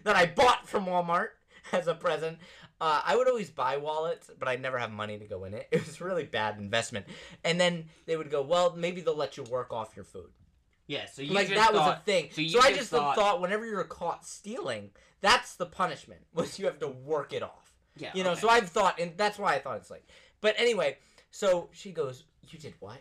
that 0.04 0.15
I 0.15 0.26
bought 0.26 0.67
from 0.67 0.86
Walmart 0.86 1.30
as 1.71 1.88
a 1.88 1.93
present. 1.95 2.39
Uh, 2.82 3.00
I 3.06 3.15
would 3.15 3.28
always 3.30 3.52
buy 3.52 3.78
wallets, 3.78 4.30
but 4.39 4.47
I'd 4.47 4.62
never 4.62 4.80
have 4.80 4.91
money 4.91 5.17
to 5.19 5.26
go 5.26 5.43
in 5.45 5.54
it. 5.54 5.67
It 5.71 5.86
was 5.86 6.02
a 6.02 6.04
really 6.04 6.26
bad 6.26 6.58
investment. 6.58 7.06
And 7.43 7.62
then 7.62 7.86
they 8.08 8.17
would 8.17 8.32
go, 8.32 8.41
well, 8.41 8.74
maybe 8.76 9.02
they'll 9.02 9.15
let 9.15 9.38
you 9.38 9.43
work 9.43 9.71
off 9.71 9.95
your 9.95 10.04
food. 10.06 10.32
Yeah, 10.91 11.06
so 11.06 11.21
you 11.21 11.34
like 11.34 11.47
that 11.47 11.73
was 11.73 11.88
a 11.88 12.01
thing. 12.04 12.27
So, 12.34 12.41
So, 12.45 12.60
I 12.60 12.67
just 12.67 12.80
just 12.80 12.91
thought, 12.91 13.15
thought 13.15 13.39
whenever 13.39 13.65
you're 13.65 13.82
caught 13.86 14.25
stealing, 14.25 14.89
that's 15.21 15.56
the 15.56 15.65
punishment. 15.65 16.19
Was 16.34 16.60
you 16.60 16.65
have 16.65 16.80
to 16.80 16.89
work 16.89 17.32
it 17.32 17.41
off. 17.41 17.73
yeah, 17.95 18.12
You 18.13 18.25
know, 18.25 18.32
okay. 18.32 18.41
so 18.41 18.49
I've 18.49 18.67
thought, 18.67 18.99
and 18.99 19.13
that's 19.15 19.39
why 19.39 19.56
I 19.56 19.60
thought 19.60 19.77
it's 19.77 19.89
like. 19.89 20.06
But 20.41 20.56
anyway, 20.58 20.97
so 21.30 21.69
she 21.71 21.93
goes, 21.93 22.25
"You 22.49 22.60
did 22.60 22.73
what?" 22.82 22.97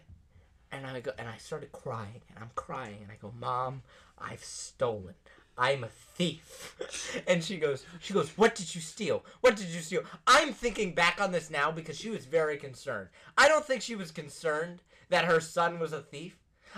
And 0.71 0.87
I 0.87 1.01
go, 1.01 1.11
and 1.19 1.29
I 1.29 1.37
started 1.39 1.73
crying, 1.73 2.21
and 2.29 2.39
I'm 2.39 2.53
crying, 2.55 2.99
and 3.03 3.11
I 3.11 3.17
go, 3.21 3.33
"Mom, 3.37 3.83
I've 4.17 4.45
stolen. 4.45 5.15
I'm 5.59 5.83
a 5.83 5.89
thief." 5.89 7.25
and 7.27 7.43
she 7.43 7.57
goes, 7.57 7.85
"She 7.99 8.15
goes, 8.15 8.31
what 8.39 8.55
did 8.55 8.73
you 8.73 8.81
steal? 8.81 9.25
What 9.41 9.57
did 9.57 9.67
you 9.67 9.81
steal?" 9.81 10.03
I'm 10.29 10.53
thinking 10.53 10.95
back 10.95 11.21
on 11.21 11.33
this 11.33 11.51
now 11.51 11.73
because 11.73 11.99
she 11.99 12.11
was 12.11 12.25
very 12.25 12.57
concerned. 12.57 13.09
I 13.37 13.49
don't 13.49 13.65
think 13.67 13.83
she 13.83 13.97
was 13.97 14.13
concerned 14.13 14.83
that 15.09 15.25
her 15.25 15.41
son 15.41 15.81
was 15.81 15.93
a 15.93 16.01
thief. 16.03 16.37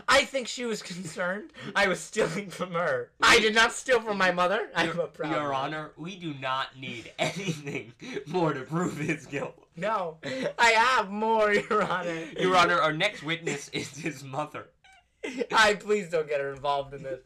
I 0.09 0.25
think 0.25 0.49
she 0.49 0.65
was 0.65 0.83
concerned 0.93 1.51
I 1.75 1.89
was 1.89 2.01
stealing 2.01 2.51
from 2.51 2.73
her. 2.73 3.11
I 3.23 3.39
did 3.39 3.55
not 3.55 3.73
steal 3.73 4.01
from 4.01 4.19
my 4.19 4.31
mother. 4.31 4.71
I'm 4.75 4.99
a 4.99 5.07
proud 5.07 5.33
Your. 5.33 5.55
Honor, 5.55 5.93
we 5.97 6.17
do 6.17 6.35
not 6.35 6.79
need 6.79 7.13
anything 7.19 7.93
more 8.27 8.53
to 8.53 8.63
prove 8.63 8.99
his 8.99 9.27
guilt. 9.27 9.55
No, 9.77 10.19
I 10.59 10.71
have 10.71 11.11
more, 11.11 11.53
Your 11.71 11.83
Honor. 11.83 12.25
Your 12.39 12.57
Honor, 12.57 12.79
our 12.81 12.93
next 12.93 13.23
witness 13.23 13.69
is 13.71 13.97
his 13.97 14.23
mother. 14.23 14.67
I 15.53 15.75
please 15.75 16.11
don't 16.11 16.29
get 16.29 16.41
her 16.41 16.53
involved 16.53 16.95
in 16.95 17.03
this. 17.03 17.21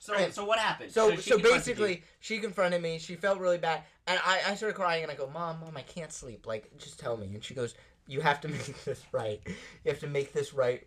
So, 0.00 0.14
Right. 0.14 0.34
so 0.34 0.44
what 0.44 0.58
happened? 0.58 0.92
So, 0.92 1.14
she 1.16 1.30
so 1.30 1.38
basically, 1.38 1.92
you. 1.96 2.02
she 2.20 2.38
confronted 2.38 2.80
me. 2.82 2.98
She 2.98 3.16
felt 3.16 3.38
really 3.38 3.58
bad, 3.58 3.82
and 4.06 4.18
I, 4.24 4.40
I 4.48 4.54
started 4.54 4.74
crying, 4.74 5.02
and 5.02 5.12
I 5.12 5.14
go, 5.14 5.28
"Mom, 5.28 5.60
mom, 5.60 5.76
I 5.76 5.82
can't 5.82 6.10
sleep. 6.10 6.46
Like, 6.46 6.70
just 6.78 6.98
tell 6.98 7.18
me." 7.18 7.26
And 7.34 7.44
she 7.44 7.52
goes, 7.52 7.74
"You 8.10 8.20
have 8.20 8.40
to 8.40 8.48
make 8.58 8.84
this 8.84 9.02
right. 9.12 9.40
You 9.46 9.90
have 9.90 10.00
to 10.00 10.08
make 10.08 10.32
this 10.32 10.52
right." 10.52 10.86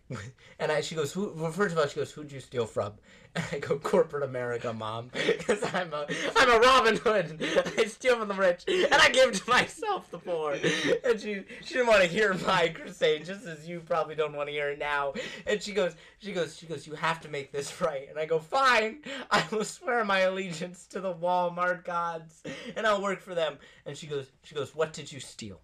And 0.58 0.70
I, 0.70 0.82
she 0.82 0.94
goes, 0.94 1.12
"Who?" 1.12 1.32
Well, 1.34 1.50
first 1.50 1.72
of 1.72 1.78
all, 1.78 1.86
she 1.86 1.96
goes, 1.96 2.12
"Who'd 2.12 2.30
you 2.30 2.40
steal 2.40 2.66
from?" 2.66 2.92
And 3.36 3.44
I 3.50 3.58
go, 3.58 3.78
"Corporate 3.78 4.22
America, 4.22 4.72
mom, 4.72 5.10
because 5.12 5.60
I'm 5.74 5.92
a, 5.92 6.06
I'm 6.36 6.50
a 6.50 6.60
Robin 6.60 6.96
Hood. 6.96 7.44
I 7.76 7.84
steal 7.86 8.16
from 8.16 8.28
the 8.28 8.34
rich, 8.34 8.62
and 8.68 8.94
I 8.94 9.08
give 9.08 9.32
to 9.32 9.50
myself 9.50 10.08
the 10.12 10.18
poor." 10.18 10.52
And 10.52 11.20
she, 11.20 11.42
she 11.64 11.74
didn't 11.74 11.88
want 11.88 12.02
to 12.02 12.06
hear 12.08 12.32
my 12.34 12.68
crusade, 12.68 13.24
just 13.24 13.44
as 13.44 13.66
you 13.66 13.80
probably 13.80 14.14
don't 14.14 14.36
want 14.36 14.48
to 14.50 14.52
hear 14.52 14.70
it 14.70 14.78
now. 14.78 15.14
And 15.48 15.60
she 15.60 15.72
goes, 15.72 15.96
she 16.18 16.32
goes, 16.32 16.56
she 16.56 16.66
goes, 16.66 16.86
"You 16.86 16.94
have 16.94 17.20
to 17.22 17.28
make 17.28 17.50
this 17.50 17.80
right." 17.80 18.08
And 18.08 18.20
I 18.20 18.26
go, 18.26 18.38
"Fine, 18.38 18.98
I 19.32 19.44
will 19.50 19.64
swear 19.64 20.04
my 20.04 20.20
allegiance 20.20 20.86
to 20.92 21.00
the 21.00 21.12
Walmart 21.12 21.84
gods, 21.84 22.44
and 22.76 22.86
I'll 22.86 23.02
work 23.02 23.20
for 23.20 23.34
them." 23.34 23.58
And 23.84 23.96
she 23.98 24.06
goes, 24.06 24.26
she 24.44 24.54
goes, 24.54 24.76
"What 24.76 24.92
did 24.92 25.10
you 25.10 25.18
steal?" 25.18 25.60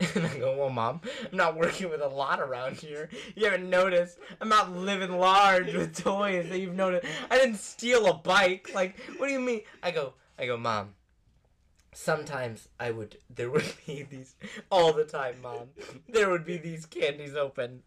And 0.14 0.26
I 0.26 0.38
go, 0.38 0.56
well, 0.56 0.70
mom, 0.70 1.02
I'm 1.30 1.36
not 1.36 1.56
working 1.56 1.90
with 1.90 2.00
a 2.00 2.08
lot 2.08 2.40
around 2.40 2.76
here. 2.76 3.10
You 3.36 3.44
haven't 3.44 3.68
noticed. 3.68 4.18
I'm 4.40 4.48
not 4.48 4.72
living 4.72 5.18
large 5.18 5.74
with 5.74 6.02
toys 6.02 6.48
that 6.48 6.58
you've 6.58 6.74
noticed. 6.74 7.06
I 7.30 7.36
didn't 7.36 7.58
steal 7.58 8.06
a 8.06 8.14
bike. 8.14 8.70
Like, 8.74 8.98
what 9.18 9.26
do 9.26 9.32
you 9.32 9.40
mean? 9.40 9.60
I 9.82 9.90
go, 9.90 10.14
I 10.38 10.46
go, 10.46 10.56
mom. 10.56 10.94
Sometimes 11.92 12.68
I 12.78 12.92
would, 12.92 13.18
there 13.28 13.50
would 13.50 13.72
be 13.86 14.02
these, 14.02 14.36
all 14.70 14.92
the 14.92 15.04
time, 15.04 15.36
mom. 15.42 15.68
There 16.08 16.30
would 16.30 16.46
be 16.46 16.56
these 16.56 16.86
candies 16.86 17.34
open. 17.34 17.82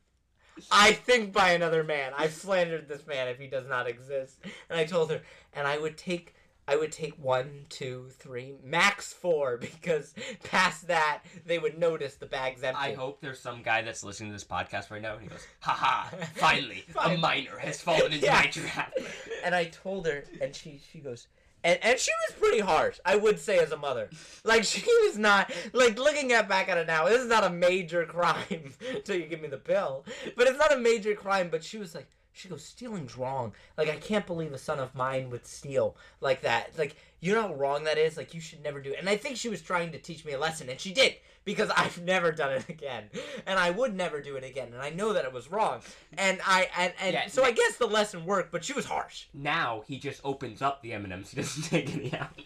I 0.72 0.92
think 0.92 1.34
by 1.34 1.52
another 1.52 1.84
man. 1.84 2.12
I've 2.16 2.34
slandered 2.34 2.88
this 2.88 3.08
man 3.08 3.28
if 3.28 3.40
he 3.40 3.48
does 3.48 3.68
not 3.68 3.88
exist. 3.88 4.40
And 4.70 4.80
I 4.80 4.86
told 4.86 5.10
her, 5.10 5.22
and 5.54 5.68
I 5.68 5.80
would 5.80 5.98
take 5.98 6.36
I 6.68 6.78
would 6.78 6.92
take 6.94 7.14
one, 7.22 7.66
two, 7.70 8.08
three, 8.18 8.54
max 8.64 9.12
four, 9.12 9.58
because 9.62 10.14
past 10.44 10.88
that 10.88 11.24
they 11.46 11.60
would 11.60 11.78
notice 11.78 12.16
the 12.16 12.26
bag's 12.26 12.64
empty. 12.64 12.80
I 12.82 12.94
hope 12.94 13.20
there's 13.22 13.40
some 13.40 13.62
guy 13.62 13.82
that's 13.82 14.04
listening 14.04 14.30
to 14.30 14.34
this 14.34 14.44
podcast 14.46 14.90
right 14.92 15.02
now 15.02 15.14
and 15.14 15.22
he 15.24 15.28
goes, 15.28 15.46
haha, 15.60 16.16
finally, 16.36 16.86
a 16.90 16.94
Fine. 16.94 17.20
minor 17.20 17.58
has 17.58 17.82
fallen 17.82 18.14
into 18.14 18.26
Yeah. 18.26 18.36
my 18.40 18.48
trap. 18.48 18.94
And 19.44 19.54
I 19.54 19.66
told 19.66 20.08
her, 20.08 20.24
and 20.40 20.56
she 20.56 20.80
she 20.90 21.00
goes, 21.00 21.28
and 21.66 21.78
and 21.84 22.00
she 22.00 22.12
was 22.30 22.38
pretty 22.40 22.60
harsh. 22.62 22.98
I 23.04 23.18
would 23.18 23.38
say 23.38 23.58
as 23.60 23.74
a 23.74 23.78
mother, 23.78 24.10
like 24.46 24.64
she 24.64 24.86
was 25.04 25.18
not 25.18 25.52
like 25.74 26.00
looking 26.00 26.32
at 26.32 26.48
back 26.48 26.70
at 26.70 26.78
it 26.78 26.88
now. 26.88 27.10
This 27.10 27.20
is 27.22 27.28
not 27.28 27.44
a 27.44 27.50
major 27.50 28.06
crime 28.06 28.72
until 28.96 29.18
you 29.18 29.26
give 29.26 29.42
me 29.42 29.50
the 29.50 29.58
bill, 29.58 30.06
but 30.38 30.48
it's 30.48 30.58
not 30.58 30.72
a 30.72 30.78
major 30.78 31.14
crime. 31.14 31.50
But 31.52 31.62
she 31.64 31.78
was 31.78 31.94
like. 31.94 32.08
She 32.34 32.50
goes, 32.50 32.64
stealing's 32.64 33.16
wrong. 33.16 33.54
Like, 33.78 33.90
I 33.90 33.96
can't 33.96 34.26
believe 34.26 34.54
a 34.54 34.58
son 34.58 34.80
of 34.80 34.96
mine 34.96 35.30
would 35.30 35.46
steal 35.46 35.96
like 36.20 36.42
that. 36.42 36.72
Like, 36.78 36.96
you 37.20 37.34
know 37.34 37.44
how 37.44 37.54
wrong 37.54 37.84
that 37.84 38.00
is? 38.00 38.18
Like, 38.18 38.34
you 38.34 38.42
should 38.42 38.64
never 38.64 38.82
do 38.82 38.92
it. 38.92 39.00
And 39.00 39.08
I 39.08 39.16
think 39.16 39.38
she 39.38 39.50
was 39.50 39.62
trying 39.62 39.92
to 39.92 40.00
teach 40.00 40.26
me 40.26 40.34
a 40.34 40.40
lesson, 40.40 40.68
and 40.68 40.80
she 40.80 40.94
did, 40.94 41.16
because 41.46 41.70
I've 41.78 42.02
never 42.02 42.32
done 42.32 42.52
it 42.52 42.68
again. 42.68 43.06
And 43.46 43.60
I 43.60 43.70
would 43.70 43.96
never 43.96 44.20
do 44.20 44.36
it 44.36 44.44
again. 44.44 44.70
And 44.74 44.82
I 44.82 44.90
know 44.90 45.14
that 45.14 45.26
it 45.26 45.32
was 45.32 45.52
wrong. 45.52 45.82
And 46.18 46.40
I, 46.46 46.70
and, 46.76 46.94
and 47.00 47.14
Yeah, 47.14 47.28
so 47.28 47.44
I 47.44 47.52
guess 47.52 47.78
the 47.78 47.88
lesson 47.88 48.26
worked, 48.26 48.52
but 48.52 48.66
she 48.66 48.74
was 48.74 48.86
harsh. 48.86 49.26
Now 49.34 49.84
he 49.88 50.00
just 50.00 50.20
opens 50.24 50.62
up 50.62 50.82
the 50.82 50.94
M&Ms. 50.94 51.32
He 51.32 51.38
doesn't 51.38 51.64
take 51.64 51.94
any 51.96 52.14
out. 52.14 52.40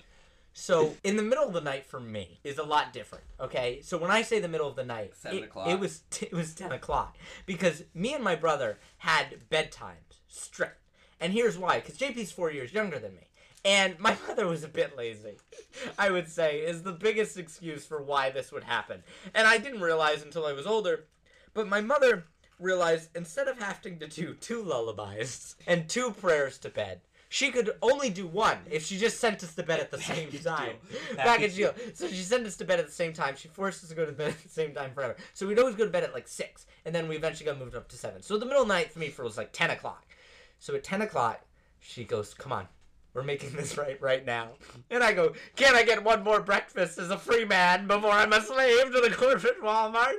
So 0.59 0.95
in 1.03 1.17
the 1.17 1.23
middle 1.23 1.45
of 1.45 1.53
the 1.53 1.61
night 1.61 1.85
for 1.85 1.99
me 1.99 2.39
is 2.43 2.57
a 2.57 2.63
lot 2.63 2.91
different. 2.91 3.23
Okay, 3.39 3.79
so 3.83 3.95
when 3.95 4.09
I 4.09 4.23
say 4.23 4.39
the 4.39 4.47
middle 4.47 4.67
of 4.67 4.75
the 4.75 4.83
night, 4.83 5.13
Seven 5.15 5.37
it, 5.37 5.43
o'clock. 5.43 5.69
it 5.69 5.79
was 5.79 6.01
t- 6.09 6.25
it 6.25 6.33
was 6.33 6.55
ten 6.55 6.71
o'clock 6.71 7.15
because 7.45 7.83
me 7.93 8.15
and 8.15 8.23
my 8.23 8.35
brother 8.35 8.79
had 8.97 9.37
bedtimes 9.51 10.21
strict, 10.27 10.81
and 11.19 11.31
here's 11.31 11.59
why: 11.59 11.79
because 11.79 11.95
JP's 11.99 12.31
four 12.31 12.51
years 12.51 12.73
younger 12.73 12.97
than 12.97 13.15
me, 13.15 13.27
and 13.63 13.99
my 13.99 14.17
mother 14.27 14.47
was 14.47 14.63
a 14.63 14.67
bit 14.67 14.97
lazy. 14.97 15.37
I 15.95 16.09
would 16.09 16.27
say 16.27 16.61
is 16.61 16.81
the 16.81 16.91
biggest 16.91 17.37
excuse 17.37 17.85
for 17.85 18.01
why 18.01 18.31
this 18.31 18.51
would 18.51 18.63
happen, 18.63 19.03
and 19.35 19.47
I 19.47 19.59
didn't 19.59 19.81
realize 19.81 20.23
until 20.23 20.47
I 20.47 20.53
was 20.53 20.65
older, 20.65 21.05
but 21.53 21.67
my 21.67 21.81
mother 21.81 22.25
realized 22.59 23.09
instead 23.15 23.47
of 23.47 23.59
having 23.59 23.99
to 23.99 24.07
do 24.07 24.33
two 24.33 24.63
lullabies 24.63 25.55
and 25.67 25.87
two 25.87 26.09
prayers 26.11 26.57
to 26.57 26.69
bed. 26.69 27.01
She 27.29 27.51
could 27.51 27.71
only 27.81 28.09
do 28.09 28.25
one 28.25 28.57
if 28.69 28.85
she 28.85 28.97
just 28.97 29.19
sent 29.19 29.43
us 29.43 29.53
to 29.55 29.63
bed 29.63 29.79
at 29.79 29.91
the 29.91 29.97
same 30.01 30.31
time. 30.31 30.75
deal. 30.89 31.17
Package 31.17 31.55
deal. 31.55 31.73
So 31.93 32.07
she 32.07 32.15
sent 32.23 32.47
us 32.47 32.55
to 32.57 32.65
bed 32.65 32.79
at 32.79 32.85
the 32.85 32.91
same 32.91 33.11
time. 33.13 33.35
She 33.35 33.47
forced 33.49 33.83
us 33.83 33.89
to 33.89 33.95
go 33.95 34.05
to 34.05 34.11
bed 34.13 34.29
at 34.31 34.43
the 34.43 34.49
same 34.49 34.73
time 34.73 34.93
forever. 34.93 35.15
So 35.33 35.45
we'd 35.47 35.59
always 35.59 35.75
go 35.75 35.85
to 35.85 35.91
bed 35.91 36.03
at 36.03 36.13
like 36.13 36.27
six, 36.27 36.65
and 36.85 36.95
then 36.95 37.07
we 37.07 37.15
eventually 37.17 37.45
got 37.45 37.59
moved 37.59 37.75
up 37.75 37.87
to 37.89 37.97
seven. 37.97 38.21
So 38.21 38.37
the 38.37 38.45
middle 38.45 38.61
of 38.61 38.67
the 38.67 38.73
night 38.73 38.91
for 38.91 38.99
me 38.99 39.09
for 39.09 39.23
was 39.23 39.37
like 39.37 39.51
ten 39.51 39.69
o'clock. 39.71 40.05
So 40.59 40.73
at 40.75 40.83
ten 40.83 41.01
o'clock, 41.01 41.41
she 41.79 42.03
goes, 42.05 42.33
"Come 42.33 42.51
on, 42.53 42.67
we're 43.13 43.23
making 43.23 43.51
this 43.51 43.77
right 43.77 44.01
right 44.01 44.25
now." 44.25 44.51
And 44.89 45.03
I 45.03 45.11
go, 45.13 45.33
"Can 45.57 45.75
I 45.75 45.83
get 45.83 46.03
one 46.03 46.23
more 46.23 46.39
breakfast 46.41 46.97
as 46.97 47.09
a 47.11 47.17
free 47.17 47.43
man 47.45 47.87
before 47.87 48.11
I'm 48.11 48.31
a 48.33 48.41
slave 48.41 48.85
to 48.93 49.01
the 49.01 49.13
corporate 49.13 49.61
Walmart? 49.61 50.13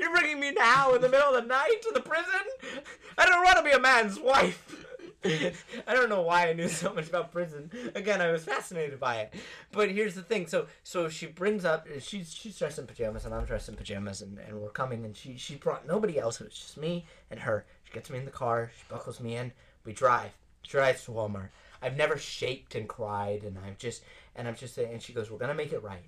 You're 0.00 0.12
bringing 0.12 0.40
me 0.40 0.50
now 0.52 0.94
in 0.94 1.02
the 1.02 1.08
middle 1.10 1.34
of 1.34 1.42
the 1.42 1.48
night 1.48 1.82
to 1.82 1.90
the 1.92 2.00
prison? 2.00 2.82
I 3.18 3.26
don't 3.26 3.44
want 3.44 3.58
to 3.58 3.62
be 3.62 3.72
a 3.72 3.78
man's 3.80 4.18
wife." 4.18 4.83
I 5.86 5.94
don't 5.94 6.10
know 6.10 6.20
why 6.20 6.48
I 6.48 6.52
knew 6.52 6.68
so 6.68 6.92
much 6.92 7.08
about 7.08 7.32
prison. 7.32 7.70
Again, 7.94 8.20
I 8.20 8.30
was 8.30 8.44
fascinated 8.44 9.00
by 9.00 9.16
it. 9.16 9.34
But 9.72 9.90
here's 9.90 10.14
the 10.14 10.22
thing. 10.22 10.46
So 10.46 10.66
so 10.82 11.08
she 11.08 11.26
brings 11.26 11.64
up 11.64 11.86
she's 12.00 12.32
she's 12.32 12.58
dressed 12.58 12.78
in 12.78 12.86
pajamas 12.86 13.24
and 13.24 13.34
I'm 13.34 13.46
dressed 13.46 13.68
in 13.68 13.74
pajamas 13.74 14.20
and, 14.20 14.38
and 14.38 14.60
we're 14.60 14.68
coming 14.68 15.04
and 15.04 15.16
she 15.16 15.36
she 15.38 15.54
brought 15.54 15.86
nobody 15.86 16.18
else. 16.18 16.40
It 16.40 16.44
was 16.44 16.54
just 16.58 16.76
me 16.76 17.06
and 17.30 17.40
her. 17.40 17.64
She 17.84 17.92
gets 17.92 18.10
me 18.10 18.18
in 18.18 18.26
the 18.26 18.30
car, 18.30 18.70
she 18.76 18.84
buckles 18.88 19.20
me 19.20 19.36
in, 19.36 19.52
we 19.84 19.92
drive. 19.92 20.32
She 20.62 20.72
drives 20.72 21.04
to 21.04 21.12
Walmart. 21.12 21.48
I've 21.80 21.96
never 21.96 22.18
shaked 22.18 22.74
and 22.74 22.88
cried 22.88 23.44
and 23.44 23.56
I'm 23.58 23.76
just 23.78 24.02
and 24.36 24.46
I'm 24.46 24.56
just 24.56 24.76
and 24.76 25.00
she 25.00 25.14
goes, 25.14 25.30
We're 25.30 25.38
gonna 25.38 25.54
make 25.54 25.72
it 25.72 25.82
right. 25.82 26.04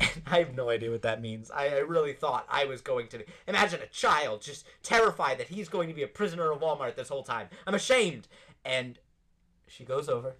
And 0.00 0.22
I 0.26 0.38
have 0.38 0.54
no 0.54 0.70
idea 0.70 0.90
what 0.90 1.02
that 1.02 1.20
means. 1.20 1.50
I, 1.50 1.68
I 1.68 1.78
really 1.78 2.12
thought 2.12 2.46
I 2.48 2.64
was 2.64 2.80
going 2.80 3.08
to 3.08 3.24
imagine 3.46 3.80
a 3.82 3.86
child 3.86 4.42
just 4.42 4.64
terrified 4.82 5.38
that 5.38 5.48
he's 5.48 5.68
going 5.68 5.88
to 5.88 5.94
be 5.94 6.02
a 6.04 6.08
prisoner 6.08 6.52
of 6.52 6.60
Walmart 6.60 6.94
this 6.94 7.08
whole 7.08 7.24
time. 7.24 7.48
I'm 7.66 7.74
ashamed. 7.74 8.28
And 8.64 8.98
she 9.66 9.84
goes 9.84 10.08
over 10.08 10.34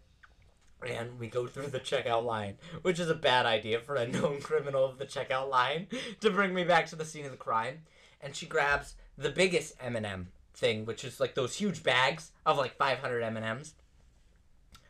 and 0.87 1.19
we 1.19 1.29
go 1.29 1.47
through 1.47 1.69
the 1.69 1.81
checkout 1.81 2.25
line, 2.25 2.57
which 2.83 3.01
is 3.01 3.11
a 3.11 3.15
bad 3.15 3.47
idea 3.47 3.81
for 3.81 3.97
a 3.97 4.07
known 4.09 4.41
criminal 4.41 4.85
of 4.85 4.99
the 4.99 5.07
checkout 5.07 5.49
line 5.51 5.89
to 6.21 6.31
bring 6.31 6.55
me 6.55 6.65
back 6.65 6.87
to 6.87 6.97
the 6.97 7.05
scene 7.05 7.25
of 7.25 7.31
the 7.31 7.37
crime. 7.37 7.81
And 8.21 8.35
she 8.35 8.47
grabs 8.47 8.95
the 9.17 9.31
biggest 9.31 9.75
M&M 9.81 10.29
thing, 10.55 10.85
which 10.85 11.05
is 11.05 11.21
like 11.21 11.35
those 11.35 11.57
huge 11.57 11.83
bags 11.83 12.33
of 12.45 12.57
like 12.57 12.77
500 12.77 13.23
M&Ms, 13.23 13.75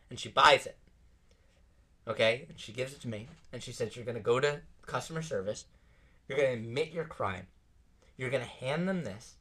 and 0.09 0.19
she 0.19 0.29
buys 0.29 0.65
it. 0.65 0.77
Okay, 2.07 2.45
and 2.49 2.59
she 2.59 2.71
gives 2.71 2.93
it 2.93 3.01
to 3.01 3.07
me, 3.07 3.27
and 3.53 3.61
she 3.61 3.71
says, 3.71 3.95
"You're 3.95 4.05
gonna 4.05 4.19
go 4.19 4.39
to 4.39 4.61
customer 4.87 5.21
service. 5.21 5.65
You're 6.27 6.39
gonna 6.39 6.53
admit 6.53 6.91
your 6.91 7.05
crime. 7.05 7.47
You're 8.17 8.31
gonna 8.31 8.45
hand 8.45 8.89
them 8.89 9.03
this, 9.03 9.35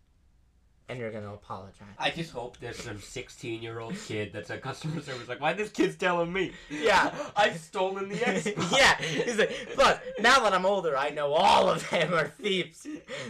and 0.89 0.99
you're 0.99 1.11
gonna 1.13 1.33
apologize. 1.33 1.87
I 1.99 2.11
just 2.11 2.31
hope 2.31 2.57
there's 2.59 2.83
some 2.83 3.01
16 3.01 3.63
year 3.63 3.81
old 3.81 3.95
kid 4.07 4.31
that's 4.33 4.51
a 4.51 4.57
customer 4.57 5.01
service 5.03 5.29
like, 5.29 5.41
why 5.41 5.53
this 5.53 5.71
kid's 5.71 5.97
telling 5.97 6.33
me? 6.33 6.53
Yeah. 6.71 7.15
I've 7.37 7.59
stolen 7.59 8.09
the 8.09 8.17
Xbox. 8.17 8.73
yeah, 8.77 8.97
he's 9.01 9.39
like, 9.39 9.55
plus, 9.75 9.99
now 10.19 10.41
that 10.41 10.55
I'm 10.55 10.65
older, 10.65 10.97
I 10.97 11.11
know 11.11 11.33
all 11.33 11.69
of 11.69 11.89
them 11.91 12.15
are 12.15 12.29
thieves. 12.29 12.87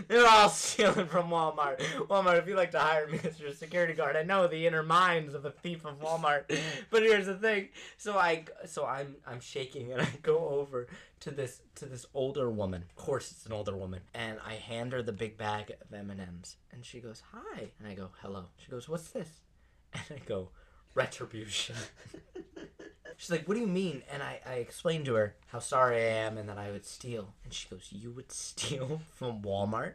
They're 0.06 0.26
all 0.26 0.48
stealing 0.48 1.06
from 1.06 1.30
Walmart. 1.30 1.80
Walmart, 2.06 2.38
if 2.38 2.46
you'd 2.46 2.56
like 2.56 2.70
to 2.72 2.78
hire 2.78 3.06
me 3.09 3.18
as 3.24 3.40
your 3.40 3.52
security 3.52 3.94
guard, 3.94 4.16
I 4.16 4.22
know 4.22 4.46
the 4.46 4.66
inner 4.66 4.82
minds 4.82 5.34
of 5.34 5.44
a 5.44 5.50
thief 5.50 5.84
of 5.84 6.00
Walmart. 6.00 6.44
But 6.90 7.02
here's 7.02 7.26
the 7.26 7.34
thing. 7.34 7.68
So 7.96 8.16
I, 8.16 8.44
so 8.66 8.84
I'm, 8.86 9.16
I'm 9.26 9.40
shaking, 9.40 9.92
and 9.92 10.00
I 10.00 10.09
go 10.22 10.48
over 10.48 10.86
to 11.21 11.31
this, 11.31 11.61
to 11.77 11.87
this 11.87 12.07
older 12.14 12.51
woman. 12.51 12.85
Of 12.89 12.97
course, 12.97 13.31
it's 13.31 13.47
an 13.47 13.53
older 13.53 13.77
woman, 13.77 14.01
and 14.14 14.39
I 14.47 14.55
hand 14.55 14.93
her 14.93 15.03
the 15.03 15.12
big 15.12 15.37
bag 15.37 15.73
of 15.81 15.93
M 15.93 16.11
and 16.11 16.21
M's, 16.21 16.57
and 16.73 16.85
she 16.85 17.01
goes, 17.01 17.23
"Hi," 17.33 17.71
and 17.79 17.89
I 17.89 17.95
go, 17.95 18.11
"Hello." 18.23 18.47
She 18.57 18.71
goes, 18.71 18.89
"What's 18.89 19.11
this?" 19.11 19.29
And 19.95 20.21
I 20.21 20.23
go, 20.27 20.51
"Retribution." 20.95 21.77
She's 23.16 23.31
like, 23.31 23.49
"What 23.49 23.55
do 23.55 23.61
you 23.61 23.66
mean?" 23.66 24.03
And 24.12 24.23
I, 24.23 24.41
I 24.47 24.55
explained 24.55 25.07
to 25.07 25.14
her 25.14 25.35
how 25.49 25.59
sorry 25.59 25.97
I 25.97 26.25
am 26.27 26.39
and 26.39 26.49
that 26.49 26.59
I 26.59 26.71
would 26.71 26.87
steal. 26.87 27.35
And 27.45 27.53
she 27.53 27.69
goes, 27.69 27.89
"You 27.91 28.11
would 28.12 28.31
steal 28.47 29.01
from 29.14 29.43
Walmart?" 29.43 29.95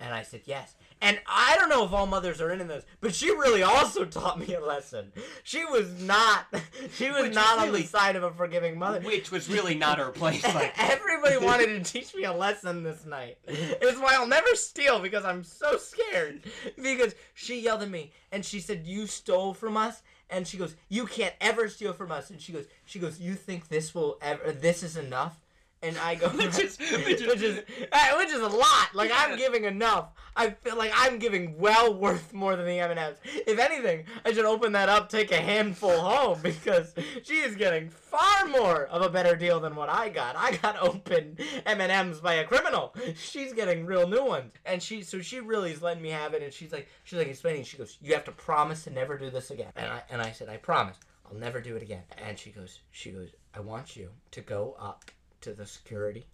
And 0.00 0.12
I 0.12 0.22
said, 0.22 0.42
"Yes." 0.44 0.74
And 1.00 1.20
I 1.26 1.56
don't 1.58 1.68
know 1.68 1.84
if 1.84 1.92
all 1.92 2.06
mothers 2.06 2.40
are 2.40 2.50
into 2.50 2.64
this, 2.64 2.84
but 3.00 3.14
she 3.14 3.30
really 3.30 3.62
also 3.62 4.04
taught 4.04 4.38
me 4.38 4.54
a 4.54 4.60
lesson. 4.64 5.12
She 5.42 5.64
was 5.64 5.88
not, 6.00 6.46
she 6.94 7.10
was 7.10 7.24
Which 7.24 7.34
not 7.34 7.58
on 7.58 7.66
really- 7.66 7.82
the 7.82 7.88
side 7.88 8.16
of 8.16 8.22
a 8.22 8.30
forgiving 8.32 8.78
mother. 8.78 9.00
Which 9.00 9.30
was 9.30 9.48
really 9.48 9.74
not 9.74 9.98
her 9.98 10.10
place. 10.10 10.42
Like, 10.54 10.72
Everybody 10.78 11.44
wanted 11.44 11.66
to 11.84 11.92
teach 11.92 12.14
me 12.14 12.24
a 12.24 12.32
lesson 12.32 12.82
this 12.82 13.04
night. 13.04 13.38
It's 13.46 13.98
why 14.00 14.14
I'll 14.14 14.26
never 14.26 14.54
steal 14.54 14.98
because 15.00 15.24
I'm 15.24 15.44
so 15.44 15.76
scared. 15.78 16.42
Because 16.80 17.14
she 17.34 17.60
yelled 17.60 17.82
at 17.82 17.90
me 17.90 18.12
and 18.32 18.44
she 18.44 18.60
said, 18.60 18.86
"You 18.86 19.06
stole 19.06 19.52
from 19.54 19.76
us." 19.76 20.02
And 20.30 20.46
she 20.46 20.56
goes, 20.56 20.74
"You 20.88 21.06
can't 21.06 21.34
ever 21.40 21.68
steal 21.68 21.92
from 21.92 22.10
us." 22.10 22.30
And 22.30 22.40
she 22.40 22.52
goes, 22.52 22.66
"She 22.84 22.98
goes, 22.98 23.20
you 23.20 23.34
think 23.34 23.68
this 23.68 23.94
will 23.94 24.16
ever? 24.22 24.52
This 24.52 24.82
is 24.82 24.96
enough?" 24.96 25.38
And 25.84 25.96
I 25.98 26.14
go, 26.14 26.28
Which 26.34 26.58
is- 26.58 26.78
which 26.78 27.20
is- 27.20 27.26
which 27.26 27.42
is, 27.42 27.62
uh, 27.92 28.14
which 28.18 28.30
is 28.30 28.40
a 28.40 28.48
lot. 28.48 28.88
Like 28.94 29.10
Yeah. 29.10 29.16
I'm 29.28 29.36
giving 29.38 29.64
enough. 29.64 30.08
I 30.36 30.50
feel 30.50 30.76
like 30.76 30.90
I'm 30.94 31.18
giving 31.20 31.56
well 31.58 31.94
worth 31.94 32.32
more 32.32 32.56
than 32.56 32.66
the 32.66 32.80
M 32.80 32.90
and 32.90 32.98
M's. 32.98 33.18
If 33.46 33.58
anything, 33.58 34.04
I 34.24 34.32
should 34.32 34.44
open 34.44 34.72
that 34.72 34.88
up, 34.88 35.08
take 35.08 35.30
a 35.30 35.36
handful 35.36 35.96
home 36.00 36.40
because 36.42 36.92
she 37.22 37.34
is 37.34 37.54
getting 37.54 37.88
far 37.88 38.46
more 38.48 38.86
of 38.86 39.02
a 39.02 39.08
better 39.08 39.36
deal 39.36 39.60
than 39.60 39.76
what 39.76 39.88
I 39.88 40.08
got. 40.08 40.34
I 40.36 40.56
got 40.56 40.76
open 40.82 41.36
M 41.66 41.80
and 41.80 41.92
M's 41.92 42.20
by 42.20 42.34
a 42.34 42.44
criminal. 42.44 42.94
She's 43.16 43.52
getting 43.52 43.86
real 43.86 44.08
new 44.08 44.24
ones, 44.24 44.52
and 44.64 44.82
she 44.82 45.02
so 45.02 45.20
she 45.20 45.38
really 45.38 45.70
is 45.70 45.82
letting 45.82 46.02
me 46.02 46.10
have 46.10 46.34
it. 46.34 46.42
And 46.42 46.52
she's 46.52 46.72
like, 46.72 46.88
she's 47.04 47.18
like 47.18 47.28
explaining. 47.28 47.62
She 47.62 47.76
goes, 47.76 47.98
"You 48.02 48.14
have 48.14 48.24
to 48.24 48.32
promise 48.32 48.84
to 48.84 48.90
never 48.90 49.16
do 49.16 49.30
this 49.30 49.50
again." 49.52 49.70
And 49.76 49.86
I 49.86 50.02
and 50.10 50.20
I 50.20 50.32
said, 50.32 50.48
"I 50.48 50.56
promise." 50.56 50.96
I'll 51.26 51.38
never 51.38 51.58
do 51.60 51.74
it 51.74 51.82
again. 51.82 52.02
And 52.18 52.38
she 52.38 52.50
goes, 52.50 52.80
she 52.90 53.10
goes, 53.10 53.30
I 53.54 53.60
want 53.60 53.96
you 53.96 54.10
to 54.32 54.42
go 54.42 54.76
up 54.78 55.10
to 55.44 55.52
the 55.52 55.66
security 55.66 56.26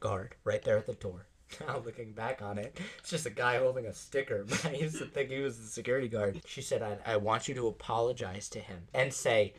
guard 0.00 0.34
right 0.44 0.62
there 0.62 0.78
at 0.78 0.86
the 0.86 0.94
door. 0.94 1.26
Now 1.66 1.80
looking 1.82 2.12
back 2.12 2.42
on 2.42 2.58
it, 2.58 2.78
it's 2.98 3.08
just 3.08 3.24
a 3.24 3.30
guy 3.30 3.56
holding 3.58 3.86
a 3.86 3.94
sticker. 3.94 4.44
But 4.46 4.66
I 4.66 4.72
used 4.72 4.98
to 4.98 5.06
think 5.06 5.30
he 5.30 5.40
was 5.40 5.58
the 5.58 5.66
security 5.66 6.06
guard. 6.08 6.42
She 6.46 6.60
said, 6.60 6.82
I, 6.82 6.98
I 7.14 7.16
want 7.16 7.48
you 7.48 7.54
to 7.54 7.68
apologize 7.68 8.50
to 8.50 8.58
him 8.60 8.88
and 8.92 9.14
say, 9.14 9.54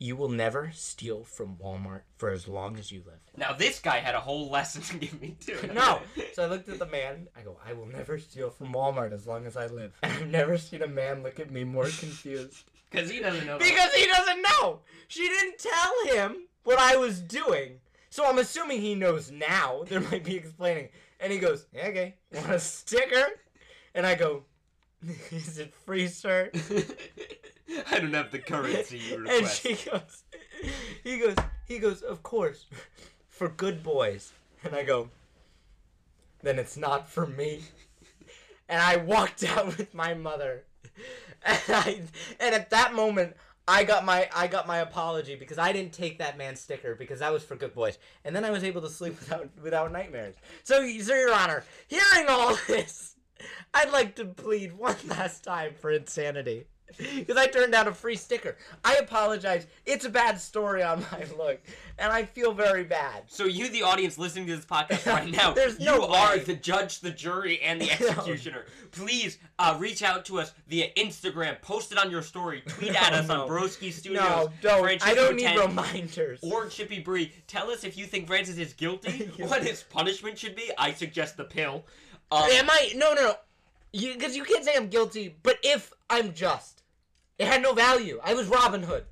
you 0.00 0.16
will 0.16 0.28
never 0.28 0.70
steal 0.74 1.24
from 1.24 1.56
Walmart 1.56 2.02
for 2.16 2.30
as 2.30 2.48
long 2.48 2.76
as 2.76 2.90
you 2.90 3.02
live. 3.06 3.20
now 3.36 3.52
this 3.52 3.78
guy 3.80 3.98
had 3.98 4.14
a 4.14 4.20
whole 4.20 4.48
lesson 4.48 4.82
to 4.82 4.96
give 4.98 5.20
me 5.20 5.36
too. 5.40 5.58
No. 5.74 6.00
So 6.32 6.44
I 6.44 6.46
looked 6.46 6.68
at 6.68 6.78
the 6.80 6.86
man. 6.86 7.28
I 7.36 7.42
go, 7.42 7.56
I 7.64 7.72
will 7.72 7.86
never 7.86 8.18
steal 8.18 8.50
from 8.50 8.72
Walmart 8.72 9.12
as 9.12 9.26
long 9.26 9.46
as 9.46 9.56
I 9.56 9.66
live. 9.66 9.92
And 10.02 10.12
I've 10.12 10.28
never 10.28 10.58
seen 10.58 10.82
a 10.82 10.88
man 10.88 11.22
look 11.22 11.38
at 11.38 11.50
me 11.50 11.62
more 11.64 11.84
confused. 11.84 12.64
Because 12.90 13.10
he 13.10 13.20
doesn't 13.20 13.46
know. 13.46 13.58
Because 13.58 13.92
he 13.92 14.06
doesn't 14.06 14.42
know. 14.42 14.80
She 15.08 15.28
didn't 15.28 15.58
tell 15.58 15.92
him 16.16 16.46
what 16.64 16.78
I 16.78 16.96
was 16.96 17.20
doing. 17.20 17.80
So 18.10 18.26
I'm 18.26 18.38
assuming 18.38 18.80
he 18.80 18.94
knows 18.94 19.30
now. 19.30 19.84
There 19.88 20.00
might 20.00 20.24
be 20.24 20.36
explaining. 20.36 20.88
And 21.20 21.32
he 21.32 21.38
goes, 21.38 21.66
yeah, 21.72 21.88
okay, 21.88 22.14
want 22.32 22.50
a 22.50 22.60
sticker? 22.60 23.26
And 23.94 24.06
I 24.06 24.14
go, 24.14 24.44
is 25.30 25.58
it 25.58 25.74
free, 25.74 26.06
sir? 26.08 26.50
I 27.90 27.98
don't 27.98 28.14
have 28.14 28.30
the 28.30 28.38
currency 28.38 28.98
you 28.98 29.18
request. 29.18 29.64
And 29.64 29.76
she 29.78 29.90
goes, 29.90 30.22
he 31.04 31.18
goes, 31.18 31.36
he 31.66 31.78
goes, 31.78 32.02
of 32.02 32.22
course, 32.22 32.66
for 33.28 33.48
good 33.48 33.82
boys. 33.82 34.32
And 34.64 34.74
I 34.74 34.84
go, 34.84 35.10
then 36.42 36.58
it's 36.58 36.76
not 36.76 37.08
for 37.08 37.26
me. 37.26 37.62
And 38.68 38.80
I 38.80 38.96
walked 38.96 39.44
out 39.44 39.66
with 39.78 39.94
my 39.94 40.14
mother. 40.14 40.64
And 41.44 41.60
I, 41.68 42.00
and 42.40 42.54
at 42.54 42.70
that 42.70 42.94
moment, 42.94 43.36
I 43.68 43.84
got 43.84 44.04
my 44.04 44.28
I 44.34 44.46
got 44.46 44.66
my 44.66 44.78
apology 44.78 45.36
because 45.36 45.58
I 45.58 45.72
didn't 45.72 45.92
take 45.92 46.18
that 46.18 46.38
man's 46.38 46.58
sticker 46.58 46.94
because 46.94 47.20
that 47.20 47.32
was 47.32 47.44
for 47.44 47.54
good 47.54 47.74
boys. 47.74 47.98
And 48.24 48.34
then 48.34 48.44
I 48.44 48.50
was 48.50 48.64
able 48.64 48.80
to 48.80 48.88
sleep 48.88 49.16
without 49.20 49.50
without 49.62 49.92
nightmares. 49.92 50.36
So, 50.64 50.76
so 51.00 51.14
your 51.14 51.34
honor, 51.34 51.64
hearing 51.86 52.28
all 52.28 52.56
this, 52.66 53.16
I'd 53.74 53.92
like 53.92 54.16
to 54.16 54.24
plead 54.24 54.72
one 54.72 54.96
last 55.06 55.44
time 55.44 55.74
for 55.78 55.90
insanity. 55.90 56.64
Because 57.14 57.36
I 57.36 57.46
turned 57.46 57.72
down 57.72 57.86
a 57.86 57.92
free 57.92 58.16
sticker. 58.16 58.56
I 58.84 58.96
apologize. 58.96 59.66
It's 59.86 60.04
a 60.04 60.08
bad 60.08 60.40
story 60.40 60.82
on 60.82 61.04
my 61.12 61.24
look, 61.38 61.60
and 61.98 62.10
I 62.12 62.24
feel 62.24 62.52
very 62.52 62.82
bad. 62.84 63.24
So 63.28 63.44
you, 63.44 63.68
the 63.68 63.82
audience 63.82 64.18
listening 64.18 64.46
to 64.48 64.56
this 64.56 64.64
podcast 64.64 65.06
right 65.06 65.30
now, 65.30 65.52
There's 65.52 65.78
you 65.78 65.84
no 65.86 66.06
are 66.06 66.38
the 66.38 66.54
judge, 66.54 67.00
the 67.00 67.10
jury, 67.10 67.60
and 67.60 67.80
the 67.80 67.86
No. 67.86 67.92
executioner. 67.92 68.64
Please 68.90 69.38
uh, 69.58 69.76
reach 69.78 70.02
out 70.02 70.24
to 70.26 70.40
us 70.40 70.52
via 70.66 70.90
Instagram, 70.96 71.60
post 71.62 71.92
it 71.92 71.98
on 71.98 72.10
your 72.10 72.22
story, 72.22 72.62
tweet 72.66 72.94
at 73.00 73.12
us 73.12 73.28
no. 73.28 73.42
on 73.42 73.48
Broskies 73.48 73.92
Studios, 73.92 74.22
No, 74.24 74.52
don't. 74.62 75.06
I 75.06 75.14
don't 75.14 75.36
need 75.36 75.44
10, 75.46 75.58
reminders. 75.58 76.40
or 76.42 76.64
Chippybri. 76.66 77.30
Tell 77.46 77.70
us 77.70 77.84
if 77.84 77.96
you 77.98 78.06
think 78.06 78.26
Francis 78.26 78.56
is 78.58 78.72
guilty, 78.72 79.30
what 79.38 79.62
his 79.62 79.82
punishment 79.84 80.38
should 80.38 80.56
be. 80.56 80.70
I 80.78 80.92
suggest 80.94 81.36
the 81.36 81.44
pill. 81.44 81.84
Um, 82.32 82.48
Am 82.50 82.68
I? 82.68 82.92
No, 82.96 83.12
no, 83.14 83.22
no. 83.22 83.34
Because 83.92 84.36
you, 84.36 84.44
can't 84.44 84.64
say 84.64 84.72
I'm 84.76 84.88
guilty, 84.88 85.34
but 85.42 85.58
if 85.62 85.92
I'm 86.10 86.34
just. 86.34 86.77
It 87.38 87.46
had 87.46 87.62
no 87.62 87.72
value. 87.72 88.20
I 88.22 88.34
was 88.34 88.46
Robin 88.48 88.82
Hood. 88.82 89.04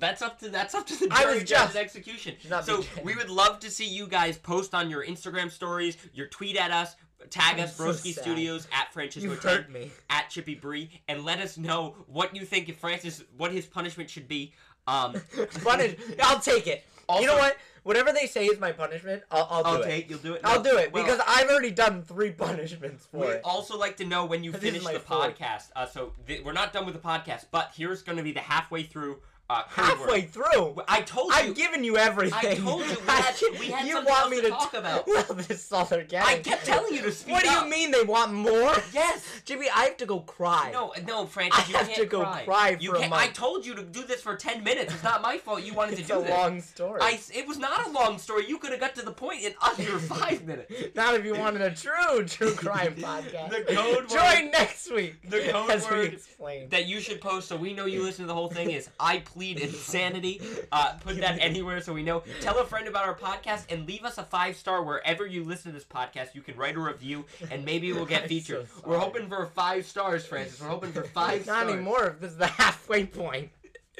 That's 0.00 0.22
up 0.22 0.38
to 0.40 0.48
that's 0.48 0.74
up 0.74 0.86
to 0.86 0.96
the 0.96 1.08
I 1.10 1.22
jury 1.22 1.34
was 1.40 1.44
judge's 1.44 1.74
just- 1.74 1.76
execution. 1.76 2.36
So 2.62 2.84
we 3.02 3.16
would 3.16 3.30
love 3.30 3.58
to 3.60 3.70
see 3.70 3.86
you 3.88 4.06
guys 4.06 4.38
post 4.38 4.74
on 4.74 4.90
your 4.90 5.04
Instagram 5.04 5.50
stories, 5.50 5.96
your 6.12 6.28
tweet 6.28 6.56
at 6.56 6.70
us, 6.70 6.94
tag 7.30 7.58
I'm 7.58 7.64
us 7.64 7.76
so 7.76 7.84
Broski 7.84 8.14
sad. 8.14 8.22
Studios 8.22 8.68
at 8.72 8.92
Franchismo 8.94 9.22
You 9.22 9.36
10, 9.36 9.40
hurt 9.56 9.70
me. 9.72 9.90
at 10.08 10.30
Chippybri, 10.30 10.88
and 11.08 11.24
let 11.24 11.40
us 11.40 11.58
know 11.58 11.96
what 12.06 12.34
you 12.36 12.44
think 12.44 12.68
if 12.68 12.78
Francis 12.78 13.24
what 13.36 13.50
his 13.50 13.66
punishment 13.66 14.08
should 14.08 14.28
be. 14.28 14.54
Um, 14.86 15.14
Punish. 15.64 15.96
I'll 16.22 16.38
take 16.40 16.66
it. 16.68 16.84
Also- 17.08 17.22
you 17.22 17.26
know 17.26 17.36
what? 17.36 17.56
Whatever 17.82 18.12
they 18.12 18.26
say 18.26 18.46
is 18.46 18.58
my 18.60 18.72
punishment, 18.72 19.22
I'll, 19.30 19.46
I'll 19.50 19.62
do 19.62 19.68
I'll 19.68 19.82
it. 19.82 19.84
take 19.86 20.10
you'll 20.10 20.18
do 20.18 20.34
it. 20.34 20.40
I'll 20.44 20.62
do 20.62 20.76
it 20.76 20.92
well, 20.92 21.04
because 21.04 21.20
I've 21.26 21.48
already 21.48 21.70
done 21.70 22.02
three 22.02 22.30
punishments 22.30 23.06
for 23.06 23.18
We'd 23.20 23.28
it. 23.30 23.40
also 23.44 23.78
like 23.78 23.96
to 23.98 24.04
know 24.04 24.24
when 24.24 24.44
you 24.44 24.52
finish 24.52 24.84
the 24.84 24.98
fourth. 25.00 25.38
podcast. 25.38 25.70
Uh, 25.76 25.86
so 25.86 26.12
th- 26.26 26.44
we're 26.44 26.52
not 26.52 26.72
done 26.72 26.84
with 26.86 26.94
the 26.94 27.00
podcast, 27.00 27.46
but 27.50 27.72
here's 27.76 28.02
going 28.02 28.18
to 28.18 28.24
be 28.24 28.32
the 28.32 28.40
halfway 28.40 28.82
through. 28.82 29.18
Uh, 29.50 29.62
Halfway 29.68 30.20
word. 30.20 30.30
through. 30.30 30.76
I 30.86 31.00
told 31.00 31.32
you. 31.32 31.38
I've 31.38 31.54
given 31.56 31.82
you 31.82 31.96
everything. 31.96 32.50
I 32.50 32.54
told 32.56 32.82
you 32.82 32.96
we 33.00 33.06
had- 33.06 33.34
we 33.58 33.66
had 33.68 33.86
you 33.88 33.94
want 34.04 34.28
me 34.30 34.36
to 34.42 34.42
to 34.42 34.48
talk 34.50 34.74
about. 34.74 35.06
Well, 35.06 35.24
this 35.24 35.66
they're 35.88 36.04
getting. 36.04 36.18
I 36.28 36.38
kept 36.40 36.66
telling 36.66 36.92
you 36.94 37.00
to 37.02 37.10
speak 37.12 37.32
What 37.32 37.44
do 37.44 37.48
up. 37.50 37.64
you 37.64 37.70
mean 37.70 37.90
they 37.90 38.02
want 38.02 38.32
more? 38.34 38.74
Yes. 38.92 39.24
Jimmy, 39.46 39.68
I 39.74 39.84
have 39.84 39.96
to 39.98 40.06
go 40.06 40.20
cry. 40.20 40.70
No, 40.72 40.92
no, 41.06 41.24
Francis, 41.24 41.64
I 41.64 41.70
you 41.70 41.76
have 41.76 41.86
can't 41.86 41.98
to 42.00 42.06
go 42.06 42.20
cry. 42.24 42.44
cry 42.44 42.76
you 42.80 42.90
for 42.90 42.96
a 42.96 43.08
month. 43.08 43.12
I 43.14 43.28
told 43.28 43.64
you 43.64 43.74
to 43.76 43.82
do 43.82 44.04
this 44.04 44.20
for 44.20 44.36
ten 44.36 44.62
minutes. 44.64 44.92
It's 44.92 45.02
not 45.02 45.22
my 45.22 45.38
fault. 45.38 45.62
You 45.62 45.72
wanted 45.72 45.96
to 45.96 46.02
do 46.04 46.18
a 46.18 46.28
long 46.28 46.60
story. 46.60 47.00
I, 47.02 47.18
it 47.34 47.46
was 47.48 47.56
not 47.58 47.86
a 47.86 47.90
long 47.90 48.18
story. 48.18 48.46
You 48.48 48.58
could 48.58 48.70
have 48.72 48.80
got 48.80 48.94
to 48.96 49.02
the 49.02 49.12
point 49.12 49.42
in 49.44 49.54
under 49.66 49.98
five 49.98 50.44
minutes. 50.44 50.72
Not 50.94 51.14
if 51.14 51.24
you 51.24 51.34
wanted 51.34 51.62
a 51.62 51.74
true 51.74 52.24
true 52.26 52.52
crime 52.54 52.94
podcast. 52.96 53.48
The 53.50 53.74
code 53.74 54.08
Join 54.10 54.20
word- 54.44 54.52
next 54.52 54.90
week. 54.92 55.30
the 55.30 55.40
code 55.50 55.70
as 55.70 55.88
we 55.90 56.18
word. 56.38 56.70
That 56.70 56.86
you 56.86 57.00
should 57.00 57.20
post 57.22 57.48
so 57.48 57.56
we 57.56 57.72
know 57.72 57.86
you 57.86 58.02
listen 58.02 58.24
to 58.24 58.26
the 58.28 58.34
whole 58.34 58.48
thing 58.50 58.70
is 58.72 58.90
I 59.00 59.20
plead 59.38 59.60
insanity. 59.60 60.40
Uh, 60.72 60.94
put 61.04 61.16
that 61.20 61.38
anywhere 61.40 61.80
so 61.80 61.92
we 61.92 62.02
know. 62.02 62.24
Tell 62.40 62.58
a 62.58 62.66
friend 62.66 62.88
about 62.88 63.06
our 63.06 63.14
podcast 63.14 63.70
and 63.72 63.86
leave 63.86 64.04
us 64.04 64.18
a 64.18 64.24
five 64.24 64.56
star 64.56 64.82
wherever 64.82 65.24
you 65.24 65.44
listen 65.44 65.70
to 65.70 65.78
this 65.78 65.86
podcast. 65.86 66.34
You 66.34 66.40
can 66.42 66.56
write 66.56 66.74
a 66.74 66.80
review 66.80 67.24
and 67.48 67.64
maybe 67.64 67.92
we'll 67.92 68.04
get 68.04 68.26
featured. 68.28 68.66
so 68.68 68.82
We're 68.84 68.98
hoping 68.98 69.28
for 69.28 69.46
five 69.46 69.86
stars, 69.86 70.26
Francis. 70.26 70.60
We're 70.60 70.66
hoping 70.68 70.90
for 70.90 71.04
five 71.14 71.46
Not 71.46 71.60
stars. 71.60 71.72
anymore. 71.72 72.16
This 72.20 72.32
is 72.32 72.36
the 72.38 72.48
halfway 72.48 73.06
point. 73.06 73.50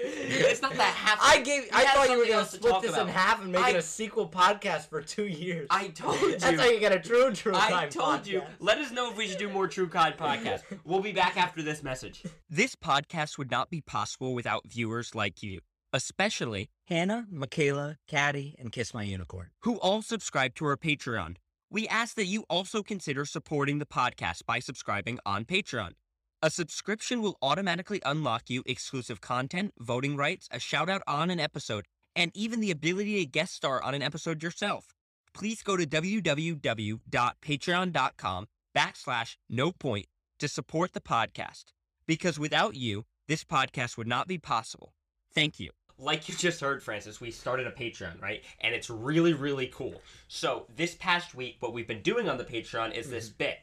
It's 0.00 0.62
not 0.62 0.74
that 0.74 0.94
half. 0.94 1.18
I 1.22 1.40
gave. 1.40 1.68
I 1.72 1.84
thought 1.86 2.10
you 2.10 2.18
were 2.18 2.24
gonna 2.24 2.38
else 2.38 2.50
to 2.52 2.56
split 2.58 2.72
talk 2.72 2.82
this 2.82 2.96
in 2.96 3.08
half 3.08 3.42
and 3.42 3.52
make 3.52 3.62
I- 3.62 3.70
it 3.70 3.76
a 3.76 3.82
sequel 3.82 4.28
podcast 4.28 4.88
for 4.88 5.02
two 5.02 5.26
years. 5.26 5.66
I 5.70 5.88
told 5.88 6.20
you. 6.20 6.38
That's 6.38 6.60
how 6.60 6.68
you 6.68 6.80
get 6.80 6.92
a 6.92 7.00
true 7.00 7.32
true 7.32 7.52
crime 7.52 7.74
I 7.74 7.86
told 7.88 8.26
you. 8.26 8.42
Let 8.60 8.78
us 8.78 8.90
know 8.92 9.10
if 9.10 9.16
we 9.16 9.26
should 9.26 9.38
do 9.38 9.48
more 9.48 9.66
True 9.68 9.88
Crime 9.88 10.14
podcasts. 10.14 10.62
We'll 10.84 11.00
be 11.00 11.12
back 11.12 11.36
after 11.36 11.62
this 11.62 11.82
message. 11.82 12.22
This 12.48 12.74
podcast 12.76 13.38
would 13.38 13.50
not 13.50 13.70
be 13.70 13.80
possible 13.80 14.34
without 14.34 14.66
viewers 14.68 15.14
like 15.14 15.42
you, 15.42 15.60
especially 15.92 16.70
Hannah, 16.86 17.26
Michaela, 17.30 17.96
Caddy, 18.06 18.54
and 18.58 18.72
Kiss 18.72 18.94
My 18.94 19.02
Unicorn. 19.02 19.48
who 19.62 19.78
all 19.80 20.02
subscribe 20.02 20.54
to 20.56 20.64
our 20.66 20.76
Patreon. 20.76 21.36
We 21.70 21.86
ask 21.88 22.14
that 22.16 22.24
you 22.26 22.44
also 22.48 22.82
consider 22.82 23.26
supporting 23.26 23.78
the 23.78 23.86
podcast 23.86 24.46
by 24.46 24.58
subscribing 24.60 25.18
on 25.26 25.44
Patreon. 25.44 25.92
A 26.40 26.50
subscription 26.50 27.20
will 27.20 27.36
automatically 27.42 28.00
unlock 28.04 28.48
you 28.48 28.62
exclusive 28.64 29.20
content, 29.20 29.74
voting 29.80 30.16
rights, 30.16 30.46
a 30.52 30.60
shout 30.60 30.88
out 30.88 31.02
on 31.04 31.30
an 31.30 31.40
episode, 31.40 31.86
and 32.14 32.30
even 32.32 32.60
the 32.60 32.70
ability 32.70 33.18
to 33.18 33.26
guest 33.26 33.54
star 33.54 33.82
on 33.82 33.92
an 33.92 34.02
episode 34.02 34.40
yourself. 34.40 34.94
Please 35.34 35.64
go 35.64 35.76
to 35.76 35.84
www.patreon.com 35.84 38.46
backslash 38.76 39.36
no 39.48 39.72
point 39.72 40.06
to 40.38 40.46
support 40.46 40.92
the 40.92 41.00
podcast. 41.00 41.64
Because 42.06 42.38
without 42.38 42.76
you, 42.76 43.04
this 43.26 43.42
podcast 43.42 43.96
would 43.96 44.06
not 44.06 44.28
be 44.28 44.38
possible. 44.38 44.94
Thank 45.34 45.58
you. 45.58 45.70
like 45.98 46.28
you 46.28 46.36
just 46.36 46.60
heard, 46.60 46.84
Francis, 46.84 47.20
we 47.20 47.32
started 47.32 47.66
a 47.66 47.72
Patreon, 47.72 48.22
right? 48.22 48.44
And 48.60 48.76
it's 48.76 48.88
really, 48.88 49.32
really 49.32 49.66
cool. 49.66 50.00
So 50.28 50.66
this 50.76 50.94
past 50.94 51.34
week, 51.34 51.56
what 51.58 51.72
we've 51.72 51.88
been 51.88 52.02
doing 52.02 52.28
on 52.28 52.38
the 52.38 52.44
Patreon 52.44 52.94
is 52.94 53.10
this 53.10 53.26
mm-hmm. 53.26 53.38
bit. 53.38 53.58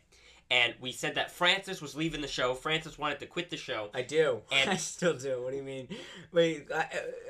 And 0.52 0.76
we 0.80 0.92
said 0.92 1.16
that 1.16 1.32
Francis 1.32 1.82
was 1.82 1.96
leaving 1.96 2.22
the 2.22 2.28
show. 2.28 2.54
Francis 2.54 3.00
wanted 3.00 3.20
to 3.22 3.26
quit 3.26 3.50
the 3.50 3.58
show. 3.58 3.90
I 3.96 4.04
do. 4.04 4.42
And- 4.52 4.70
I 4.76 4.76
still 4.76 5.16
do. 5.16 5.42
What 5.42 5.50
do 5.52 5.58
you 5.58 5.64
mean? 5.64 5.88
Wait. 6.32 6.68
I, 6.74 6.82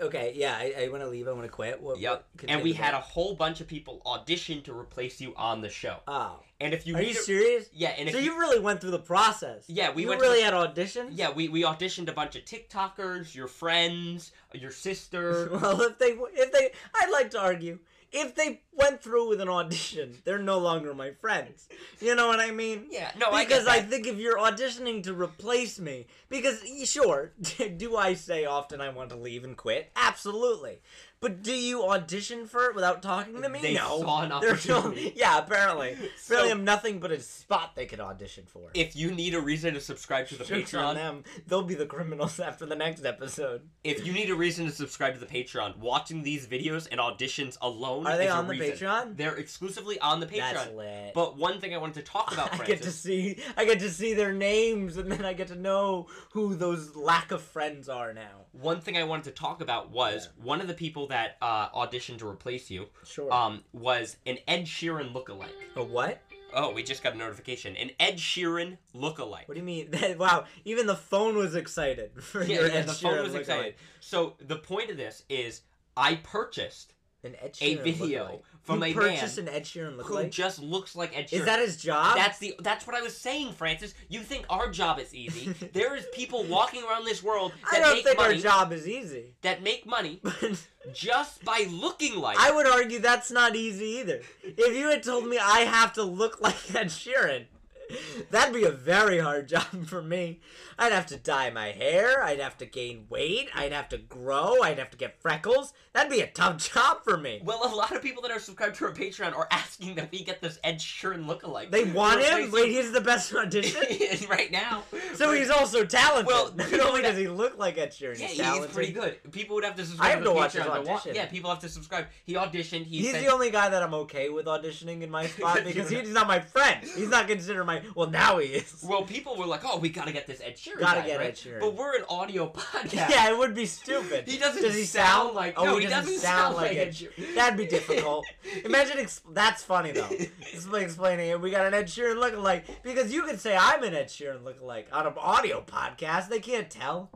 uh, 0.01 0.05
okay. 0.05 0.33
Yeah. 0.35 0.53
I, 0.57 0.83
I 0.83 0.87
want 0.89 1.01
to 1.01 1.07
leave. 1.07 1.27
I 1.27 1.31
want 1.31 1.43
to 1.45 1.49
quit. 1.49 1.81
What, 1.81 1.97
Yep. 1.99 2.25
what- 2.41 2.49
And 2.51 2.61
we 2.61 2.73
had 2.73 2.93
a 2.93 2.99
whole 2.99 3.33
bunch 3.33 3.61
of 3.61 3.67
people 3.67 4.01
audition 4.05 4.61
to 4.63 4.77
replace 4.77 5.21
you 5.21 5.33
on 5.37 5.61
the 5.61 5.69
show. 5.69 5.97
Oh. 6.09 6.39
And 6.59 6.73
if 6.73 6.85
you 6.87 6.95
Are 6.97 7.01
you 7.01 7.11
a- 7.11 7.13
serious? 7.13 7.69
Yeah, 7.73 7.89
and 7.97 8.07
if 8.09 8.15
so 8.15 8.19
you, 8.19 8.31
you 8.33 8.39
really 8.39 8.59
went 8.59 8.79
through 8.81 8.91
the 8.91 8.99
process. 8.99 9.63
Yeah, 9.67 9.91
we 9.93 10.03
you 10.03 10.09
went 10.09 10.19
really 10.21 10.39
the- 10.39 10.45
had 10.45 10.53
auditions. 10.53 11.09
yeah, 11.13 11.31
we, 11.31 11.47
we 11.49 11.63
auditioned 11.63 12.09
a 12.09 12.13
bunch 12.13 12.35
of 12.35 12.43
TikTokers, 12.45 13.33
your 13.35 13.47
friends, 13.47 14.31
your 14.53 14.71
sister. 14.71 15.49
Well, 15.61 15.81
if 15.81 15.97
they 15.99 16.11
if 16.33 16.51
they, 16.51 16.71
I'd 16.95 17.11
like 17.11 17.29
to 17.31 17.39
argue 17.41 17.79
if 18.11 18.35
they 18.35 18.61
went 18.73 19.01
through 19.01 19.29
with 19.29 19.41
an 19.41 19.49
audition, 19.49 20.17
they're 20.23 20.39
no 20.39 20.57
longer 20.57 20.93
my 20.93 21.11
friends. 21.11 21.67
You 21.99 22.15
know 22.15 22.27
what 22.27 22.39
I 22.39 22.51
mean? 22.51 22.87
yeah, 22.91 23.11
no, 23.17 23.31
I 23.31 23.43
because 23.43 23.67
I, 23.67 23.79
that. 23.79 23.89
think 23.89 24.07
if 24.07 24.17
you're 24.17 24.37
auditioning 24.37 25.03
to 25.03 25.13
replace 25.13 25.79
me, 25.79 26.07
because 26.29 26.63
sure, 26.85 27.33
do 27.77 27.97
I 27.97 28.13
say 28.13 28.45
often 28.45 28.81
I 28.81 28.89
want 28.89 29.09
to 29.09 29.15
leave 29.15 29.43
and 29.43 29.55
quit? 29.57 29.91
Absolutely. 29.95 30.79
But 31.21 31.41
do 31.41 31.53
you 31.53 31.83
audition 31.83 32.45
for 32.45 32.65
it 32.65 32.75
without 32.75 33.01
talking 33.01 33.41
to 33.41 33.49
me? 33.49 33.59
They 33.61 33.73
no. 33.73 34.01
saw 34.01 34.21
an 34.23 34.29
There's 34.41 34.67
no- 34.67 34.77
opportunity. 34.77 35.13
yeah, 35.15 35.37
apparently. 35.39 35.97
So- 36.17 36.35
really, 36.35 36.51
I'm 36.51 36.63
nothing 36.63 36.99
but 36.99 37.11
a 37.11 37.19
spot 37.19 37.75
they 37.75 37.85
could 37.85 37.99
audition 37.99 38.43
for. 38.47 38.69
if 38.73 38.95
you 38.95 39.11
need 39.11 39.33
a 39.33 39.39
reason 39.41 39.73
to 39.75 39.81
subscribe 39.81 40.27
to 40.27 40.37
the 40.37 40.43
Joke's 40.43 40.73
on 40.73 40.95
Patreon, 40.95 40.95
them. 40.95 41.23
They'll 41.47 41.63
be 41.63 41.75
the 41.75 41.85
criminals 41.85 42.39
after 42.49 42.65
the 42.65 42.75
next 42.75 43.05
episode. 43.05 43.61
if 43.83 44.05
you 44.05 44.13
need 44.13 44.29
a 44.29 44.35
reason 44.35 44.65
to 44.65 44.71
subscribe 44.71 45.13
to 45.13 45.19
the 45.19 45.25
Patreon, 45.25 45.77
watching 45.77 46.21
these 46.23 46.47
videos 46.47 46.87
and 46.91 46.99
auditions 46.99 47.57
alone 47.61 48.05
Are 48.07 48.17
they 48.17 48.27
on 48.27 48.47
the 48.47 48.53
reason. 48.53 48.75
Patreon? 48.87 49.17
They're 49.17 49.35
exclusively 49.37 49.99
on 49.99 50.19
the 50.19 50.25
Patreon. 50.27 50.53
That's 50.53 50.67
Patreon. 50.69 50.75
lit. 50.75 51.13
But 51.15 51.37
one 51.37 51.59
thing 51.59 51.73
I 51.73 51.77
wanted 51.77 51.95
to 51.95 52.11
talk 52.11 52.31
about, 52.33 52.53
I 52.53 52.57
Francis, 52.57 52.67
get 52.79 52.83
to 52.83 52.91
see 52.91 53.39
I 53.57 53.65
get 53.65 53.79
to 53.79 53.89
see 53.89 54.13
their 54.13 54.33
names 54.33 54.97
and 54.97 55.11
then 55.11 55.25
I 55.25 55.33
get 55.33 55.47
to 55.47 55.55
know 55.55 56.07
who 56.33 56.55
those 56.55 56.95
lack 56.95 57.31
of 57.31 57.41
friends 57.41 57.87
are 57.89 58.13
now. 58.13 58.44
One 58.61 58.81
thing 58.81 58.97
I 58.97 59.03
wanted 59.03 59.25
to 59.25 59.31
talk 59.31 59.61
about 59.61 59.91
was 59.91 60.29
one 60.41 60.61
of 60.61 60.67
the 60.67 60.73
people 60.73 61.07
that 61.07 61.37
uh, 61.41 61.69
auditioned 61.69 62.19
to 62.19 62.27
replace 62.27 62.69
you 62.69 62.87
Sure. 63.05 63.31
um, 63.33 63.63
was 63.73 64.17
an 64.25 64.37
Ed 64.47 64.65
Sheeran 64.65 65.13
lookalike. 65.13 65.49
a 65.75 65.83
what? 65.83 66.21
Oh, 66.53 66.71
we 66.71 66.83
just 66.83 67.03
got 67.03 67.13
a 67.15 67.17
notification. 67.17 67.75
An 67.75 67.91
Ed 67.99 68.15
Sheeran 68.17 68.77
lookalike. 68.95 69.47
What 69.47 69.55
do 69.55 69.59
you 69.59 69.63
mean? 69.63 69.89
wow, 70.17 70.45
even 70.63 70.87
the 70.87 70.95
phone 70.95 71.35
was 71.35 71.53
excited 71.55 72.11
for 72.23 72.43
Yeah, 72.43 72.55
your 72.61 72.67
yeah, 72.69 72.81
the 72.83 72.93
phone 72.93 73.13
Sheeran 73.13 73.23
was 73.23 73.33
lookalike. 73.33 73.39
excited. 73.39 73.75
So 73.99 74.35
the 74.39 74.55
point 74.57 74.89
of 74.89 74.95
this 74.97 75.23
is, 75.29 75.61
I 75.97 76.15
purchased 76.15 76.93
An 77.23 77.35
Ed 77.41 77.57
a 77.61 77.75
Sheeran 77.77 77.83
video 77.83 78.25
lookalike. 78.27 78.41
From 78.65 78.83
you 78.83 78.93
a 78.93 78.95
man 78.95 79.29
an 79.37 79.47
Ed 79.47 79.63
Sheeran 79.63 80.01
who 80.01 80.15
lookalike. 80.15 80.31
just 80.31 80.61
looks 80.61 80.95
like 80.95 81.15
Ed 81.15 81.27
Sheeran. 81.27 81.39
Is 81.39 81.45
that 81.45 81.59
his 81.59 81.77
job? 81.77 82.15
That's 82.15 82.39
the 82.39 82.55
that's 82.59 82.87
what 82.87 82.95
I 82.95 83.01
was 83.01 83.15
saying, 83.15 83.53
Francis. 83.53 83.93
You 84.09 84.21
think 84.21 84.45
our 84.49 84.69
job 84.69 84.99
is 84.99 85.13
easy? 85.13 85.53
there 85.73 85.95
is 85.95 86.05
people 86.13 86.43
walking 86.45 86.83
around 86.83 87.05
this 87.05 87.21
world 87.23 87.53
that 87.71 87.77
I 87.77 87.79
don't 87.79 87.95
make 87.95 88.05
think 88.05 88.17
money 88.17 88.35
our 88.35 88.41
job 88.41 88.73
is 88.73 88.87
easy. 88.87 89.35
that 89.43 89.61
make 89.61 89.85
money 89.85 90.21
just 90.93 91.45
by 91.45 91.67
looking 91.69 92.15
like. 92.15 92.37
I 92.39 92.51
would 92.51 92.67
argue 92.67 92.99
that's 92.99 93.31
not 93.31 93.55
easy 93.55 93.85
either. 93.99 94.21
If 94.43 94.75
you 94.75 94.89
had 94.89 95.03
told 95.03 95.27
me 95.27 95.37
I 95.37 95.59
have 95.61 95.93
to 95.93 96.03
look 96.03 96.41
like 96.41 96.75
Ed 96.75 96.87
Sheeran, 96.87 97.45
that'd 98.31 98.53
be 98.53 98.63
a 98.63 98.71
very 98.71 99.19
hard 99.19 99.47
job 99.55 99.85
for 99.85 100.01
me. 100.01 100.39
I'd 100.77 100.91
have 100.91 101.05
to 101.07 101.17
dye 101.17 101.49
my 101.51 101.67
hair, 101.67 102.21
I'd 102.21 102.39
have 102.39 102.57
to 102.57 102.65
gain 102.65 103.05
weight, 103.09 103.49
I'd 103.55 103.71
have 103.71 103.87
to 103.89 103.97
grow, 103.97 104.61
I'd 104.61 104.77
have 104.79 104.89
to 104.91 104.97
get 104.97 105.21
freckles. 105.21 105.73
That'd 105.93 106.11
be 106.11 106.19
a 106.21 106.27
tough 106.27 106.57
job 106.73 107.03
for 107.03 107.17
me. 107.17 107.41
well, 107.43 107.61
a 107.63 107.73
lot 107.73 107.95
of 107.95 108.01
people 108.01 108.21
that 108.23 108.31
are 108.31 108.39
subscribed 108.39 108.75
to 108.77 108.85
our 108.85 108.91
Patreon 108.91 109.35
are 109.35 109.47
asking 109.51 109.95
that 109.95 110.11
we 110.11 110.23
get 110.23 110.41
this 110.41 110.59
Ed 110.63 110.79
Sheeran 110.79 111.25
lookalike. 111.25 111.71
They 111.71 111.85
want 111.85 112.21
him? 112.21 112.45
Replace 112.45 112.51
Wait, 112.51 112.71
he's 112.71 112.91
the 112.91 113.01
best 113.01 113.33
audition? 113.33 113.81
right 114.29 114.51
now. 114.51 114.83
So 115.13 115.31
he's 115.31 115.49
also 115.49 115.85
talented. 115.85 116.27
Well, 116.27 116.53
not 116.55 116.73
only 116.81 117.01
does 117.01 117.17
he 117.17 117.27
look 117.27 117.57
like 117.57 117.77
Ed 117.77 117.91
Sheeran, 117.91 118.19
Yeah, 118.19 118.27
he's 118.27 118.63
he's 118.63 118.67
pretty 118.67 118.91
good. 118.91 119.31
People 119.31 119.55
would 119.55 119.63
have 119.63 119.75
to 119.75 119.85
subscribe 119.85 120.07
I 120.07 120.09
have 120.11 120.19
to 120.19 120.25
to 120.25 120.31
watch 120.33 120.53
his 120.53 120.61
audition. 120.63 121.15
Yeah, 121.15 121.25
people 121.27 121.49
have 121.49 121.59
to 121.59 121.69
subscribe. 121.69 122.07
He 122.25 122.33
auditioned. 122.33 122.85
He 122.85 122.97
He's 122.99 123.11
said, 123.11 123.23
the 123.23 123.31
only 123.31 123.49
guy 123.49 123.69
that 123.69 123.81
I'm 123.81 123.93
okay 123.93 124.29
with 124.29 124.45
auditioning 124.45 125.01
in 125.01 125.09
my 125.09 125.27
spot 125.27 125.61
because 125.63 125.89
he's 125.89 126.09
not 126.09 126.27
my 126.27 126.39
friend. 126.39 126.83
He's 126.83 127.09
not 127.09 127.27
considered 127.27 127.65
my. 127.65 127.74
Well, 127.95 128.09
now 128.09 128.37
he 128.39 128.47
is. 128.47 128.83
Well, 128.87 129.03
people 129.03 129.35
were 129.37 129.45
like, 129.45 129.61
"Oh, 129.65 129.77
we 129.79 129.89
gotta 129.89 130.11
get 130.11 130.27
this 130.27 130.41
Ed 130.41 130.55
Sheeran." 130.55 130.79
Gotta 130.79 131.01
guy, 131.01 131.07
get 131.07 131.17
right? 131.19 131.27
Ed 131.29 131.35
Sheeran. 131.35 131.59
But 131.59 131.73
we're 131.75 131.95
an 131.97 132.05
audio 132.09 132.49
podcast. 132.49 133.09
Yeah, 133.09 133.29
it 133.31 133.37
would 133.37 133.53
be 133.55 133.65
stupid. 133.65 134.27
He 134.27 134.37
doesn't 134.37 134.61
Does 134.61 134.75
he 134.75 134.83
sound 134.83 135.07
sound 135.07 135.35
like- 135.35 135.53
Oh, 135.57 135.65
no, 135.65 135.77
he, 135.77 135.83
he 135.85 135.89
doesn't, 135.89 136.13
doesn't 136.13 136.19
sound, 136.27 136.55
like 136.55 136.69
like 136.71 136.77
Ed 136.77 136.89
Sheeran. 136.91 137.35
That'd 137.35 137.57
be 137.57 137.65
difficult. 137.67 138.25
Imagine. 138.65 138.99
Ex- 138.99 139.21
that's 139.33 139.63
funny 139.63 139.91
though. 139.91 140.07
It's 140.09 140.67
like 140.67 140.83
explaining 140.83 141.29
it. 141.29 141.39
We 141.41 141.51
got 141.51 141.65
an 141.65 141.73
Ed 141.73 141.87
Sheeran 141.87 142.15
lookalike 142.15 142.63
because 142.83 143.13
you 143.13 143.23
could 143.23 143.39
say 143.39 143.55
I'm 143.59 143.83
an 143.83 143.93
Ed 143.93 144.07
Sheeran 144.07 144.41
lookalike 144.43 144.85
on 144.93 145.07
an 145.07 145.13
audio 145.17 145.61
podcast. 145.65 146.29
They 146.29 146.39
can't 146.39 146.69
tell. 146.69 147.09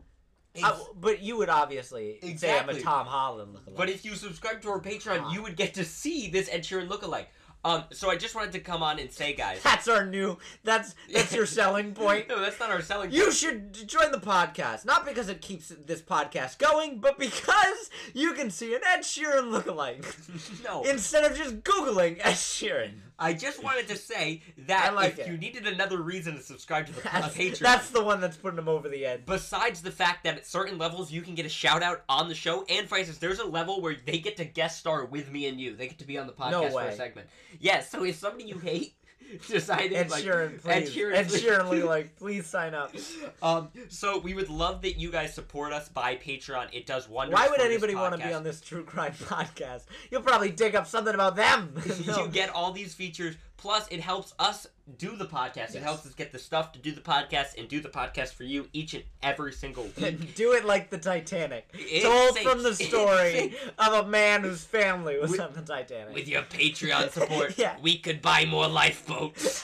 Uh, 0.62 0.72
I- 0.74 0.86
but 1.00 1.22
you 1.22 1.38
would 1.38 1.50
obviously 1.50 2.20
say 2.38 2.58
I'm 2.58 2.68
a 2.70 2.80
Tom 2.82 3.06
Holland 3.06 3.56
lookalike. 3.56 3.76
But 3.78 3.90
if 3.90 4.04
you 4.04 4.16
subscribe 4.16 4.62
to 4.64 4.70
our 4.70 4.80
Patreon, 4.82 5.32
you 5.34 5.42
would 5.44 5.56
get 5.56 5.76
to 5.76 5.86
see 5.86 6.30
this 6.30 6.50
Ed 6.52 6.64
Sheeran 6.64 6.88
lookalike. 6.90 7.26
Um, 7.66 7.84
so 7.92 8.10
I 8.10 8.16
just 8.16 8.36
wanted 8.36 8.54
to 8.54 8.60
come 8.62 8.82
on 8.82 9.00
and 9.00 9.12
say, 9.12 9.34
guys. 9.34 9.62
that's 9.62 9.88
our 9.90 10.06
new. 10.06 10.38
That's 10.64 10.96
that's 11.12 11.34
your 11.34 11.46
selling 11.60 11.94
point. 11.94 12.30
No, 12.30 12.40
that's 12.40 12.60
not 12.60 12.70
our 12.70 12.82
selling. 12.82 13.10
Point. 13.10 13.18
You 13.18 13.24
point. 13.24 13.36
should 13.36 13.88
join 13.88 14.12
the 14.12 14.18
podcast, 14.20 14.86
not 14.86 15.06
because 15.06 15.28
it 15.28 15.42
keeps 15.42 15.68
this 15.86 16.02
podcast 16.02 16.58
going, 16.58 17.00
but 17.00 17.20
because 17.20 17.90
you 18.14 18.32
can 18.34 18.50
see 18.50 18.74
an 18.76 18.82
Ed 18.88 19.02
Sheeran 19.02 19.52
lookalike 19.52 20.64
no. 20.64 20.84
instead 20.84 21.30
of 21.30 21.38
just 21.38 21.62
googling 21.64 22.20
Ed 22.24 22.34
Sheeran. 22.36 22.92
I 23.20 23.34
just 23.34 23.64
wanted 23.64 23.88
to 23.90 23.96
say 23.98 24.42
that 24.68 24.96
like 24.96 25.14
if 25.14 25.20
it. 25.20 25.28
you 25.28 25.38
needed 25.38 25.68
another 25.68 26.02
reason 26.02 26.36
to 26.36 26.42
subscribe 26.42 26.88
to 26.88 26.94
the 26.94 27.02
That's, 27.02 27.36
Patreon, 27.36 27.60
that's 27.60 27.90
the 27.90 28.04
one 28.04 28.22
that's 28.22 28.38
putting 28.38 28.56
them 28.56 28.70
over 28.70 28.90
the 28.90 29.06
edge. 29.06 29.26
besides 29.26 29.82
the 29.82 29.92
fact 29.92 30.24
that 30.24 30.38
at 30.38 30.48
certain 30.48 30.78
levels 30.78 31.12
you 31.12 31.22
can 31.22 31.36
get 31.36 31.46
a 31.46 31.50
shout 31.50 31.84
out 31.84 32.04
on 32.10 32.30
the 32.30 32.36
show, 32.36 32.66
and 32.70 32.88
Francis, 32.88 33.18
there's 33.18 33.40
a 33.40 33.46
level 33.46 33.82
where 33.82 33.96
they 34.06 34.20
get 34.20 34.38
to 34.38 34.46
guest 34.46 34.80
star 34.80 35.06
with 35.06 35.32
me 35.32 35.48
and 35.48 35.60
you. 35.60 35.76
They 35.76 35.88
get 35.88 36.00
to 36.00 36.08
be 36.08 36.18
on 36.18 36.28
the 36.28 36.34
podcast 36.34 36.52
No 36.52 36.70
for 36.70 36.82
a 36.82 36.96
segment. 36.96 37.28
Yes, 37.60 37.90
so 37.90 38.04
if 38.04 38.16
somebody 38.16 38.46
you 38.46 38.58
hate 38.58 38.94
decided 39.48 39.94
Ed 39.94 40.10
like 40.10 40.24
Sheeran, 40.24 40.54
Ed 40.66 40.86
please. 40.86 40.96
Sheeran, 40.96 41.16
Ed 41.16 41.28
please. 41.30 41.44
Lookalike, 41.44 42.10
please 42.18 42.46
sign 42.46 42.74
up. 42.74 42.94
Um, 43.42 43.70
so 43.90 44.20
we 44.20 44.34
would 44.34 44.50
love 44.50 44.82
that 44.82 45.00
you 45.00 45.12
guys 45.12 45.34
support 45.34 45.74
us 45.74 45.90
by 45.90 46.16
Patreon. 46.16 46.68
It 46.74 46.86
does 46.86 47.08
wonders. 47.08 47.34
Why 47.36 47.48
would 47.48 47.62
anybody 47.62 47.96
want 47.96 48.20
to 48.20 48.26
be 48.26 48.34
on 48.34 48.44
this 48.44 48.62
true 48.62 48.84
crime 48.84 49.14
podcast? 49.20 49.84
You'll 50.12 50.22
probably 50.22 50.52
dig 50.52 50.76
up 50.76 50.88
something 50.88 51.14
about 51.14 51.36
them. 51.36 51.74
No. 52.06 52.26
you 52.26 52.32
get 52.32 52.50
all 52.50 52.72
these 52.72 52.94
features. 52.94 53.36
Plus, 53.62 53.88
it 53.90 54.00
helps 54.00 54.34
us 54.40 54.68
do 54.98 55.16
the 55.16 55.26
podcast. 55.26 55.76
It 55.76 55.84
helps 55.84 56.06
us 56.06 56.14
get 56.14 56.32
the 56.32 56.40
stuff 56.40 56.72
to 56.72 56.80
do 56.80 56.92
the 56.94 57.02
podcast 57.02 57.58
and 57.58 57.68
do 57.68 57.80
the 57.82 57.90
podcast 57.90 58.30
for 58.34 58.44
you 58.44 58.68
each 58.74 58.94
and 58.94 59.04
every 59.22 59.52
single 59.52 59.84
week. 60.02 60.34
Do 60.36 60.54
it 60.54 60.64
like 60.66 60.90
the 60.90 60.98
Titanic. 60.98 61.68
It 61.74 62.04
Told 62.04 62.40
from 62.40 62.64
the 62.64 62.74
story 62.88 63.54
of 63.80 64.06
a 64.06 64.08
man 64.08 64.42
whose 64.44 64.64
family 64.64 65.20
was 65.20 65.32
With- 65.32 65.42
on 65.42 65.54
the 65.54 65.62
Titanic. 65.62 66.14
With 66.14 66.28
your 66.28 66.44
Patreon 66.44 67.12
support, 67.12 67.58
Yeah. 67.58 67.76
we 67.82 67.98
could 67.98 68.22
buy 68.22 68.46
more 68.46 68.68
lifeboats. 68.68 69.64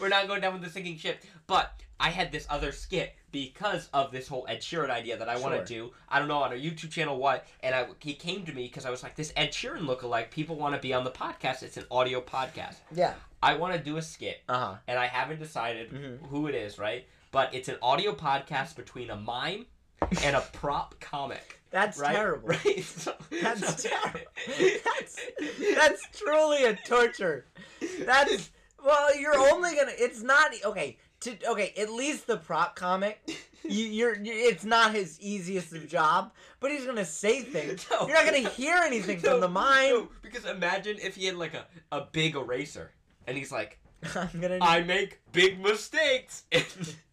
We're 0.00 0.08
not 0.08 0.26
going 0.26 0.40
down 0.40 0.54
with 0.54 0.62
the 0.62 0.70
sinking 0.70 0.96
ship. 0.96 1.22
But 1.46 1.72
I 2.02 2.10
had 2.10 2.32
this 2.32 2.46
other 2.50 2.72
skit 2.72 3.14
because 3.30 3.88
of 3.94 4.10
this 4.12 4.28
whole 4.28 4.44
Ed 4.48 4.60
Sheeran 4.60 4.90
idea 4.90 5.16
that 5.16 5.28
I 5.28 5.38
want 5.38 5.54
to 5.54 5.64
do. 5.64 5.92
I 6.08 6.18
don't 6.18 6.28
know 6.28 6.42
on 6.42 6.52
a 6.52 6.56
YouTube 6.56 6.90
channel 6.90 7.16
what, 7.16 7.46
and 7.62 7.74
I 7.74 7.86
he 8.00 8.12
came 8.14 8.44
to 8.46 8.52
me 8.52 8.64
because 8.66 8.84
I 8.84 8.90
was 8.90 9.02
like, 9.02 9.14
this 9.16 9.32
Ed 9.36 9.52
Sheeran 9.52 9.86
lookalike. 9.86 10.30
People 10.30 10.56
want 10.56 10.74
to 10.74 10.80
be 10.80 10.92
on 10.92 11.04
the 11.04 11.10
podcast. 11.10 11.62
It's 11.62 11.76
an 11.78 11.84
audio 11.90 12.20
podcast. 12.20 12.76
yeah. 12.94 13.14
I 13.44 13.54
want 13.54 13.72
to 13.74 13.78
do 13.80 13.96
a 13.96 14.02
skit 14.02 14.38
Uh 14.48 14.58
huh. 14.58 14.74
and 14.86 14.98
I 14.98 15.06
haven't 15.06 15.38
decided 15.40 15.90
Mhm. 15.90 16.26
who 16.28 16.46
it 16.48 16.54
is, 16.54 16.78
right? 16.78 17.06
But 17.32 17.54
it's 17.54 17.68
an 17.68 17.76
audio 17.82 18.12
podcast 18.14 18.76
between 18.76 19.08
a 19.10 19.16
mime 19.16 19.66
and 20.24 20.36
a 20.36 20.40
prop 20.52 21.00
comic. 21.00 21.58
That's 21.70 21.98
Right? 21.98 22.14
terrible. 22.14 22.48
Right? 22.64 22.84
So- 22.84 23.14
That's 23.42 23.82
so- 23.82 23.88
terrible. 23.88 24.20
That's 24.46 25.20
that's 25.74 26.02
truly 26.18 26.64
a 26.64 26.76
torture. 26.86 27.46
That's 28.00 28.50
well, 28.84 29.16
you're 29.18 29.36
only 29.38 29.74
gonna. 29.76 29.92
It's 29.96 30.22
not 30.22 30.50
okay. 30.64 30.98
To 31.22 31.36
okay, 31.50 31.72
at 31.78 31.90
least 31.90 32.26
the 32.26 32.36
prop 32.36 32.74
comic, 32.74 33.20
you, 33.64 33.84
you're, 33.84 34.16
you 34.16 34.32
it's 34.32 34.64
not 34.64 34.92
his 34.92 35.20
easiest 35.20 35.72
of 35.72 35.86
job, 35.88 36.32
but 36.60 36.70
he's 36.70 36.84
gonna 36.84 37.04
say 37.04 37.42
things. 37.42 37.86
No. 37.90 38.06
You're 38.08 38.16
not 38.16 38.24
gonna 38.24 38.48
hear 38.48 38.74
anything 38.76 39.20
No, 39.24 39.32
from 39.32 39.40
the 39.40 39.48
mind. 39.48 39.90
no, 39.92 40.08
because 40.22 40.44
imagine 40.44 40.98
if 41.00 41.14
he 41.16 41.26
had 41.26 41.36
like 41.36 41.54
a, 41.54 41.66
a 41.92 42.06
big 42.10 42.34
eraser 42.34 42.90
and 43.26 43.36
he's 43.36 43.52
like, 43.52 43.78
I'm 44.16 44.40
gonna. 44.40 44.58
I 44.60 44.82
make 44.82 45.20
big 45.32 45.60
mistakes. 45.60 46.44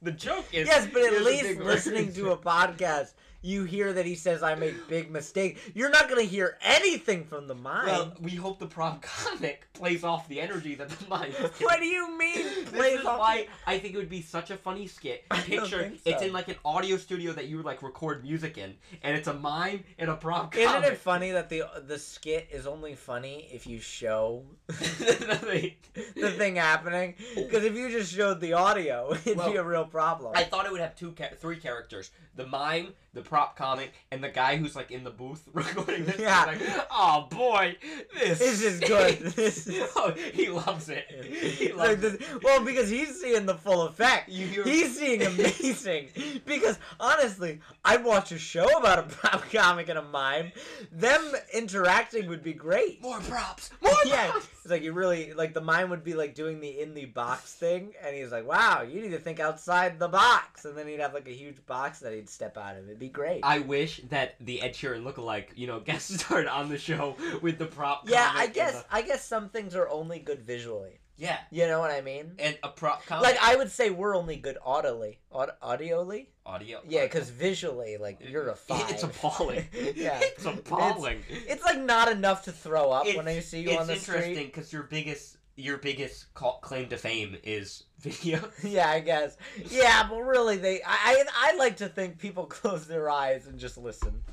the 0.01 0.11
joke 0.11 0.45
is 0.51 0.67
Yes, 0.67 0.87
but 0.91 1.03
at 1.03 1.21
least 1.23 1.59
listening 1.59 2.11
to 2.13 2.31
a 2.31 2.37
podcast, 2.37 3.13
you 3.41 3.63
hear 3.63 3.93
that 3.93 4.05
he 4.05 4.15
says 4.15 4.43
I 4.43 4.55
make 4.55 4.87
big 4.87 5.11
mistake. 5.11 5.57
You're 5.73 5.89
not 5.89 6.09
gonna 6.09 6.23
hear 6.23 6.57
anything 6.61 7.23
from 7.23 7.47
the 7.47 7.55
mind. 7.55 7.87
Well, 7.87 8.13
we 8.19 8.31
hope 8.31 8.59
the 8.59 8.67
prop 8.67 9.01
comic 9.01 9.71
plays 9.73 10.03
off 10.03 10.27
the 10.27 10.41
energy 10.41 10.75
that 10.75 10.89
the 10.89 11.07
mind. 11.07 11.33
what 11.59 11.79
do 11.79 11.85
you 11.85 12.17
mean? 12.17 12.35
This 12.35 12.69
plays 12.69 12.99
is 12.99 13.05
off- 13.05 13.19
why 13.19 13.47
I 13.65 13.79
think 13.79 13.93
it 13.93 13.97
would 13.97 14.09
be 14.09 14.21
such 14.21 14.51
a 14.51 14.57
funny 14.57 14.87
skit. 14.87 15.27
Picture 15.29 15.83
think 15.89 16.01
it's 16.05 16.21
in 16.21 16.33
like 16.33 16.47
an 16.49 16.55
audio 16.65 16.97
studio 16.97 17.31
that 17.33 17.47
you 17.47 17.57
would 17.57 17.65
like 17.65 17.81
record 17.81 18.23
music 18.23 18.57
in, 18.57 18.75
and 19.03 19.15
it's 19.15 19.27
a 19.27 19.33
mime 19.33 19.83
and 19.97 20.09
a 20.09 20.15
prop 20.15 20.51
comic. 20.51 20.67
Isn't 20.67 20.83
it 20.83 20.97
funny 20.97 21.31
that 21.31 21.49
the 21.49 21.63
the 21.87 21.97
skit 21.97 22.47
is 22.51 22.67
only 22.67 22.95
funny 22.95 23.47
if 23.51 23.65
you 23.65 23.79
show 23.79 24.43
the 24.67 26.33
thing 26.37 26.55
happening? 26.55 27.15
Because 27.35 27.63
if 27.63 27.75
you 27.75 27.89
just 27.89 28.13
showed 28.13 28.41
the 28.41 28.53
audio, 28.53 29.13
it'd 29.25 29.37
be 29.45 29.55
a 29.55 29.63
real 29.63 29.85
problem. 29.85 30.33
I 30.35 30.43
thought 30.43 30.65
it 30.65 30.71
would 30.71 30.81
have 30.81 30.95
two, 30.95 31.13
cha- 31.13 31.29
three 31.39 31.57
characters: 31.57 32.11
the 32.35 32.45
mime, 32.45 32.93
the 33.13 33.21
prop 33.21 33.57
comic, 33.57 33.91
and 34.11 34.23
the 34.23 34.29
guy 34.29 34.55
who's 34.57 34.75
like 34.75 34.91
in 34.91 35.03
the 35.03 35.09
booth 35.09 35.43
recording 35.53 36.05
this. 36.05 36.19
Yeah. 36.19 36.45
like, 36.45 36.61
oh 36.91 37.27
boy, 37.31 37.75
this 38.19 38.39
This 38.39 38.61
is 38.63 38.79
good. 38.79 39.19
This 39.35 39.67
is- 39.67 39.89
oh, 39.95 40.11
he 40.33 40.49
loves 40.49 40.89
it. 40.89 41.05
He 41.25 41.71
loves 41.73 41.89
Like 41.89 41.99
this- 42.01 42.21
well, 42.43 42.63
because 42.63 42.89
he's 42.89 43.19
seeing 43.19 43.45
the 43.45 43.55
full 43.55 43.83
effect. 43.83 44.29
You 44.29 44.63
He's 44.63 44.97
seeing 44.97 45.23
amazing. 45.23 46.09
because 46.45 46.77
honestly, 46.99 47.59
I'd 47.85 48.03
watch 48.03 48.31
a 48.31 48.37
show 48.37 48.67
about 48.77 48.99
a 48.99 49.03
prop 49.03 49.49
comic 49.51 49.89
and 49.89 49.97
a 49.97 50.03
mime. 50.03 50.51
Them 50.91 51.31
interacting 51.53 52.27
would 52.29 52.43
be 52.43 52.53
great. 52.53 53.01
more 53.01 53.19
props. 53.21 53.71
More 53.81 53.93
yeah, 54.05 54.29
props. 54.31 54.47
it's 54.61 54.71
like 54.71 54.83
you 54.83 54.93
really 54.93 55.33
like 55.33 55.53
the 55.53 55.61
mime 55.61 55.89
would 55.89 56.03
be 56.03 56.13
like 56.13 56.35
doing 56.35 56.59
the 56.59 56.79
in 56.79 56.93
the 56.93 57.05
box 57.05 57.53
thing, 57.55 57.93
and 58.05 58.15
he's 58.15 58.31
like, 58.31 58.45
"Wow, 58.47 58.83
you 58.83 59.01
need 59.01 59.11
to 59.11 59.19
think 59.19 59.39
outside 59.39 59.99
the 59.99 60.07
box," 60.07 60.65
and 60.65 60.77
then 60.77 60.87
he'd 60.87 60.99
have 60.99 61.13
like 61.13 61.27
a 61.27 61.31
huge 61.33 61.65
box 61.65 61.99
that 61.99 62.13
he'd 62.13 62.29
step 62.29 62.57
out 62.57 62.75
of. 62.77 62.85
It'd 62.85 62.98
be 62.99 63.09
great. 63.09 63.39
I 63.43 63.59
wish 63.59 64.01
that 64.09 64.35
the 64.39 64.61
Ed 64.61 64.73
Sheeran 64.73 65.03
lookalike, 65.03 65.47
you 65.55 65.67
know, 65.67 65.79
guest 65.89 66.19
starred 66.19 66.47
on 66.47 66.69
the 66.69 66.77
show 66.77 67.15
with 67.41 67.57
the 67.57 67.65
prop. 67.65 68.03
yeah, 68.07 68.31
I 68.33 68.47
guess 68.47 68.73
the- 68.83 68.85
I 68.95 69.01
guess 69.01 69.23
some 69.25 69.49
things 69.49 69.75
are 69.75 69.87
only 69.89 70.19
good 70.19 70.41
visually. 70.41 70.99
yeah, 71.17 71.37
You 71.51 71.67
know 71.67 71.79
what 71.81 71.91
I 71.91 72.01
mean? 72.01 72.33
and 72.39 72.57
a 72.63 72.69
prop 72.69 73.05
comic. 73.05 73.23
Like 73.23 73.37
I 73.41 73.55
would 73.55 73.71
say 73.71 73.89
we're 73.89 74.15
only 74.15 74.35
good 74.37 74.57
audibly, 74.65 75.19
Aud- 75.31 75.51
audioly. 75.61 76.27
audio. 76.45 76.79
Yeah, 76.87 77.03
because 77.03 77.29
visually, 77.29 77.97
like 77.97 78.19
you're 78.21 78.47
a 78.49 78.55
five. 78.69 78.85
It's 78.91 79.03
appalling. 79.03 79.65
yeah, 79.95 80.19
it's 80.21 80.45
appalling. 80.45 81.23
it's 81.29 81.63
like 81.63 81.79
not 81.79 82.09
enough 82.09 82.43
to 82.45 82.51
throw 82.53 82.91
up 82.91 83.03
It's- 83.05 83.17
when 83.17 83.27
I 83.27 83.39
see 83.41 83.61
you 83.61 83.71
it's 83.71 83.81
on 83.81 83.87
the 83.87 83.93
interesting 83.95 84.45
because 84.45 84.71
your 84.71 84.83
biggest 84.83 85.35
your 85.59 85.77
biggest 85.77 86.33
claim 86.33 86.87
to 86.89 86.97
fame 86.97 87.37
is 87.43 87.83
video. 87.99 88.39
Yeah, 88.63 88.89
I 88.89 88.99
guess. 88.99 89.37
Yeah, 89.69 90.07
but 90.09 90.21
really, 90.21 90.57
they. 90.57 90.81
I 90.83 91.23
I, 91.35 91.51
I 91.51 91.55
like 91.57 91.77
to 91.77 91.89
think 91.89 92.17
people 92.17 92.45
close 92.59 92.87
their 92.87 93.09
eyes 93.09 93.47
and 93.47 93.59
just 93.59 93.77
listen. 93.77 94.23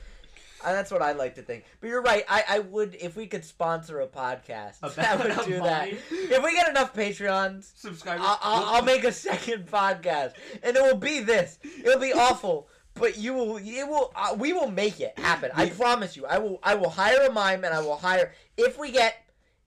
Uh, 0.64 0.72
that's 0.72 0.90
what 0.90 1.02
I 1.02 1.12
like 1.12 1.34
to 1.34 1.42
think. 1.42 1.64
But 1.80 1.88
you're 1.90 2.02
right. 2.02 2.24
I, 2.28 2.42
I 2.48 2.58
would 2.60 2.96
if 2.96 3.14
we 3.14 3.26
could 3.26 3.44
sponsor 3.44 4.00
a 4.00 4.06
podcast. 4.06 4.78
A 4.82 4.90
that 4.96 5.18
would 5.18 5.46
do 5.46 5.60
that. 5.60 5.88
If 5.88 6.42
we 6.42 6.54
get 6.54 6.68
enough 6.68 6.94
Patreons, 6.94 7.70
Subscribers. 7.76 8.24
I'll, 8.26 8.38
I'll, 8.40 8.64
I'll 8.76 8.82
make 8.82 9.04
a 9.04 9.12
second 9.12 9.66
podcast, 9.66 10.32
and 10.62 10.76
it 10.76 10.82
will 10.82 10.96
be 10.96 11.20
this. 11.20 11.58
It'll 11.84 12.00
be 12.00 12.12
awful, 12.12 12.68
but 12.94 13.18
you 13.18 13.34
will. 13.34 13.58
It 13.58 13.86
will. 13.86 14.12
Uh, 14.16 14.34
we 14.38 14.52
will 14.52 14.70
make 14.70 15.00
it 15.00 15.18
happen. 15.18 15.50
I 15.54 15.68
promise 15.68 16.16
you. 16.16 16.24
I 16.26 16.38
will. 16.38 16.58
I 16.62 16.74
will 16.74 16.90
hire 16.90 17.26
a 17.26 17.32
mime, 17.32 17.64
and 17.64 17.74
I 17.74 17.80
will 17.80 17.96
hire. 17.96 18.32
If 18.56 18.78
we 18.78 18.90
get, 18.90 19.14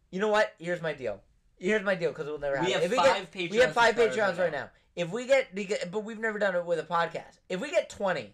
you 0.10 0.20
know 0.20 0.30
what? 0.30 0.54
Here's 0.60 0.82
my 0.82 0.94
deal. 0.94 1.22
Here's 1.60 1.84
my 1.84 1.96
deal 1.96 2.10
because 2.12 2.28
it 2.28 2.32
will 2.32 2.40
never 2.40 2.54
We 2.62 2.72
happen. 2.72 2.74
have 2.74 2.84
if 2.84 2.92
we 2.92 2.98
five 2.98 3.32
get, 3.34 3.52
We 3.52 3.58
have 3.58 3.74
five 3.74 3.96
Patreons 3.96 4.38
right 4.40 4.52
now. 4.52 4.70
If 4.96 5.12
we 5.12 5.26
get, 5.28 5.92
but 5.92 6.04
we've 6.04 6.20
never 6.20 6.40
done 6.40 6.56
it 6.56 6.66
with 6.66 6.80
a 6.80 6.84
podcast. 6.84 7.40
If 7.48 7.62
we 7.62 7.70
get 7.72 7.90
twenty, 7.90 8.34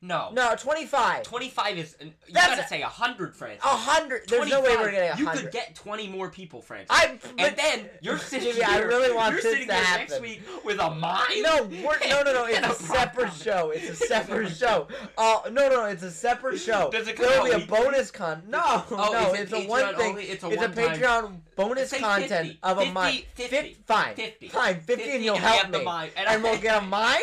no. 0.00 0.30
no, 0.32 0.54
25. 0.56 1.24
25 1.24 1.78
is. 1.78 1.96
You 2.00 2.12
That's- 2.32 2.56
gotta 2.56 2.68
say 2.68 2.82
a 2.82 2.86
hundred, 2.86 3.34
Francis. 3.34 3.64
a 3.64 3.68
hundred. 3.68 4.28
There's 4.28 4.48
no 4.48 4.60
way 4.60 4.70
we're 4.76 4.90
25, 4.90 4.92
getting 4.92 5.26
a 5.26 5.32
You 5.34 5.40
could 5.42 5.50
get 5.52 5.74
twenty 5.74 6.08
more 6.08 6.30
people, 6.30 6.62
Francis. 6.62 6.86
I. 6.90 7.18
and 7.36 7.56
then 7.56 7.90
you're 8.00 8.18
sitting 8.18 8.52
Jimmy, 8.52 8.64
here. 8.64 8.74
I 8.74 8.78
really 8.78 9.12
want 9.12 9.32
you're 9.32 9.42
this 9.42 9.52
sitting 9.52 9.66
to 9.68 9.74
here 9.74 9.82
happen. 9.84 10.06
next 10.08 10.20
week 10.22 10.42
with 10.64 10.78
a 10.78 10.90
mime. 10.90 11.42
No, 11.42 11.64
we're, 11.64 11.98
no, 12.08 12.22
no, 12.22 12.32
no. 12.32 12.44
It's 12.48 12.58
a 12.80 12.84
prop 12.84 12.96
separate 13.16 13.32
show. 13.32 13.70
It's 13.70 13.88
a 13.90 13.94
separate 14.06 14.50
show. 14.50 14.86
Oh 15.16 15.42
no, 15.50 15.68
no, 15.68 15.84
it's 15.86 16.02
a 16.04 16.10
separate 16.10 16.58
show. 16.68 16.90
Does 16.92 17.08
it 17.08 17.16
come 17.16 17.26
There'll 17.26 17.44
be 17.46 17.50
a 17.52 17.58
weekly? 17.58 17.76
bonus 17.76 18.10
con. 18.10 18.42
No, 18.46 18.84
Oh, 18.90 19.10
no, 19.12 19.34
it 19.34 19.40
it's 19.40 19.52
a 19.52 19.66
one 19.66 19.82
oh, 19.82 19.96
thing. 19.96 20.10
only? 20.10 20.24
It's 20.24 20.44
a 20.44 20.50
It's 20.50 20.62
a 20.62 20.68
Patreon 20.68 21.40
bonus 21.56 21.90
Say 21.90 21.98
content 21.98 22.46
50, 22.48 22.58
of 22.62 22.76
a 22.78 22.80
50, 22.82 22.92
mime. 22.94 23.14
50, 23.34 23.56
Fif- 23.56 23.76
fine, 23.86 24.14
50, 24.14 24.48
fine, 24.48 24.80
fifty, 24.80 25.10
and 25.10 25.24
you'll 25.24 25.36
help 25.36 25.70
me. 25.70 25.84
and 25.84 26.12
And, 26.28 26.42
we'll 26.42 26.58
get 26.58 26.82
a 26.82 26.86
mime. 26.86 27.18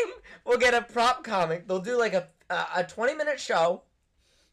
We'll 0.45 0.57
get 0.59 0.73
a 0.73 0.81
prop 0.81 1.23
comic. 1.23 1.67
They'll 1.67 1.79
do 1.79 1.97
like 1.97 2.13
a 2.13 2.27
a, 2.49 2.65
a 2.77 2.83
twenty 2.83 3.13
minute 3.15 3.39
show. 3.39 3.83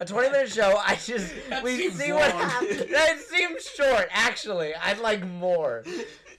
A 0.00 0.04
twenty 0.06 0.30
minute 0.30 0.50
show. 0.50 0.80
I 0.84 0.96
just 0.96 1.32
That 1.48 1.62
we 1.62 1.90
see 1.90 2.12
what 2.12 2.34
long. 2.34 2.42
happens. 2.48 2.86
That 2.90 3.18
seems 3.20 3.68
short. 3.68 4.08
Actually, 4.10 4.74
I'd 4.74 4.98
like 4.98 5.26
more. 5.26 5.84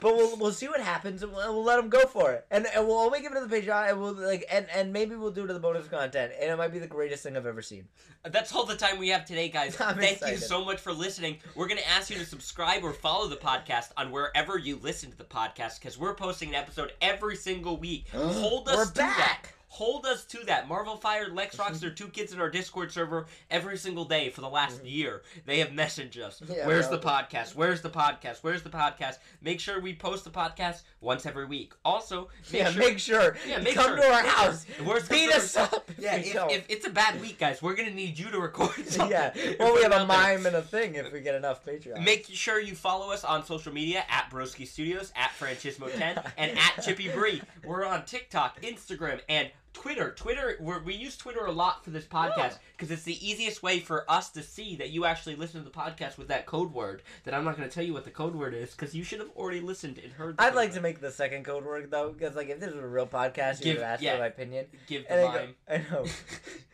But 0.01 0.17
we'll, 0.17 0.35
we'll 0.35 0.51
see 0.51 0.67
what 0.67 0.81
happens 0.81 1.23
and 1.23 1.31
we'll, 1.31 1.53
we'll 1.53 1.63
let 1.63 1.77
them 1.77 1.87
go 1.87 2.05
for 2.05 2.33
it. 2.33 2.45
And, 2.51 2.67
and 2.75 2.85
we'll 2.85 2.97
only 2.99 3.21
give 3.21 3.31
it 3.31 3.39
to 3.39 3.45
the 3.45 3.55
Patreon 3.55 3.89
and 3.89 4.01
we'll 4.01 4.11
like 4.11 4.43
and, 4.51 4.67
and 4.75 4.91
maybe 4.91 5.15
we'll 5.15 5.31
do 5.31 5.45
it 5.45 5.47
to 5.47 5.53
the 5.53 5.61
bonus 5.61 5.87
content 5.87 6.33
and 6.37 6.51
it 6.51 6.57
might 6.57 6.73
be 6.73 6.79
the 6.79 6.87
greatest 6.87 7.23
thing 7.23 7.37
I've 7.37 7.45
ever 7.45 7.61
seen. 7.61 7.87
That's 8.29 8.53
all 8.53 8.65
the 8.65 8.75
time 8.75 8.99
we 8.99 9.07
have 9.09 9.23
today, 9.23 9.47
guys. 9.47 9.79
I'm 9.81 9.95
Thank 9.95 10.13
excited. 10.15 10.33
you 10.33 10.37
so 10.41 10.65
much 10.65 10.81
for 10.81 10.91
listening. 10.91 11.37
We're 11.55 11.67
going 11.69 11.79
to 11.79 11.87
ask 11.87 12.09
you 12.09 12.17
to 12.17 12.25
subscribe 12.25 12.83
or 12.83 12.91
follow 12.91 13.29
the 13.29 13.37
podcast 13.37 13.91
on 13.95 14.11
wherever 14.11 14.57
you 14.57 14.77
listen 14.81 15.09
to 15.09 15.17
the 15.17 15.23
podcast 15.23 15.79
because 15.79 15.97
we're 15.97 16.15
posting 16.15 16.49
an 16.49 16.55
episode 16.55 16.91
every 17.01 17.37
single 17.37 17.77
week. 17.77 18.09
Hold 18.13 18.67
us 18.67 18.75
We're 18.75 18.85
to 18.87 18.93
that. 18.95 19.43
Hold 19.73 20.05
us 20.05 20.23
to 20.25 20.45
that. 20.45 20.67
Marvel 20.69 20.97
Fire, 20.97 21.29
Lex 21.29 21.57
Rocks, 21.59 21.79
they're 21.79 21.89
two 21.89 22.07
kids 22.09 22.31
in 22.31 22.39
our 22.39 22.47
Discord 22.47 22.91
server 22.91 23.25
every 23.49 23.75
single 23.75 24.05
day 24.05 24.29
for 24.29 24.41
the 24.41 24.49
last 24.49 24.85
year. 24.85 25.23
They 25.47 25.57
have 25.57 25.69
messaged 25.69 26.19
us. 26.19 26.39
Mm-hmm. 26.39 26.53
Yeah, 26.53 26.67
Where's 26.67 26.89
the 26.89 26.99
podcast? 26.99 27.55
Where's 27.55 27.81
the 27.81 27.89
podcast? 27.89 28.43
Where's 28.43 28.61
the 28.61 28.69
podcast? 28.69 29.17
Make 29.41 29.59
sure 29.59 29.81
we 29.81 29.95
post 29.95 30.25
the 30.25 30.29
podcast 30.29 30.83
once 31.01 31.25
every 31.25 31.47
week. 31.47 31.73
Also, 31.83 32.29
make 32.51 32.61
yeah, 32.61 32.69
sure 32.69 32.79
make 32.79 32.99
sure. 32.99 33.37
Yeah, 33.47 33.61
make 33.61 33.73
come 33.73 33.87
sure. 33.87 33.97
to 33.97 34.13
our 34.13 34.21
house. 34.21 34.67
Where's 34.83 35.09
Beat 35.09 35.31
us 35.31 35.57
up. 35.57 35.89
Yeah, 35.97 36.17
if, 36.17 36.35
if 36.35 36.65
it's 36.69 36.85
a 36.85 36.91
bad 36.91 37.19
week, 37.19 37.39
guys, 37.39 37.59
we're 37.59 37.75
gonna 37.75 37.89
need 37.89 38.19
you 38.19 38.29
to 38.29 38.39
record 38.39 38.75
something. 38.87 39.09
yeah. 39.09 39.33
Well, 39.59 39.73
we 39.73 39.81
have 39.81 39.91
a 39.91 40.01
out 40.01 40.07
there. 40.07 40.17
mime 40.17 40.45
and 40.45 40.55
a 40.55 40.61
thing 40.61 40.93
if 40.93 41.11
we 41.11 41.21
get 41.21 41.33
enough 41.33 41.65
Patreon. 41.65 42.03
Make 42.05 42.27
sure 42.27 42.59
you 42.61 42.75
follow 42.75 43.11
us 43.11 43.23
on 43.23 43.43
social 43.43 43.73
media 43.73 44.03
at 44.07 44.29
Broskies 44.29 44.67
Studios, 44.67 45.11
at 45.15 45.31
Franchismo10, 45.31 46.31
and 46.37 46.51
at 46.51 46.73
Chippybri. 46.77 47.41
We're 47.65 47.85
on 47.85 48.05
TikTok, 48.05 48.61
Instagram, 48.61 49.19
and 49.27 49.49
Twitter. 49.73 50.11
Twitter, 50.11 50.55
we're, 50.59 50.81
we 50.83 50.93
use 50.95 51.17
Twitter 51.17 51.45
a 51.45 51.51
lot 51.51 51.83
for 51.83 51.89
this 51.89 52.05
podcast 52.05 52.57
because 52.77 52.91
it's 52.91 53.03
the 53.03 53.27
easiest 53.27 53.61
way 53.63 53.79
for 53.79 54.09
us 54.09 54.29
to 54.31 54.43
see 54.43 54.75
that 54.77 54.91
you 54.91 55.05
actually 55.05 55.35
listen 55.35 55.59
to 55.63 55.65
the 55.69 55.75
podcast 55.75 56.17
with 56.17 56.27
that 56.29 56.45
code 56.45 56.71
word. 56.73 57.01
That 57.23 57.33
I'm 57.33 57.43
not 57.43 57.57
going 57.57 57.67
to 57.67 57.73
tell 57.73 57.83
you 57.83 57.93
what 57.93 58.05
the 58.05 58.11
code 58.11 58.35
word 58.35 58.53
is 58.53 58.71
because 58.71 58.93
you 58.95 59.03
should 59.03 59.19
have 59.19 59.29
already 59.35 59.59
listened 59.59 59.97
and 59.97 60.11
heard. 60.13 60.37
The 60.37 60.43
I'd 60.43 60.55
like 60.55 60.69
word. 60.69 60.75
to 60.75 60.81
make 60.81 60.99
the 61.01 61.11
second 61.11 61.43
code 61.45 61.65
word 61.65 61.89
though, 61.91 62.11
because 62.11 62.35
like 62.35 62.49
if 62.49 62.59
this 62.59 62.73
was 62.73 62.83
a 62.83 62.87
real 62.87 63.07
podcast, 63.07 63.59
you 63.59 63.65
Give- 63.65 63.77
would 63.77 63.85
ask 63.85 64.01
yeah. 64.01 64.13
for 64.13 64.19
my 64.19 64.27
opinion. 64.27 64.65
give 64.87 65.03
the 65.03 65.11
And 65.11 65.27
I, 65.27 65.33
go. 65.33 65.47
I 65.69 65.77
know. 65.91 66.05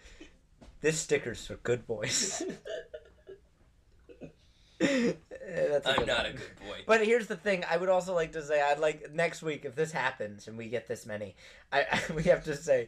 this 0.82 1.00
sticker's 1.00 1.46
for 1.48 1.56
good 1.56 1.88
boys. 1.88 2.44
Eh, 5.52 5.68
that's 5.70 5.88
a 5.88 5.92
I'm 6.00 6.06
not 6.06 6.18
one. 6.18 6.26
a 6.28 6.32
good 6.34 6.56
boy. 6.68 6.78
But 6.86 7.06
here's 7.06 7.28
the 7.28 7.36
thing: 7.36 7.64
I 7.70 7.78
would 7.78 7.90
also 7.90 8.14
like 8.14 8.32
to 8.34 8.44
say, 8.44 8.62
I'd 8.62 8.80
like 8.80 9.12
next 9.14 9.42
week 9.42 9.66
if 9.66 9.76
this 9.76 9.92
happens 9.92 10.48
and 10.48 10.58
we 10.58 10.68
get 10.70 10.88
this 10.88 11.06
many, 11.06 11.36
I, 11.72 11.86
we 12.16 12.24
have 12.24 12.44
to 12.46 12.56
say, 12.56 12.88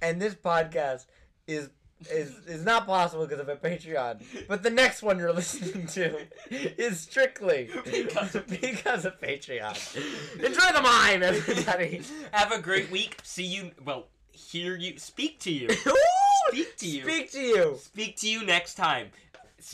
and 0.00 0.20
this 0.20 0.34
podcast 0.34 1.06
is 1.46 1.70
is 2.10 2.36
is 2.46 2.64
not 2.64 2.84
possible 2.86 3.24
because 3.26 3.40
of 3.40 3.48
a 3.48 3.56
Patreon. 3.56 4.22
But 4.48 4.62
the 4.64 4.70
next 4.70 5.02
one 5.02 5.18
you're 5.18 5.32
listening 5.32 5.86
to 5.88 6.26
is 6.50 6.98
strictly 7.00 7.70
Because 7.84 8.34
of- 8.34 8.46
because 8.60 9.04
of 9.04 9.20
Patreon. 9.20 9.96
Enjoy 10.36 10.72
the 10.74 10.82
mime, 10.82 11.22
everybody. 11.22 12.02
Have 12.32 12.50
a 12.52 12.60
great 12.60 12.90
week. 12.90 13.18
See 13.22 13.44
you. 13.44 13.70
Well, 13.84 14.08
hear 14.32 14.76
you. 14.76 14.98
Speak 14.98 15.38
to 15.40 15.52
you. 15.52 15.68
Speak 16.48 16.76
to 16.78 16.88
you. 16.88 17.02
Speak 17.04 17.30
to 17.32 17.40
you. 17.40 17.76
Speak 17.80 18.16
to 18.16 18.28
you 18.28 18.44
next 18.44 18.74
time. 18.74 19.10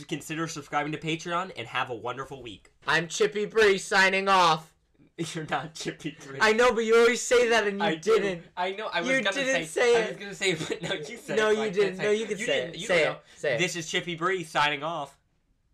Consider 0.09 0.47
subscribing 0.49 0.93
to 0.93 0.99
Patreon 0.99 1.53
and 1.57 1.67
have 1.67 1.91
a 1.91 1.95
wonderful 1.95 2.43
week. 2.43 2.71
I'm 2.87 3.07
Chippybri 3.09 3.81
signing 3.81 4.29
off. 4.29 4.75
You're 5.35 5.47
not 5.51 5.75
Chippybri. 5.75 6.39
I 6.41 6.53
know, 6.53 6.73
but 6.73 6.85
you 6.85 6.97
always 6.97 7.21
say 7.21 7.49
that 7.49 7.67
and 7.67 7.79
you 7.81 7.85
I 7.85 7.95
didn't. 7.97 8.43
I 8.57 8.73
know. 8.73 8.89
I 8.93 9.01
was 9.01 9.11
You 9.11 9.21
gonna 9.21 9.33
didn't 9.35 9.67
say. 9.67 9.95
say 9.95 10.05
I 10.05 10.09
was 10.11 10.17
gonna 10.17 10.35
say, 10.35 10.51
it, 10.53 10.69
but 10.69 10.83
no, 10.83 10.93
you 10.95 11.17
said 11.17 11.37
No, 11.37 11.51
it. 11.51 11.59
you 11.59 11.71
didn't. 11.73 11.99
No, 11.99 12.11
you 12.11 12.27
can 12.27 12.39
you 12.39 12.47
say 12.47 12.61
didn't. 12.61 12.75
it. 12.75 12.79
You 12.79 12.87
Say 12.87 13.03
it. 13.03 13.05
know. 13.07 13.17
Say 13.37 13.55
it. 13.55 13.59
This 13.59 13.75
is 13.75 13.87
Chippybri 13.87 14.47
signing 14.47 14.85
off. 14.85 15.18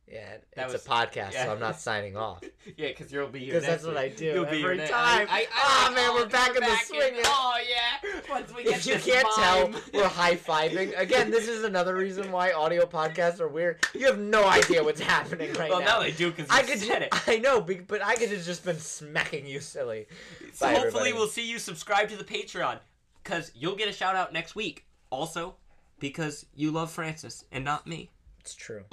Yeah, 0.07 0.37
That 0.55 0.65
it's 0.65 0.73
was- 0.75 0.87
a 0.87 0.89
podcast, 0.89 1.33
yeah. 1.33 1.47
so 1.47 1.53
I'm 1.53 1.61
not 1.61 1.81
signing 1.81 2.17
off. 2.17 2.43
Yeah, 2.77 2.89
because 2.89 3.13
you'll 3.13 3.29
be 3.29 3.41
here. 3.41 3.55
Because 3.55 3.67
that's 3.67 3.85
what 3.85 3.97
I 3.97 4.09
do 4.09 4.25
You'll 4.25 4.47
every 4.47 4.79
time. 4.79 4.89
I, 4.91 5.27
I, 5.29 5.47
Ah, 5.55 5.91
I, 5.91 5.95
man, 5.95 6.11
oh, 6.11 6.15
we're 6.15 6.29
back 6.29 6.49
in 6.57 6.63
the 6.63 6.77
swing. 6.85 7.13
Oh 7.27 7.55
yeah. 7.69 8.11
Once 8.31 8.53
we 8.55 8.65
get 8.65 8.79
If 8.79 8.87
you 8.87 9.13
can't 9.13 9.27
tell, 9.37 9.71
we're 9.93 10.09
high 10.09 10.35
fiving. 10.37 10.99
Again, 10.99 11.31
this 11.31 11.47
is 11.47 11.63
another 11.65 11.95
reason 11.95 12.33
why 12.33 12.53
audio 12.53 12.87
podcasts 12.87 13.41
are 13.41 13.49
weird. 13.49 13.85
You 13.95 14.07
have 14.07 14.19
no 14.19 14.47
idea 14.47 14.83
what's 14.83 15.01
happening 15.01 15.53
right 15.55 15.69
well, 15.71 15.81
now. 15.81 15.87
now 15.87 16.01
they 16.01 16.13
do 16.13 16.31
because 16.31 16.49
I 16.51 16.63
could, 16.63 16.79
said 16.79 17.03
it. 17.03 17.29
I 17.29 17.39
know, 17.39 17.61
but 17.61 18.03
I 18.03 18.15
could 18.17 18.31
have 18.31 18.45
just 18.45 18.65
been 18.65 18.79
smacking 18.79 19.47
you 19.47 19.61
silly. 19.61 20.07
So 20.55 20.67
Bye, 20.67 20.73
hopefully 20.73 20.87
everybody. 20.89 21.13
we'll 21.13 21.29
see 21.29 21.49
you 21.49 21.59
subscribe 21.59 22.09
to 22.09 22.17
the 22.17 22.25
Patreon 22.25 22.79
because 23.23 23.53
you'll 23.55 23.77
get 23.77 23.89
a 23.89 23.93
shout 23.93 24.17
out 24.17 24.33
next 24.33 24.55
week. 24.57 24.87
Also, 25.11 25.57
because 25.99 26.47
you 26.55 26.71
love 26.71 26.91
Francis 26.91 27.45
and 27.53 27.63
not 27.65 27.87
me. 27.87 28.11
It's 28.41 28.55
true. 28.55 28.85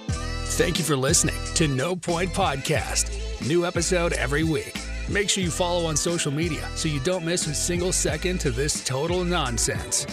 Thank 0.56 0.78
you 0.78 0.84
for 0.84 0.96
listening 0.96 1.34
to 1.54 1.66
No 1.66 1.96
Point 1.96 2.30
Podcast. 2.30 3.10
New 3.48 3.64
episode 3.64 4.12
every 4.12 4.44
week. 4.44 4.78
Make 5.08 5.30
sure 5.30 5.42
you 5.42 5.50
follow 5.50 5.86
on 5.86 5.96
social 5.96 6.30
media 6.30 6.68
so 6.74 6.88
you 6.88 7.00
don't 7.00 7.24
miss 7.24 7.46
a 7.46 7.54
single 7.54 7.90
second 7.90 8.38
to 8.40 8.50
this 8.50 8.84
total 8.84 9.24
nonsense. 9.24 10.06